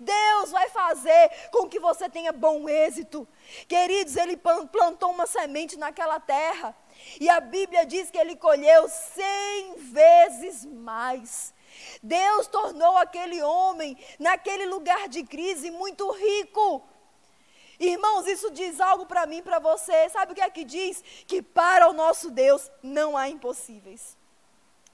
Deus 0.00 0.50
vai 0.50 0.68
fazer 0.70 1.30
com 1.50 1.68
que 1.68 1.78
você 1.78 2.08
tenha 2.08 2.32
bom 2.32 2.68
êxito. 2.68 3.28
Queridos, 3.68 4.16
ele 4.16 4.36
plantou 4.36 5.10
uma 5.10 5.26
semente 5.26 5.76
naquela 5.76 6.18
terra. 6.18 6.74
E 7.20 7.28
a 7.28 7.40
Bíblia 7.40 7.86
diz 7.86 8.10
que 8.10 8.18
ele 8.18 8.36
colheu 8.36 8.88
cem 8.88 9.74
vezes 9.76 10.64
mais. 10.64 11.54
Deus 12.02 12.46
tornou 12.46 12.96
aquele 12.96 13.42
homem, 13.42 13.96
naquele 14.18 14.66
lugar 14.66 15.08
de 15.08 15.22
crise, 15.24 15.70
muito 15.70 16.10
rico. 16.12 16.82
Irmãos, 17.78 18.26
isso 18.26 18.50
diz 18.50 18.80
algo 18.80 19.06
para 19.06 19.26
mim, 19.26 19.42
para 19.42 19.58
você. 19.58 20.08
Sabe 20.08 20.32
o 20.32 20.34
que 20.34 20.40
é 20.40 20.50
que 20.50 20.64
diz? 20.64 21.02
Que 21.26 21.40
para 21.40 21.88
o 21.88 21.92
nosso 21.92 22.30
Deus 22.30 22.70
não 22.82 23.16
há 23.16 23.28
impossíveis. 23.28 24.16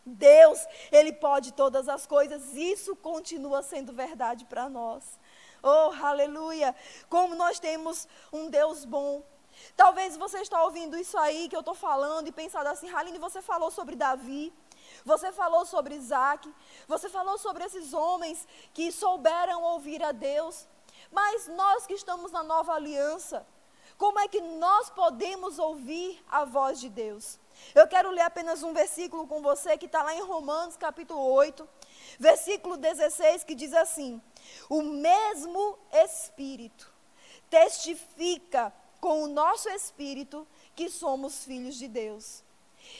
Deus, 0.05 0.66
Ele 0.93 1.12
pode 1.12 1.53
todas 1.53 1.89
as 1.89 2.07
coisas, 2.07 2.55
isso 2.55 2.95
continua 2.95 3.62
sendo 3.62 3.93
verdade 3.93 4.45
para 4.45 4.68
nós. 4.68 5.18
Oh, 5.62 5.93
aleluia! 6.05 6.77
Como 7.09 7.35
nós 7.35 7.59
temos 7.59 8.07
um 8.31 8.51
Deus 8.51 8.85
bom. 8.85 9.22
Talvez 9.75 10.16
você 10.16 10.41
está 10.41 10.62
ouvindo 10.62 10.99
isso 10.99 11.16
aí 11.16 11.49
que 11.49 11.57
eu 11.57 11.61
estou 11.61 11.75
falando 11.75 12.29
e 12.29 12.33
pensando 12.33 12.66
assim, 12.66 12.91
Haline, 12.91 13.18
você 13.18 13.41
falou 13.41 13.70
sobre 13.70 13.97
Davi, 13.97 14.53
você 15.05 15.31
falou 15.33 15.67
sobre 15.67 15.95
Isaac, 15.95 16.53
você 16.89 17.09
falou 17.09 17.37
sobre 17.39 17.65
esses 17.65 17.93
homens 17.93 18.47
que 18.73 18.91
souberam 18.91 19.63
ouvir 19.63 20.03
a 20.03 20.13
Deus. 20.13 20.67
Mas 21.11 21.47
nós 21.49 21.87
que 21.87 21.95
estamos 21.95 22.33
na 22.33 22.43
nova 22.43 22.73
aliança, 22.73 23.47
como 23.97 24.19
é 24.19 24.27
que 24.27 24.41
nós 24.41 24.91
podemos 24.91 25.59
ouvir 25.59 26.23
a 26.29 26.45
voz 26.45 26.81
de 26.81 26.89
Deus? 26.89 27.39
Eu 27.75 27.87
quero 27.87 28.11
ler 28.11 28.23
apenas 28.23 28.63
um 28.63 28.73
versículo 28.73 29.27
com 29.27 29.41
você 29.41 29.79
que 29.79 29.87
está 29.87 30.03
lá 30.03 30.15
em 30.15 30.23
Romanos 30.23 30.77
capítulo 30.77 31.21
8, 31.21 31.69
versículo 32.19 32.77
16, 32.77 33.45
que 33.45 33.55
diz 33.55 33.73
assim: 33.73 34.21
O 34.69 34.83
mesmo 34.83 35.79
Espírito 35.93 36.93
testifica 37.49 38.73
com 39.01 39.23
o 39.23 39.29
nosso 39.29 39.69
espírito 39.69 40.49
que 40.75 40.89
somos 40.89 41.45
filhos 41.45 41.77
de 41.77 41.87
Deus. 41.87 42.43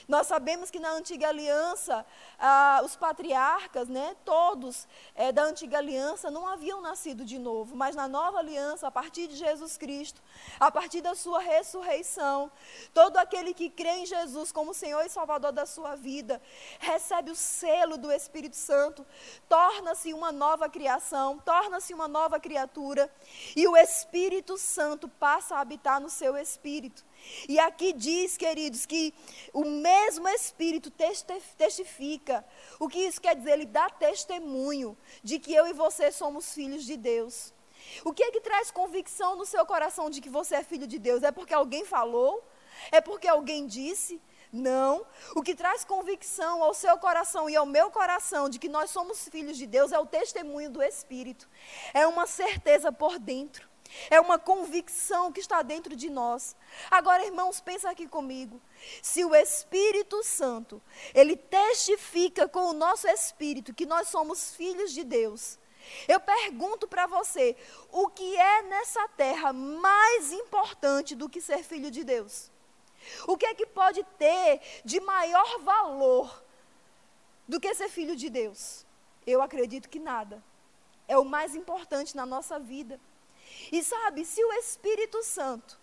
Nós 0.09 0.26
sabemos 0.26 0.70
que 0.70 0.78
na 0.78 0.90
antiga 0.90 1.28
aliança, 1.28 2.05
ah, 2.38 2.80
os 2.84 2.97
patriarcas, 2.97 3.88
né, 3.88 4.16
todos 4.24 4.86
é, 5.14 5.32
da 5.32 5.45
antiga 5.45 5.78
aliança, 5.78 6.30
não 6.30 6.47
haviam 6.47 6.80
nascido 6.80 7.24
de 7.24 7.38
novo, 7.38 7.74
mas 7.74 7.95
na 7.95 8.07
nova 8.07 8.38
aliança, 8.38 8.86
a 8.86 8.90
partir 8.90 9.26
de 9.26 9.36
Jesus 9.36 9.76
Cristo, 9.76 10.22
a 10.61 10.70
partir 10.70 11.01
da 11.01 11.14
sua 11.14 11.40
ressurreição, 11.40 12.51
todo 12.92 13.16
aquele 13.16 13.55
que 13.55 13.70
crê 13.70 13.90
em 13.90 14.07
Jesus 14.07 14.53
como 14.53 14.74
Senhor 14.74 15.03
e 15.05 15.09
Salvador 15.09 15.53
da 15.53 15.66
sua 15.66 15.95
vida, 15.95 16.40
recebe 16.78 17.30
o 17.30 17.36
selo 17.36 17.97
do 17.97 18.12
Espírito 18.12 18.57
Santo, 18.57 19.07
torna-se 19.49 20.12
uma 20.12 20.30
nova 20.32 20.68
criação, 20.68 21.38
torna-se 21.38 21.95
uma 21.95 22.09
nova 22.09 22.38
criatura, 22.38 23.11
e 23.57 23.66
o 23.66 23.76
Espírito 23.76 24.57
Santo 24.59 25.09
passa 25.09 25.57
a 25.57 25.61
habitar 25.61 26.01
no 26.01 26.11
seu 26.11 26.36
espírito. 26.36 27.05
E 27.49 27.59
aqui 27.59 27.93
diz, 27.93 28.37
queridos, 28.37 28.87
que 28.87 29.14
o 29.53 29.64
mesmo 29.64 30.29
Espírito 30.29 30.91
testifica. 31.57 32.45
O 32.79 32.89
que 32.89 32.99
isso 32.99 33.20
quer 33.20 33.37
dizer? 33.37 33.53
Ele 33.53 33.66
dá 33.66 33.89
testemunho 33.91 34.97
de 35.22 35.39
que 35.39 35.55
eu 35.55 35.66
e 35.66 35.72
você 35.72 36.11
somos 36.11 36.53
filhos 36.53 36.85
de 36.85 36.97
Deus. 36.97 37.53
O 38.05 38.12
que 38.12 38.22
é 38.22 38.31
que 38.31 38.41
traz 38.41 38.70
convicção 38.70 39.37
no 39.37 39.45
seu 39.45 39.64
coração 39.66 40.09
de 40.09 40.20
que 40.20 40.29
você 40.29 40.57
é 40.57 40.64
filho 40.64 40.87
de 40.87 40.99
Deus? 40.99 41.22
É 41.22 41.31
porque 41.31 41.53
alguém 41.55 41.85
falou? 41.85 42.43
É 42.91 43.01
porque 43.01 43.29
alguém 43.29 43.66
disse? 43.66 44.20
Não. 44.53 45.05
O 45.35 45.43
que 45.43 45.55
traz 45.55 45.85
convicção 45.85 46.62
ao 46.62 46.72
seu 46.72 46.97
coração 46.99 47.51
e 47.51 47.57
ao 47.57 47.66
meu 47.66 47.91
coração 47.91 48.49
de 48.49 48.59
que 48.59 48.68
nós 48.68 48.91
somos 48.91 49.29
filhos 49.29 49.57
de 49.57 49.66
Deus 49.66 49.93
é 49.93 49.99
o 49.99 50.07
testemunho 50.07 50.70
do 50.70 50.83
Espírito. 50.83 51.49
É 51.93 52.07
uma 52.07 52.27
certeza 52.27 52.93
por 52.93 53.18
dentro. 53.18 53.68
É 54.11 54.20
uma 54.20 54.38
convicção 54.38 55.32
que 55.32 55.40
está 55.40 55.62
dentro 55.62 55.95
de 55.95 56.11
nós. 56.11 56.57
Agora, 56.90 57.24
irmãos, 57.24 57.61
pensa 57.61 57.90
aqui 57.90 58.09
comigo. 58.09 58.61
Se 59.03 59.24
o 59.24 59.34
Espírito 59.34 60.22
Santo, 60.22 60.82
ele 61.14 61.36
testifica 61.36 62.49
com 62.49 62.66
o 62.66 62.72
nosso 62.72 63.07
espírito 63.09 63.74
que 63.74 63.86
nós 63.86 64.09
somos 64.09 64.55
filhos 64.55 64.92
de 64.92 65.05
Deus, 65.05 65.59
eu 66.09 66.20
pergunto 66.20 66.88
para 66.88 67.07
você, 67.07 67.57
o 67.90 68.09
que 68.09 68.36
é 68.36 68.62
nessa 68.62 69.07
terra 69.09 69.53
mais 69.53 70.32
importante 70.32 71.14
do 71.14 71.28
que 71.28 71.40
ser 71.40 71.62
filho 71.62 71.90
de 71.90 72.05
Deus? 72.05 72.51
O 73.26 73.36
que 73.36 73.47
é 73.47 73.55
que 73.55 73.66
pode 73.66 74.03
ter 74.18 74.61
de 74.84 75.01
maior 75.01 75.61
valor 75.61 76.42
do 77.47 77.61
que 77.61 77.74
ser 77.74 77.88
filho 77.88 78.16
de 78.16 78.30
Deus? 78.30 78.86
Eu 79.26 79.42
acredito 79.42 79.88
que 79.88 79.99
nada. 79.99 80.42
É 81.07 81.18
o 81.18 81.24
mais 81.24 81.55
importante 81.55 82.16
na 82.16 82.24
nossa 82.24 82.59
vida. 82.59 82.99
E 83.71 83.83
sabe, 83.83 84.25
se 84.25 84.45
o 84.45 84.53
Espírito 84.55 85.23
Santo, 85.23 85.79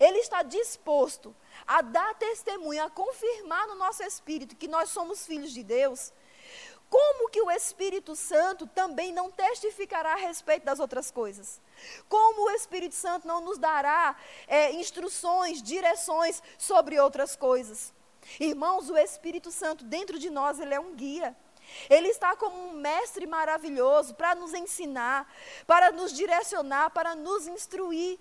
ele 0.00 0.18
está 0.18 0.42
disposto 0.42 1.34
a 1.66 1.82
dar 1.82 2.14
testemunho, 2.14 2.82
a 2.82 2.90
confirmar 2.90 3.66
no 3.66 3.74
nosso 3.74 4.02
espírito 4.02 4.56
que 4.56 4.68
nós 4.68 4.90
somos 4.90 5.26
filhos 5.26 5.52
de 5.52 5.62
Deus, 5.62 6.12
como 6.88 7.28
que 7.28 7.42
o 7.42 7.50
Espírito 7.50 8.14
Santo 8.14 8.66
também 8.68 9.12
não 9.12 9.30
testificará 9.30 10.12
a 10.12 10.16
respeito 10.16 10.64
das 10.64 10.78
outras 10.78 11.10
coisas? 11.10 11.60
Como 12.08 12.42
o 12.42 12.50
Espírito 12.50 12.94
Santo 12.94 13.26
não 13.26 13.40
nos 13.40 13.58
dará 13.58 14.16
é, 14.46 14.72
instruções, 14.72 15.60
direções 15.60 16.40
sobre 16.56 17.00
outras 17.00 17.34
coisas? 17.34 17.92
Irmãos, 18.38 18.90
o 18.90 18.96
Espírito 18.96 19.50
Santo 19.50 19.84
dentro 19.84 20.18
de 20.18 20.30
nós, 20.30 20.60
ele 20.60 20.72
é 20.72 20.78
um 20.78 20.94
guia. 20.94 21.36
Ele 21.88 22.08
está 22.08 22.36
como 22.36 22.56
um 22.56 22.72
mestre 22.72 23.26
maravilhoso 23.26 24.14
para 24.14 24.34
nos 24.34 24.54
ensinar, 24.54 25.30
para 25.66 25.92
nos 25.92 26.12
direcionar, 26.12 26.90
para 26.90 27.14
nos 27.14 27.46
instruir. 27.46 28.18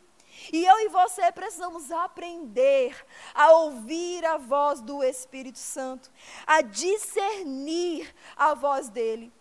E 0.52 0.66
eu 0.66 0.80
e 0.80 0.90
você 0.90 1.32
precisamos 1.32 1.92
aprender 1.92 2.96
a 3.34 3.52
ouvir 3.52 4.26
a 4.26 4.38
voz 4.38 4.82
do 4.82 5.04
Espírito 5.04 5.60
Santo, 5.60 6.12
a 6.46 6.62
discernir 6.62 8.14
a 8.36 8.54
voz 8.54 8.90
dele. 8.90 9.32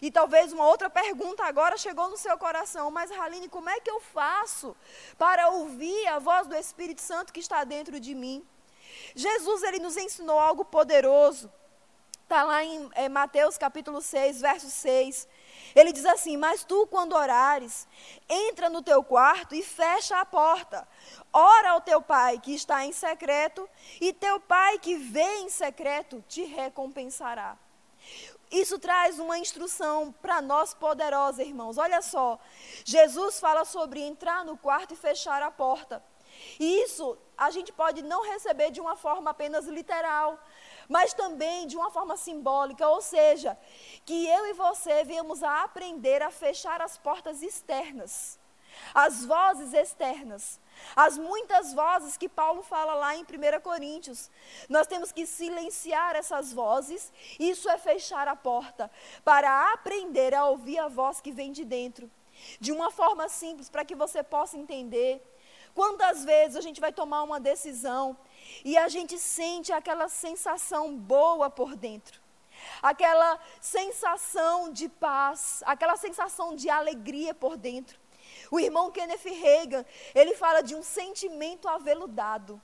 E 0.00 0.10
talvez 0.10 0.52
uma 0.52 0.66
outra 0.66 0.90
pergunta 0.90 1.44
agora 1.44 1.76
chegou 1.76 2.08
no 2.10 2.16
seu 2.16 2.36
coração, 2.36 2.90
mas 2.90 3.10
Haline, 3.12 3.48
como 3.48 3.70
é 3.70 3.78
que 3.78 3.90
eu 3.90 4.00
faço 4.00 4.76
para 5.16 5.48
ouvir 5.48 6.06
a 6.08 6.18
voz 6.18 6.46
do 6.48 6.56
Espírito 6.56 7.00
Santo 7.00 7.32
que 7.32 7.40
está 7.40 7.62
dentro 7.62 8.00
de 8.00 8.14
mim? 8.14 8.44
Jesus 9.14 9.62
ele 9.62 9.78
nos 9.78 9.96
ensinou 9.96 10.38
algo 10.38 10.64
poderoso. 10.64 11.50
Está 12.32 12.44
lá 12.44 12.64
em 12.64 12.88
é, 12.94 13.10
Mateus 13.10 13.58
capítulo 13.58 14.00
6, 14.00 14.40
verso 14.40 14.70
6. 14.70 15.28
Ele 15.74 15.92
diz 15.92 16.06
assim: 16.06 16.38
Mas 16.38 16.64
tu, 16.64 16.86
quando 16.86 17.12
orares, 17.12 17.86
entra 18.26 18.70
no 18.70 18.80
teu 18.80 19.04
quarto 19.04 19.54
e 19.54 19.62
fecha 19.62 20.18
a 20.18 20.24
porta. 20.24 20.88
Ora 21.30 21.72
ao 21.72 21.82
teu 21.82 22.00
pai 22.00 22.38
que 22.38 22.54
está 22.54 22.86
em 22.86 22.92
secreto, 22.92 23.68
e 24.00 24.14
teu 24.14 24.40
pai 24.40 24.78
que 24.78 24.96
vê 24.96 25.40
em 25.40 25.50
secreto 25.50 26.24
te 26.26 26.42
recompensará. 26.44 27.54
Isso 28.50 28.78
traz 28.78 29.18
uma 29.18 29.38
instrução 29.38 30.10
para 30.22 30.40
nós 30.40 30.72
poderosa, 30.72 31.42
irmãos. 31.42 31.76
Olha 31.76 32.00
só, 32.00 32.40
Jesus 32.82 33.38
fala 33.38 33.66
sobre 33.66 34.00
entrar 34.00 34.42
no 34.42 34.56
quarto 34.56 34.94
e 34.94 34.96
fechar 34.96 35.42
a 35.42 35.50
porta. 35.50 36.02
E 36.58 36.82
isso 36.82 37.18
a 37.36 37.50
gente 37.50 37.72
pode 37.72 38.02
não 38.02 38.22
receber 38.22 38.70
de 38.70 38.80
uma 38.80 38.96
forma 38.96 39.30
apenas 39.30 39.66
literal, 39.66 40.38
mas 40.88 41.14
também 41.14 41.66
de 41.66 41.76
uma 41.76 41.90
forma 41.90 42.16
simbólica, 42.16 42.88
ou 42.88 43.00
seja, 43.00 43.58
que 44.04 44.26
eu 44.26 44.46
e 44.46 44.52
você 44.52 45.04
viemos 45.04 45.42
a 45.42 45.62
aprender 45.62 46.22
a 46.22 46.30
fechar 46.30 46.80
as 46.80 46.98
portas 46.98 47.42
externas. 47.42 48.38
As 48.94 49.24
vozes 49.24 49.72
externas, 49.74 50.60
as 50.96 51.18
muitas 51.18 51.74
vozes 51.74 52.16
que 52.16 52.28
Paulo 52.28 52.62
fala 52.62 52.94
lá 52.94 53.14
em 53.14 53.22
1 53.22 53.60
Coríntios. 53.62 54.30
Nós 54.68 54.86
temos 54.86 55.12
que 55.12 55.26
silenciar 55.26 56.16
essas 56.16 56.52
vozes, 56.52 57.12
isso 57.38 57.68
é 57.68 57.78
fechar 57.78 58.28
a 58.28 58.36
porta, 58.36 58.90
para 59.24 59.72
aprender 59.72 60.34
a 60.34 60.46
ouvir 60.46 60.78
a 60.78 60.88
voz 60.88 61.20
que 61.20 61.32
vem 61.32 61.52
de 61.52 61.64
dentro. 61.64 62.10
De 62.58 62.72
uma 62.72 62.90
forma 62.90 63.28
simples, 63.28 63.68
para 63.68 63.84
que 63.84 63.94
você 63.94 64.22
possa 64.22 64.56
entender. 64.56 65.22
Quantas 65.74 66.24
vezes 66.24 66.56
a 66.56 66.60
gente 66.60 66.80
vai 66.80 66.92
tomar 66.92 67.22
uma 67.22 67.40
decisão 67.40 68.16
e 68.64 68.76
a 68.76 68.88
gente 68.88 69.18
sente 69.18 69.72
aquela 69.72 70.08
sensação 70.08 70.96
boa 70.96 71.50
por 71.50 71.74
dentro, 71.74 72.20
aquela 72.82 73.38
sensação 73.60 74.72
de 74.72 74.88
paz, 74.88 75.62
aquela 75.66 75.96
sensação 75.96 76.54
de 76.54 76.68
alegria 76.68 77.34
por 77.34 77.56
dentro. 77.56 78.00
O 78.50 78.60
irmão 78.60 78.90
Kenneth 78.90 79.24
Reagan, 79.24 79.84
ele 80.14 80.34
fala 80.34 80.62
de 80.62 80.74
um 80.74 80.82
sentimento 80.82 81.68
aveludado. 81.68 82.60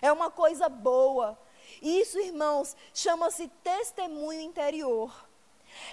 É 0.00 0.10
uma 0.12 0.30
coisa 0.30 0.68
boa. 0.68 1.38
Isso, 1.80 2.18
irmãos, 2.18 2.76
chama-se 2.92 3.48
testemunho 3.62 4.40
interior. 4.40 5.12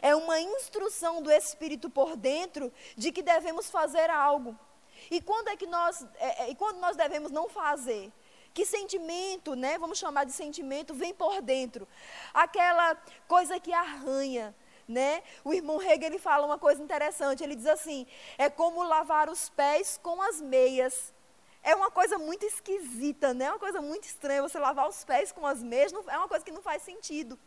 É 0.01 0.15
uma 0.15 0.39
instrução 0.39 1.21
do 1.21 1.31
Espírito 1.31 1.89
por 1.89 2.15
dentro 2.15 2.71
de 2.95 3.11
que 3.11 3.21
devemos 3.21 3.69
fazer 3.69 4.09
algo. 4.09 4.57
E 5.09 5.19
quando 5.21 5.47
é 5.47 5.55
que 5.55 5.65
nós, 5.65 6.05
é, 6.15 6.43
é, 6.43 6.49
e 6.51 6.55
quando 6.55 6.79
nós 6.79 6.95
devemos 6.95 7.31
não 7.31 7.49
fazer? 7.49 8.11
Que 8.53 8.65
sentimento, 8.65 9.55
né? 9.55 9.77
Vamos 9.77 9.97
chamar 9.97 10.25
de 10.25 10.33
sentimento, 10.33 10.93
vem 10.93 11.13
por 11.13 11.41
dentro. 11.41 11.87
Aquela 12.33 12.95
coisa 13.27 13.59
que 13.59 13.71
arranha, 13.71 14.53
né? 14.87 15.23
O 15.43 15.53
irmão 15.53 15.81
Hegel 15.81 16.07
ele 16.07 16.19
fala 16.19 16.45
uma 16.45 16.57
coisa 16.57 16.83
interessante. 16.83 17.43
Ele 17.43 17.55
diz 17.55 17.65
assim: 17.65 18.05
é 18.37 18.49
como 18.49 18.83
lavar 18.83 19.29
os 19.29 19.49
pés 19.49 19.99
com 20.01 20.21
as 20.21 20.41
meias. 20.41 21.13
É 21.63 21.75
uma 21.75 21.91
coisa 21.91 22.17
muito 22.17 22.45
esquisita, 22.45 23.33
né? 23.33 23.45
É 23.45 23.49
uma 23.51 23.59
coisa 23.59 23.81
muito 23.81 24.05
estranha 24.05 24.41
você 24.41 24.57
lavar 24.57 24.89
os 24.89 25.03
pés 25.05 25.31
com 25.31 25.45
as 25.45 25.61
meias. 25.61 25.91
Não, 25.91 26.03
é 26.09 26.17
uma 26.17 26.27
coisa 26.27 26.43
que 26.43 26.51
não 26.51 26.61
faz 26.61 26.81
sentido. 26.81 27.39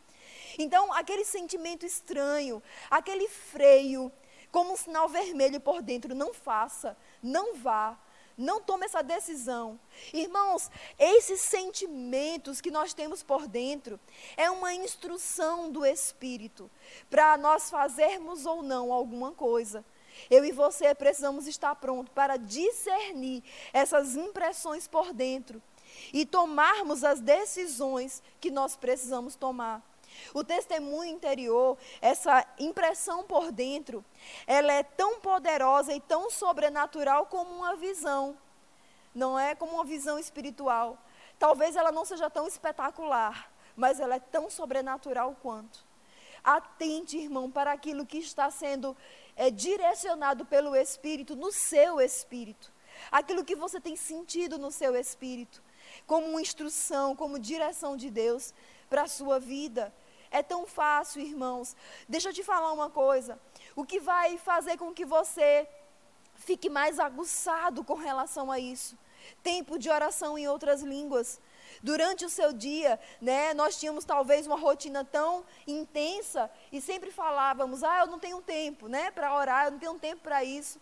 Então, 0.57 0.91
aquele 0.93 1.25
sentimento 1.25 1.85
estranho, 1.85 2.63
aquele 2.89 3.27
freio, 3.27 4.11
como 4.51 4.71
um 4.71 4.77
sinal 4.77 5.09
vermelho 5.09 5.59
por 5.59 5.81
dentro, 5.81 6.15
não 6.15 6.33
faça, 6.33 6.97
não 7.21 7.55
vá. 7.55 7.99
Não 8.37 8.61
tome 8.61 8.85
essa 8.85 9.01
decisão. 9.01 9.79
Irmãos, 10.13 10.69
esses 10.99 11.39
sentimentos 11.39 12.59
que 12.59 12.69
nós 12.69 12.93
temos 12.93 13.23
por 13.23 13.47
dentro 13.47 13.99
é 14.35 14.49
uma 14.49 14.73
instrução 14.73 15.71
do 15.71 15.85
Espírito 15.85 16.69
para 17.09 17.37
nós 17.37 17.69
fazermos 17.69 18.45
ou 18.45 18.61
não 18.61 18.91
alguma 18.91 19.31
coisa. 19.31 19.85
Eu 20.29 20.43
e 20.45 20.51
você 20.51 20.93
precisamos 20.95 21.47
estar 21.47 21.75
prontos 21.75 22.13
para 22.13 22.37
discernir 22.37 23.43
essas 23.71 24.15
impressões 24.15 24.87
por 24.87 25.13
dentro 25.13 25.61
e 26.13 26.25
tomarmos 26.25 27.03
as 27.03 27.19
decisões 27.19 28.21
que 28.39 28.51
nós 28.51 28.75
precisamos 28.75 29.35
tomar. 29.35 29.81
O 30.33 30.43
testemunho 30.43 31.11
interior, 31.11 31.77
essa 32.01 32.45
impressão 32.59 33.23
por 33.23 33.51
dentro, 33.51 34.03
ela 34.45 34.73
é 34.73 34.83
tão 34.83 35.19
poderosa 35.19 35.93
e 35.93 35.99
tão 35.99 36.29
sobrenatural 36.29 37.25
como 37.25 37.51
uma 37.51 37.75
visão. 37.75 38.37
Não 39.13 39.39
é 39.39 39.55
como 39.55 39.73
uma 39.73 39.85
visão 39.85 40.19
espiritual. 40.19 40.97
Talvez 41.39 41.75
ela 41.75 41.91
não 41.91 42.05
seja 42.05 42.29
tão 42.29 42.47
espetacular, 42.47 43.51
mas 43.75 43.99
ela 43.99 44.15
é 44.15 44.19
tão 44.19 44.49
sobrenatural 44.49 45.35
quanto. 45.41 45.85
Atente, 46.43 47.17
irmão, 47.17 47.49
para 47.49 47.71
aquilo 47.71 48.05
que 48.05 48.17
está 48.17 48.51
sendo 48.51 48.95
é, 49.35 49.49
direcionado 49.49 50.45
pelo 50.45 50.75
Espírito, 50.75 51.35
no 51.35 51.51
seu 51.51 51.99
espírito. 51.99 52.71
Aquilo 53.11 53.43
que 53.43 53.55
você 53.55 53.79
tem 53.81 53.95
sentido 53.95 54.57
no 54.57 54.71
seu 54.71 54.95
espírito, 54.95 55.61
como 56.05 56.27
uma 56.27 56.41
instrução, 56.41 57.15
como 57.15 57.39
direção 57.39 57.97
de 57.97 58.09
Deus 58.09 58.53
para 58.89 59.03
a 59.03 59.07
sua 59.07 59.39
vida. 59.39 59.93
É 60.39 60.43
tão 60.43 60.65
fácil, 60.65 61.21
irmãos. 61.21 61.77
Deixa 62.09 62.27
eu 62.27 62.33
te 62.33 62.43
falar 62.43 62.73
uma 62.73 62.89
coisa. 62.89 63.39
O 63.73 63.85
que 63.85 64.01
vai 64.01 64.37
fazer 64.37 64.75
com 64.77 64.93
que 64.93 65.05
você 65.05 65.65
fique 66.33 66.69
mais 66.69 66.99
aguçado 66.99 67.85
com 67.85 67.93
relação 67.93 68.51
a 68.51 68.59
isso? 68.59 68.97
Tempo 69.41 69.79
de 69.79 69.89
oração 69.89 70.37
em 70.37 70.45
outras 70.45 70.81
línguas. 70.81 71.39
Durante 71.81 72.25
o 72.25 72.29
seu 72.29 72.51
dia, 72.51 72.99
né, 73.21 73.53
nós 73.53 73.79
tínhamos 73.79 74.03
talvez 74.03 74.45
uma 74.45 74.57
rotina 74.57 75.05
tão 75.05 75.45
intensa 75.65 76.51
e 76.69 76.81
sempre 76.81 77.11
falávamos: 77.11 77.81
"Ah, 77.81 77.99
eu 78.01 78.07
não 78.07 78.19
tenho 78.19 78.41
tempo, 78.41 78.89
né, 78.89 79.11
para 79.11 79.33
orar, 79.33 79.67
eu 79.67 79.71
não 79.71 79.79
tenho 79.79 79.97
tempo 79.97 80.21
para 80.21 80.43
isso". 80.43 80.81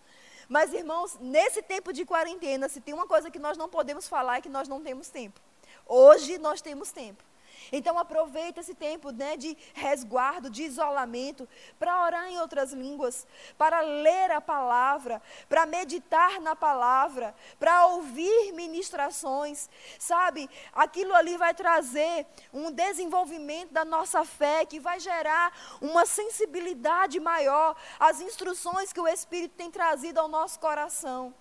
Mas 0.50 0.74
irmãos, 0.74 1.16
nesse 1.20 1.62
tempo 1.62 1.94
de 1.94 2.06
quarentena, 2.06 2.68
se 2.68 2.82
tem 2.82 2.94
uma 2.96 3.06
coisa 3.06 3.30
que 3.30 3.38
nós 3.38 3.56
não 3.56 3.70
podemos 3.70 4.08
falar 4.08 4.38
é 4.38 4.42
que 4.42 4.50
nós 4.58 4.68
não 4.68 4.82
temos 4.82 5.10
tempo. 5.10 5.40
Hoje 5.86 6.40
nós 6.40 6.60
temos 6.60 6.92
tempo. 6.92 7.24
Então 7.72 7.98
aproveita 7.98 8.62
esse 8.62 8.74
tempo 8.74 9.12
né, 9.12 9.38
de 9.38 9.58
resguardo, 9.74 10.50
de 10.50 10.64
isolamento, 10.64 11.48
para 11.80 12.04
orar 12.04 12.28
em 12.28 12.40
outras 12.40 12.74
línguas, 12.74 13.28
para 13.58 13.82
ler 13.82 14.32
a 14.32 14.42
palavra, 14.42 15.22
para 15.48 15.66
meditar 15.66 16.40
na 16.42 16.56
palavra, 16.56 17.36
para 17.60 17.88
ouvir 17.88 18.52
ministrações. 18.54 19.70
Sabe, 20.00 20.50
aquilo 20.74 21.14
ali 21.14 21.38
vai 21.38 21.54
trazer 21.54 22.26
um 22.54 22.72
desenvolvimento 22.72 23.72
da 23.72 23.86
nossa 23.86 24.24
fé, 24.24 24.66
que 24.66 24.80
vai 24.80 25.00
gerar 25.00 25.52
uma 25.82 26.06
sensibilidade 26.06 27.20
maior 27.20 27.76
às 28.00 28.22
instruções 28.22 28.94
que 28.94 29.02
o 29.02 29.08
Espírito 29.08 29.56
tem 29.56 29.72
trazido 29.72 30.20
ao 30.20 30.28
nosso 30.28 30.60
coração. 30.60 31.34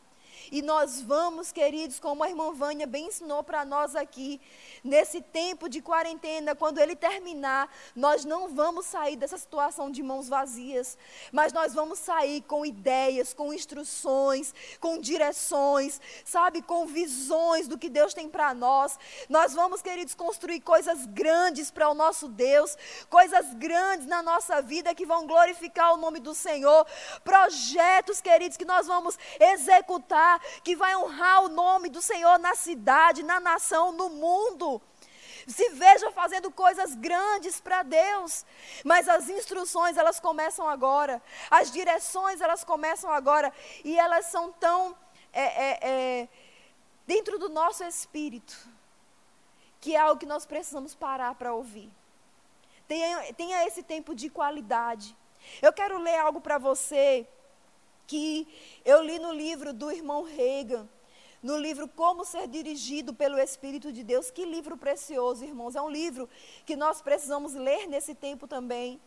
E 0.51 0.62
nós 0.62 1.01
vamos, 1.01 1.53
queridos, 1.53 1.99
como 1.99 2.22
a 2.22 2.28
irmã 2.28 2.53
Vânia 2.53 2.86
bem 2.86 3.07
ensinou 3.07 3.43
para 3.43 3.64
nós 3.64 3.95
aqui, 3.95 4.40
nesse 4.82 5.20
tempo 5.20 5.68
de 5.68 5.80
quarentena, 5.80 6.55
quando 6.55 6.78
ele 6.78 6.97
terminar, 6.97 7.72
nós 7.95 8.24
não 8.24 8.49
vamos 8.49 8.86
sair 8.86 9.16
dessa 9.16 9.38
situação 9.38 9.90
de 9.90 10.03
mãos 10.03 10.28
vazias, 10.28 10.99
mas 11.30 11.53
nós 11.53 11.74
vamos 11.74 11.99
sair 11.99 12.43
com 12.43 12.64
ideias, 12.64 13.32
com 13.32 13.53
instruções, 13.53 14.55
com 14.80 14.99
direções, 14.99 16.01
sabe, 16.24 16.62
com 16.62 16.86
visões 16.86 17.68
do 17.68 17.78
que 17.78 17.88
Deus 17.88 18.14
tem 18.14 18.28
para 18.28 18.55
nós. 18.55 18.99
Nós 19.28 19.53
vamos, 19.53 19.82
queridos, 19.82 20.14
construir 20.14 20.61
coisas 20.61 21.07
grandes 21.07 21.70
para 21.70 21.88
o 21.88 21.95
nosso 21.95 22.28
Deus, 22.28 22.76
coisas 23.09 23.55
grandes 23.55 24.07
na 24.07 24.22
nossa 24.22 24.61
vida 24.61 24.95
que 24.95 25.07
vão 25.07 25.26
glorificar 25.26 25.95
o 25.95 25.97
nome 25.97 26.20
do 26.20 26.34
Senhor, 26.34 26.86
projetos, 27.24 28.20
queridos, 28.20 28.57
que 28.57 28.64
nós 28.64 28.86
vamos 28.86 29.18
executar 29.38 30.31
que 30.62 30.76
vai 30.76 30.94
honrar 30.96 31.44
o 31.44 31.48
nome 31.48 31.88
do 31.88 32.02
Senhor 32.02 32.38
na 32.38 32.54
cidade, 32.54 33.22
na 33.22 33.40
nação, 33.40 33.92
no 33.92 34.08
mundo. 34.08 34.80
Se 35.46 35.70
veja 35.70 36.10
fazendo 36.12 36.50
coisas 36.50 36.94
grandes 36.94 37.60
para 37.60 37.82
Deus. 37.82 38.44
Mas 38.84 39.08
as 39.08 39.28
instruções, 39.28 39.96
elas 39.96 40.20
começam 40.20 40.68
agora. 40.68 41.20
As 41.50 41.70
direções, 41.70 42.40
elas 42.40 42.64
começam 42.64 43.10
agora. 43.10 43.52
E 43.84 43.98
elas 43.98 44.26
são 44.26 44.52
tão 44.52 44.96
é, 45.32 45.42
é, 45.42 45.78
é, 45.82 46.28
dentro 47.06 47.38
do 47.38 47.48
nosso 47.48 47.82
espírito. 47.84 48.56
Que 49.80 49.96
é 49.96 49.98
algo 49.98 50.20
que 50.20 50.26
nós 50.26 50.46
precisamos 50.46 50.94
parar 50.94 51.34
para 51.34 51.52
ouvir. 51.52 51.90
Tenha, 52.86 53.32
tenha 53.34 53.66
esse 53.66 53.82
tempo 53.82 54.14
de 54.14 54.28
qualidade. 54.28 55.16
Eu 55.60 55.72
quero 55.72 55.98
ler 55.98 56.18
algo 56.18 56.40
para 56.40 56.58
você 56.58 57.26
que 58.12 58.46
eu 58.84 59.02
li 59.02 59.18
no 59.18 59.32
livro 59.32 59.72
do 59.72 59.90
irmão 59.90 60.22
Reagan, 60.22 60.86
no 61.42 61.56
livro 61.56 61.88
Como 61.88 62.26
Ser 62.26 62.46
Dirigido 62.46 63.14
pelo 63.14 63.38
Espírito 63.38 63.90
de 63.90 64.04
Deus. 64.04 64.30
Que 64.30 64.44
livro 64.44 64.76
precioso, 64.76 65.46
irmãos. 65.46 65.74
É 65.74 65.80
um 65.80 65.88
livro 65.88 66.28
que 66.66 66.76
nós 66.76 67.00
precisamos 67.00 67.54
ler 67.54 67.88
nesse 67.88 68.14
tempo 68.14 68.46
também. 68.46 69.00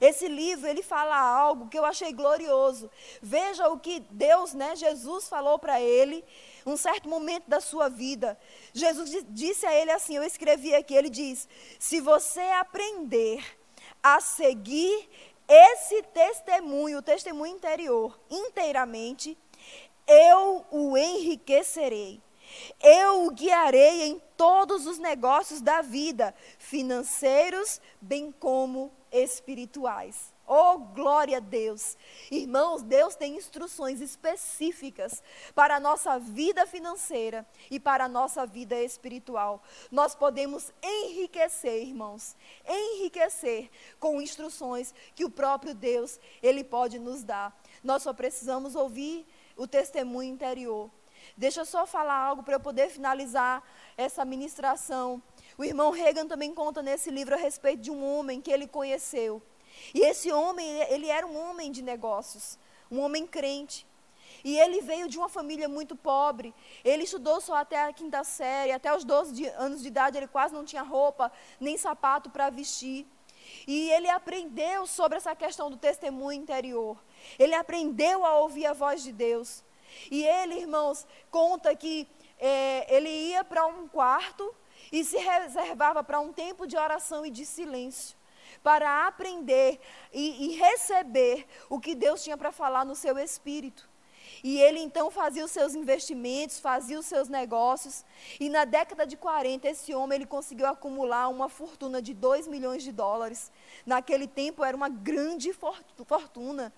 Esse 0.00 0.26
livro, 0.26 0.66
ele 0.66 0.82
fala 0.82 1.18
algo 1.18 1.68
que 1.68 1.78
eu 1.78 1.84
achei 1.84 2.14
glorioso. 2.14 2.90
Veja 3.20 3.68
o 3.68 3.78
que 3.78 4.00
Deus, 4.10 4.54
né, 4.54 4.74
Jesus 4.74 5.28
falou 5.28 5.58
para 5.58 5.78
ele, 5.78 6.24
um 6.64 6.78
certo 6.78 7.10
momento 7.10 7.46
da 7.46 7.60
sua 7.60 7.90
vida. 7.90 8.38
Jesus 8.72 9.22
disse 9.28 9.66
a 9.66 9.74
ele 9.74 9.90
assim, 9.90 10.16
eu 10.16 10.22
escrevi 10.22 10.74
aqui, 10.74 10.94
ele 10.94 11.10
diz: 11.10 11.46
"Se 11.78 12.00
você 12.00 12.40
aprender 12.64 13.44
a 14.02 14.18
seguir 14.18 15.10
esse 15.48 16.02
testemunho, 16.02 16.98
o 16.98 17.02
testemunho 17.02 17.54
interior, 17.54 18.18
inteiramente, 18.30 19.36
eu 20.06 20.64
o 20.70 20.96
enriquecerei. 20.96 22.20
Eu 22.80 23.26
o 23.26 23.30
guiarei 23.30 24.04
em 24.04 24.22
todos 24.36 24.86
os 24.86 24.98
negócios 24.98 25.60
da 25.60 25.82
vida, 25.82 26.34
financeiros, 26.58 27.80
bem 28.00 28.32
como 28.32 28.92
espirituais. 29.12 30.35
Oh, 30.48 30.78
glória 30.78 31.38
a 31.38 31.40
Deus! 31.40 31.96
Irmãos, 32.30 32.80
Deus 32.82 33.16
tem 33.16 33.36
instruções 33.36 34.00
específicas 34.00 35.20
para 35.56 35.74
a 35.74 35.80
nossa 35.80 36.20
vida 36.20 36.64
financeira 36.66 37.44
e 37.68 37.80
para 37.80 38.04
a 38.04 38.08
nossa 38.08 38.46
vida 38.46 38.80
espiritual. 38.80 39.60
Nós 39.90 40.14
podemos 40.14 40.72
enriquecer, 40.80 41.82
irmãos, 41.82 42.36
enriquecer 42.64 43.68
com 43.98 44.22
instruções 44.22 44.94
que 45.16 45.24
o 45.24 45.30
próprio 45.30 45.74
Deus, 45.74 46.20
Ele 46.40 46.62
pode 46.62 47.00
nos 47.00 47.24
dar. 47.24 47.60
Nós 47.82 48.04
só 48.04 48.12
precisamos 48.12 48.76
ouvir 48.76 49.26
o 49.56 49.66
testemunho 49.66 50.32
interior. 50.32 50.88
Deixa 51.36 51.62
eu 51.62 51.66
só 51.66 51.86
falar 51.86 52.14
algo 52.14 52.44
para 52.44 52.54
eu 52.54 52.60
poder 52.60 52.88
finalizar 52.88 53.64
essa 53.96 54.24
ministração. 54.24 55.20
O 55.58 55.64
irmão 55.64 55.90
Reagan 55.90 56.28
também 56.28 56.54
conta 56.54 56.82
nesse 56.82 57.10
livro 57.10 57.34
a 57.34 57.38
respeito 57.38 57.82
de 57.82 57.90
um 57.90 58.04
homem 58.04 58.40
que 58.40 58.52
ele 58.52 58.68
conheceu. 58.68 59.42
E 59.94 60.00
esse 60.00 60.30
homem, 60.32 60.66
ele 60.90 61.08
era 61.08 61.26
um 61.26 61.38
homem 61.38 61.70
de 61.70 61.82
negócios, 61.82 62.58
um 62.90 63.00
homem 63.00 63.26
crente. 63.26 63.86
E 64.44 64.58
ele 64.58 64.80
veio 64.80 65.08
de 65.08 65.18
uma 65.18 65.28
família 65.28 65.68
muito 65.68 65.96
pobre. 65.96 66.54
Ele 66.84 67.04
estudou 67.04 67.40
só 67.40 67.56
até 67.56 67.82
a 67.82 67.92
quinta 67.92 68.22
série, 68.22 68.72
até 68.72 68.94
os 68.94 69.04
12 69.04 69.46
anos 69.48 69.82
de 69.82 69.88
idade 69.88 70.16
ele 70.16 70.28
quase 70.28 70.54
não 70.54 70.64
tinha 70.64 70.82
roupa, 70.82 71.32
nem 71.58 71.76
sapato 71.76 72.30
para 72.30 72.50
vestir. 72.50 73.06
E 73.66 73.90
ele 73.90 74.08
aprendeu 74.08 74.86
sobre 74.86 75.18
essa 75.18 75.34
questão 75.34 75.70
do 75.70 75.76
testemunho 75.76 76.40
interior. 76.40 76.96
Ele 77.38 77.54
aprendeu 77.54 78.24
a 78.24 78.38
ouvir 78.38 78.66
a 78.66 78.72
voz 78.72 79.02
de 79.02 79.12
Deus. 79.12 79.64
E 80.10 80.24
ele, 80.24 80.60
irmãos, 80.60 81.06
conta 81.30 81.74
que 81.74 82.08
é, 82.38 82.94
ele 82.94 83.08
ia 83.08 83.44
para 83.44 83.66
um 83.66 83.88
quarto 83.88 84.54
e 84.92 85.04
se 85.04 85.16
reservava 85.16 86.02
para 86.04 86.20
um 86.20 86.32
tempo 86.32 86.66
de 86.66 86.76
oração 86.76 87.24
e 87.24 87.30
de 87.30 87.44
silêncio, 87.44 88.16
para 88.66 89.06
aprender 89.06 89.78
e, 90.12 90.46
e 90.46 90.56
receber 90.56 91.46
o 91.70 91.78
que 91.78 91.94
Deus 91.94 92.24
tinha 92.24 92.36
para 92.36 92.50
falar 92.50 92.84
no 92.84 92.96
seu 92.96 93.16
espírito. 93.16 93.88
E 94.42 94.60
ele 94.60 94.80
então 94.80 95.08
fazia 95.08 95.44
os 95.44 95.52
seus 95.52 95.76
investimentos, 95.76 96.58
fazia 96.58 96.98
os 96.98 97.06
seus 97.06 97.28
negócios. 97.28 98.04
E 98.40 98.48
na 98.48 98.64
década 98.64 99.06
de 99.06 99.16
40, 99.16 99.68
esse 99.68 99.94
homem 99.94 100.16
ele 100.16 100.26
conseguiu 100.26 100.66
acumular 100.66 101.28
uma 101.28 101.48
fortuna 101.48 102.02
de 102.02 102.12
2 102.12 102.48
milhões 102.48 102.82
de 102.82 102.90
dólares. 102.90 103.52
Naquele 103.86 104.26
tempo 104.26 104.64
era 104.64 104.76
uma 104.76 104.88
grande 104.88 105.52
fortuna. 105.52 106.72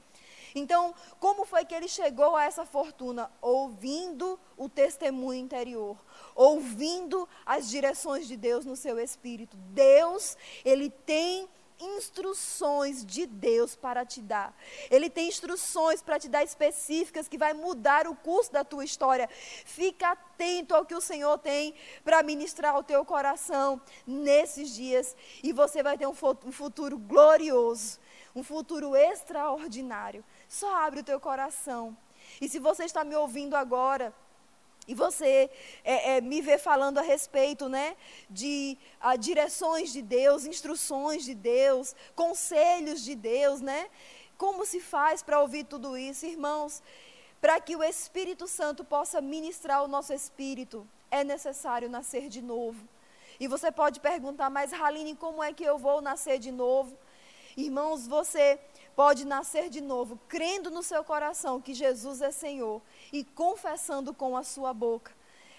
Então, 0.54 0.94
como 1.18 1.46
foi 1.46 1.64
que 1.64 1.74
ele 1.74 1.88
chegou 1.88 2.36
a 2.36 2.44
essa 2.44 2.66
fortuna? 2.66 3.30
Ouvindo 3.40 4.38
o 4.58 4.68
testemunho 4.68 5.40
interior, 5.40 5.96
ouvindo 6.34 7.26
as 7.46 7.70
direções 7.70 8.28
de 8.28 8.36
Deus 8.36 8.66
no 8.66 8.76
seu 8.76 8.98
espírito. 8.98 9.56
Deus, 9.56 10.36
ele 10.66 10.90
tem 10.90 11.48
instruções 11.80 13.04
de 13.04 13.26
Deus 13.26 13.76
para 13.76 14.04
te 14.04 14.20
dar. 14.20 14.54
Ele 14.90 15.08
tem 15.08 15.28
instruções 15.28 16.02
para 16.02 16.18
te 16.18 16.28
dar 16.28 16.44
específicas 16.44 17.28
que 17.28 17.38
vai 17.38 17.52
mudar 17.52 18.06
o 18.06 18.14
curso 18.14 18.52
da 18.52 18.64
tua 18.64 18.84
história. 18.84 19.28
Fica 19.28 20.10
atento 20.12 20.74
ao 20.74 20.84
que 20.84 20.94
o 20.94 21.00
Senhor 21.00 21.38
tem 21.38 21.74
para 22.04 22.22
ministrar 22.22 22.74
ao 22.74 22.82
teu 22.82 23.04
coração 23.04 23.80
nesses 24.06 24.74
dias 24.74 25.16
e 25.42 25.52
você 25.52 25.82
vai 25.82 25.96
ter 25.96 26.06
um 26.06 26.14
futuro 26.14 26.98
glorioso, 26.98 27.98
um 28.34 28.42
futuro 28.42 28.94
extraordinário. 28.96 30.24
Só 30.48 30.74
abre 30.84 31.00
o 31.00 31.04
teu 31.04 31.20
coração. 31.20 31.96
E 32.40 32.48
se 32.48 32.58
você 32.58 32.84
está 32.84 33.04
me 33.04 33.16
ouvindo 33.16 33.54
agora, 33.54 34.14
e 34.88 34.94
você 34.94 35.50
é, 35.84 36.16
é, 36.16 36.20
me 36.22 36.40
vê 36.40 36.56
falando 36.56 36.96
a 36.96 37.02
respeito 37.02 37.68
né, 37.68 37.94
de 38.30 38.78
a, 38.98 39.16
direções 39.16 39.92
de 39.92 40.00
Deus, 40.00 40.46
instruções 40.46 41.26
de 41.26 41.34
Deus, 41.34 41.94
conselhos 42.16 43.04
de 43.04 43.14
Deus, 43.14 43.60
né? 43.60 43.90
Como 44.38 44.64
se 44.64 44.80
faz 44.80 45.22
para 45.22 45.40
ouvir 45.40 45.64
tudo 45.64 45.98
isso, 45.98 46.24
irmãos? 46.24 46.82
Para 47.38 47.60
que 47.60 47.76
o 47.76 47.84
Espírito 47.84 48.48
Santo 48.48 48.82
possa 48.82 49.20
ministrar 49.20 49.84
o 49.84 49.88
nosso 49.88 50.14
espírito, 50.14 50.88
é 51.10 51.22
necessário 51.22 51.90
nascer 51.90 52.30
de 52.30 52.40
novo. 52.40 52.82
E 53.38 53.46
você 53.46 53.70
pode 53.70 54.00
perguntar, 54.00 54.48
mas 54.48 54.72
Haline, 54.72 55.14
como 55.14 55.42
é 55.42 55.52
que 55.52 55.64
eu 55.64 55.76
vou 55.76 56.00
nascer 56.00 56.38
de 56.38 56.50
novo? 56.50 56.96
Irmãos, 57.56 58.06
você 58.06 58.58
pode 58.98 59.24
nascer 59.24 59.70
de 59.70 59.80
novo, 59.80 60.18
crendo 60.26 60.72
no 60.72 60.82
seu 60.82 61.04
coração 61.04 61.60
que 61.60 61.72
Jesus 61.72 62.20
é 62.20 62.32
Senhor 62.32 62.82
e 63.12 63.22
confessando 63.22 64.12
com 64.12 64.36
a 64.36 64.42
sua 64.42 64.74
boca. 64.74 65.12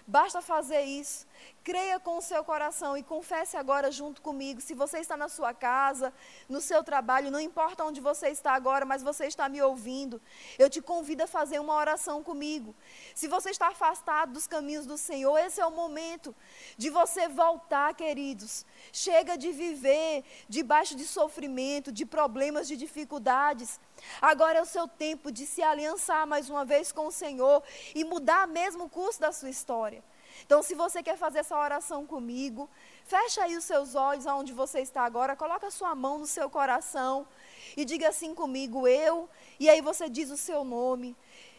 Basta 0.06 0.42
fazer 0.42 0.82
isso. 0.82 1.26
Creia 1.64 2.00
com 2.00 2.18
o 2.18 2.22
seu 2.22 2.44
coração 2.44 2.98
e 2.98 3.04
confesse 3.04 3.58
agora 3.58 3.92
junto 3.92 4.22
comigo. 4.22 4.62
Se 4.62 4.74
você 4.74 5.00
está 5.00 5.16
na 5.18 5.28
sua 5.28 5.54
casa, 5.54 6.14
no 6.48 6.62
seu 6.62 6.84
trabalho, 6.84 7.30
não 7.30 7.40
importa 7.40 7.84
onde 7.84 8.02
você 8.02 8.30
está 8.30 8.54
agora, 8.54 8.86
mas 8.86 9.04
você 9.04 9.28
está 9.28 9.48
me 9.50 9.62
ouvindo, 9.62 10.22
eu 10.58 10.70
te 10.70 10.82
convido 10.82 11.24
a 11.24 11.28
fazer 11.28 11.60
uma 11.60 11.76
oração 11.76 12.24
comigo. 12.24 12.74
Se 13.14 13.28
você 13.28 13.50
está 13.50 13.68
afastado 13.68 14.34
dos 14.34 14.48
caminhos 14.48 14.86
do 14.86 14.98
Senhor, 14.98 15.38
esse 15.38 15.60
é 15.62 15.66
o 15.66 15.72
momento 15.72 16.34
de 16.78 16.90
você 16.90 17.28
voltar, 17.28 17.94
queridos. 17.94 18.66
Chega 18.92 19.38
de 19.38 19.52
viver 19.52 20.24
debaixo 20.48 20.96
de 20.96 21.06
sofrimento, 21.06 21.92
de 21.92 22.06
problemas, 22.06 22.68
de 22.68 22.78
dificuldades. 22.78 23.80
Agora 24.22 24.60
é 24.60 24.62
o 24.62 24.66
seu 24.66 24.88
tempo 24.88 25.32
de 25.32 25.46
se 25.46 25.62
aliançar 25.62 26.26
mais 26.26 26.50
uma 26.50 26.64
vez 26.64 26.92
com 26.92 27.08
o 27.08 27.12
Senhor 27.12 27.62
e 27.94 28.04
mudar 28.04 28.48
mesmo 28.48 28.86
o 28.86 28.90
curso 28.90 29.20
da 29.20 29.32
sua 29.32 29.50
história. 29.50 30.04
Então, 30.46 30.62
se 30.64 30.76
você 30.76 31.04
quer 31.04 31.18
fazer 31.18 31.40
essa 31.40 31.58
oração 31.58 32.06
comigo, 32.06 32.70
fecha 33.06 33.44
aí 33.44 33.56
os 33.56 33.64
seus 33.64 33.96
olhos 33.96 34.28
aonde 34.28 34.54
você 34.54 34.80
está 34.80 35.04
agora, 35.04 35.36
coloca 35.36 35.68
a 35.68 35.72
sua 35.72 35.94
mão 35.96 36.20
no 36.20 36.26
seu 36.26 36.50
coração 36.50 37.28
e 37.76 37.86
diga 37.86 38.10
assim 38.10 38.34
comigo, 38.34 38.88
eu, 38.88 39.30
e 39.60 39.70
aí 39.70 39.82
você 39.82 40.10
diz 40.10 40.30
o 40.32 40.38
seu 40.38 40.64
nome. 40.64 41.16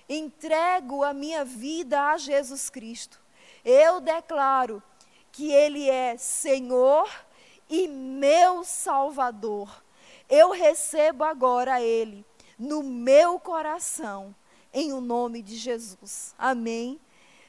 Entrego 0.09 1.05
a 1.05 1.13
minha 1.13 1.45
vida 1.45 2.11
a 2.11 2.17
Jesus 2.17 2.69
Cristo. 2.69 3.21
Eu 3.65 4.01
declaro 4.01 4.83
que 5.31 5.53
Ele 5.53 5.89
é 5.89 6.17
Senhor 6.17 7.09
e 7.69 7.87
meu 7.87 8.65
Salvador. 8.65 9.85
Eu 10.29 10.51
recebo 10.51 11.25
agora 11.25 11.81
Ele 11.81 12.25
no 12.59 12.83
meu 12.83 13.41
coração, 13.41 14.35
em 14.73 14.93
o 14.93 15.01
nome 15.01 15.43
de 15.43 15.57
Jesus. 15.57 16.35
Amém. 16.39 17.01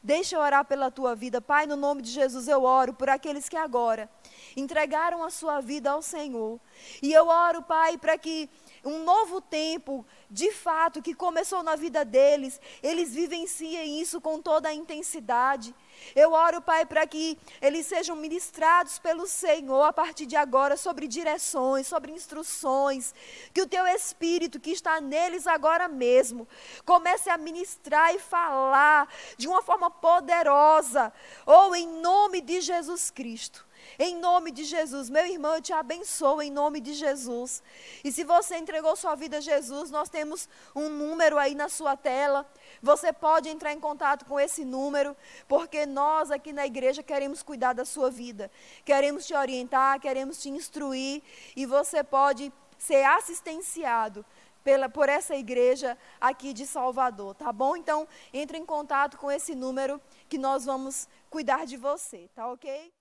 Deixa 0.04 0.36
eu 0.36 0.40
orar 0.40 0.66
pela 0.66 0.90
tua 0.90 1.16
vida. 1.16 1.40
Pai, 1.40 1.68
no 1.68 1.76
nome 1.76 2.02
de 2.02 2.10
Jesus 2.10 2.48
eu 2.48 2.64
oro 2.64 2.92
por 2.92 3.08
aqueles 3.08 3.48
que 3.48 3.56
agora 3.56 4.10
entregaram 4.58 5.24
a 5.24 5.30
sua 5.30 5.62
vida 5.62 5.92
ao 5.92 6.02
Senhor. 6.02 6.60
E 7.04 7.14
eu 7.14 7.28
oro, 7.28 7.62
Pai, 7.62 8.00
para 8.00 8.18
que 8.18 8.50
um 8.84 9.04
novo 9.04 9.40
tempo, 9.40 10.06
de 10.30 10.52
fato, 10.52 11.02
que 11.02 11.14
começou 11.14 11.62
na 11.62 11.76
vida 11.76 12.04
deles, 12.04 12.60
eles 12.82 13.14
vivenciem 13.14 14.02
isso 14.02 14.20
com 14.20 14.42
toda 14.42 14.70
a 14.70 14.74
intensidade. 14.74 15.76
Eu 16.16 16.32
oro, 16.32 16.62
Pai, 16.62 16.86
para 16.86 17.06
que 17.06 17.38
eles 17.62 17.86
sejam 17.86 18.16
ministrados 18.16 18.98
pelo 18.98 19.28
Senhor 19.28 19.84
a 19.84 19.94
partir 19.94 20.26
de 20.26 20.36
agora 20.36 20.76
sobre 20.76 21.08
direções, 21.08 21.86
sobre 21.86 22.12
instruções, 22.12 23.14
que 23.54 23.62
o 23.62 23.68
teu 23.68 23.86
Espírito 23.86 24.60
que 24.60 24.72
está 24.72 25.00
neles 25.00 25.46
agora 25.46 25.88
mesmo 25.88 26.48
comece 26.86 27.30
a 27.30 27.38
ministrar 27.38 28.16
e 28.16 28.20
falar 28.20 29.08
de 29.38 29.48
uma 29.48 29.62
forma 29.62 29.92
poderosa, 29.92 31.14
ou 31.46 31.76
em 31.76 31.88
nome 31.88 32.42
de 32.42 32.62
Jesus 32.62 33.12
Cristo. 33.12 33.66
Em 34.04 34.18
nome 34.18 34.50
de 34.50 34.64
Jesus, 34.64 35.12
meu 35.12 35.28
irmão, 35.28 35.54
eu 35.54 35.62
te 35.62 35.72
abençoo 35.72 36.42
em 36.42 36.50
nome 36.50 36.82
de 36.82 36.92
Jesus. 36.92 37.62
E 38.04 38.12
se 38.12 38.24
você 38.24 38.58
entregou 38.58 38.96
sua 38.96 39.14
vida 39.14 39.38
a 39.38 39.42
Jesus, 39.42 39.92
nós 39.92 40.10
temos 40.10 40.50
um 40.76 40.90
número 40.90 41.38
aí 41.38 41.54
na 41.54 41.70
sua 41.70 41.96
tela. 41.96 42.44
Você 42.82 43.14
pode 43.14 43.48
entrar 43.48 43.72
em 43.74 43.80
contato 43.80 44.26
com 44.26 44.40
esse 44.40 44.66
número, 44.66 45.16
porque 45.48 45.86
nós 45.86 46.32
aqui 46.32 46.52
na 46.52 46.66
igreja 46.66 47.04
queremos 47.04 47.44
cuidar 47.44 47.74
da 47.74 47.86
sua 47.86 48.10
vida. 48.10 48.50
Queremos 48.84 49.28
te 49.28 49.36
orientar, 49.36 50.00
queremos 50.00 50.42
te 50.42 50.50
instruir 50.50 51.22
e 51.56 51.68
você 51.68 52.04
pode 52.04 52.52
ser 52.80 53.04
assistenciado 53.04 54.26
pela, 54.64 54.90
por 54.90 55.10
essa 55.10 55.36
igreja 55.36 55.96
aqui 56.20 56.54
de 56.54 56.66
Salvador, 56.66 57.36
tá 57.36 57.54
bom? 57.54 57.78
Então, 57.78 58.08
entre 58.34 58.58
em 58.58 58.66
contato 58.66 59.20
com 59.20 59.30
esse 59.30 59.54
número 59.54 60.02
que 60.28 60.40
nós 60.40 60.66
vamos 60.66 61.08
cuidar 61.30 61.68
de 61.68 61.78
você, 61.78 62.28
tá 62.34 62.52
ok? 62.52 62.92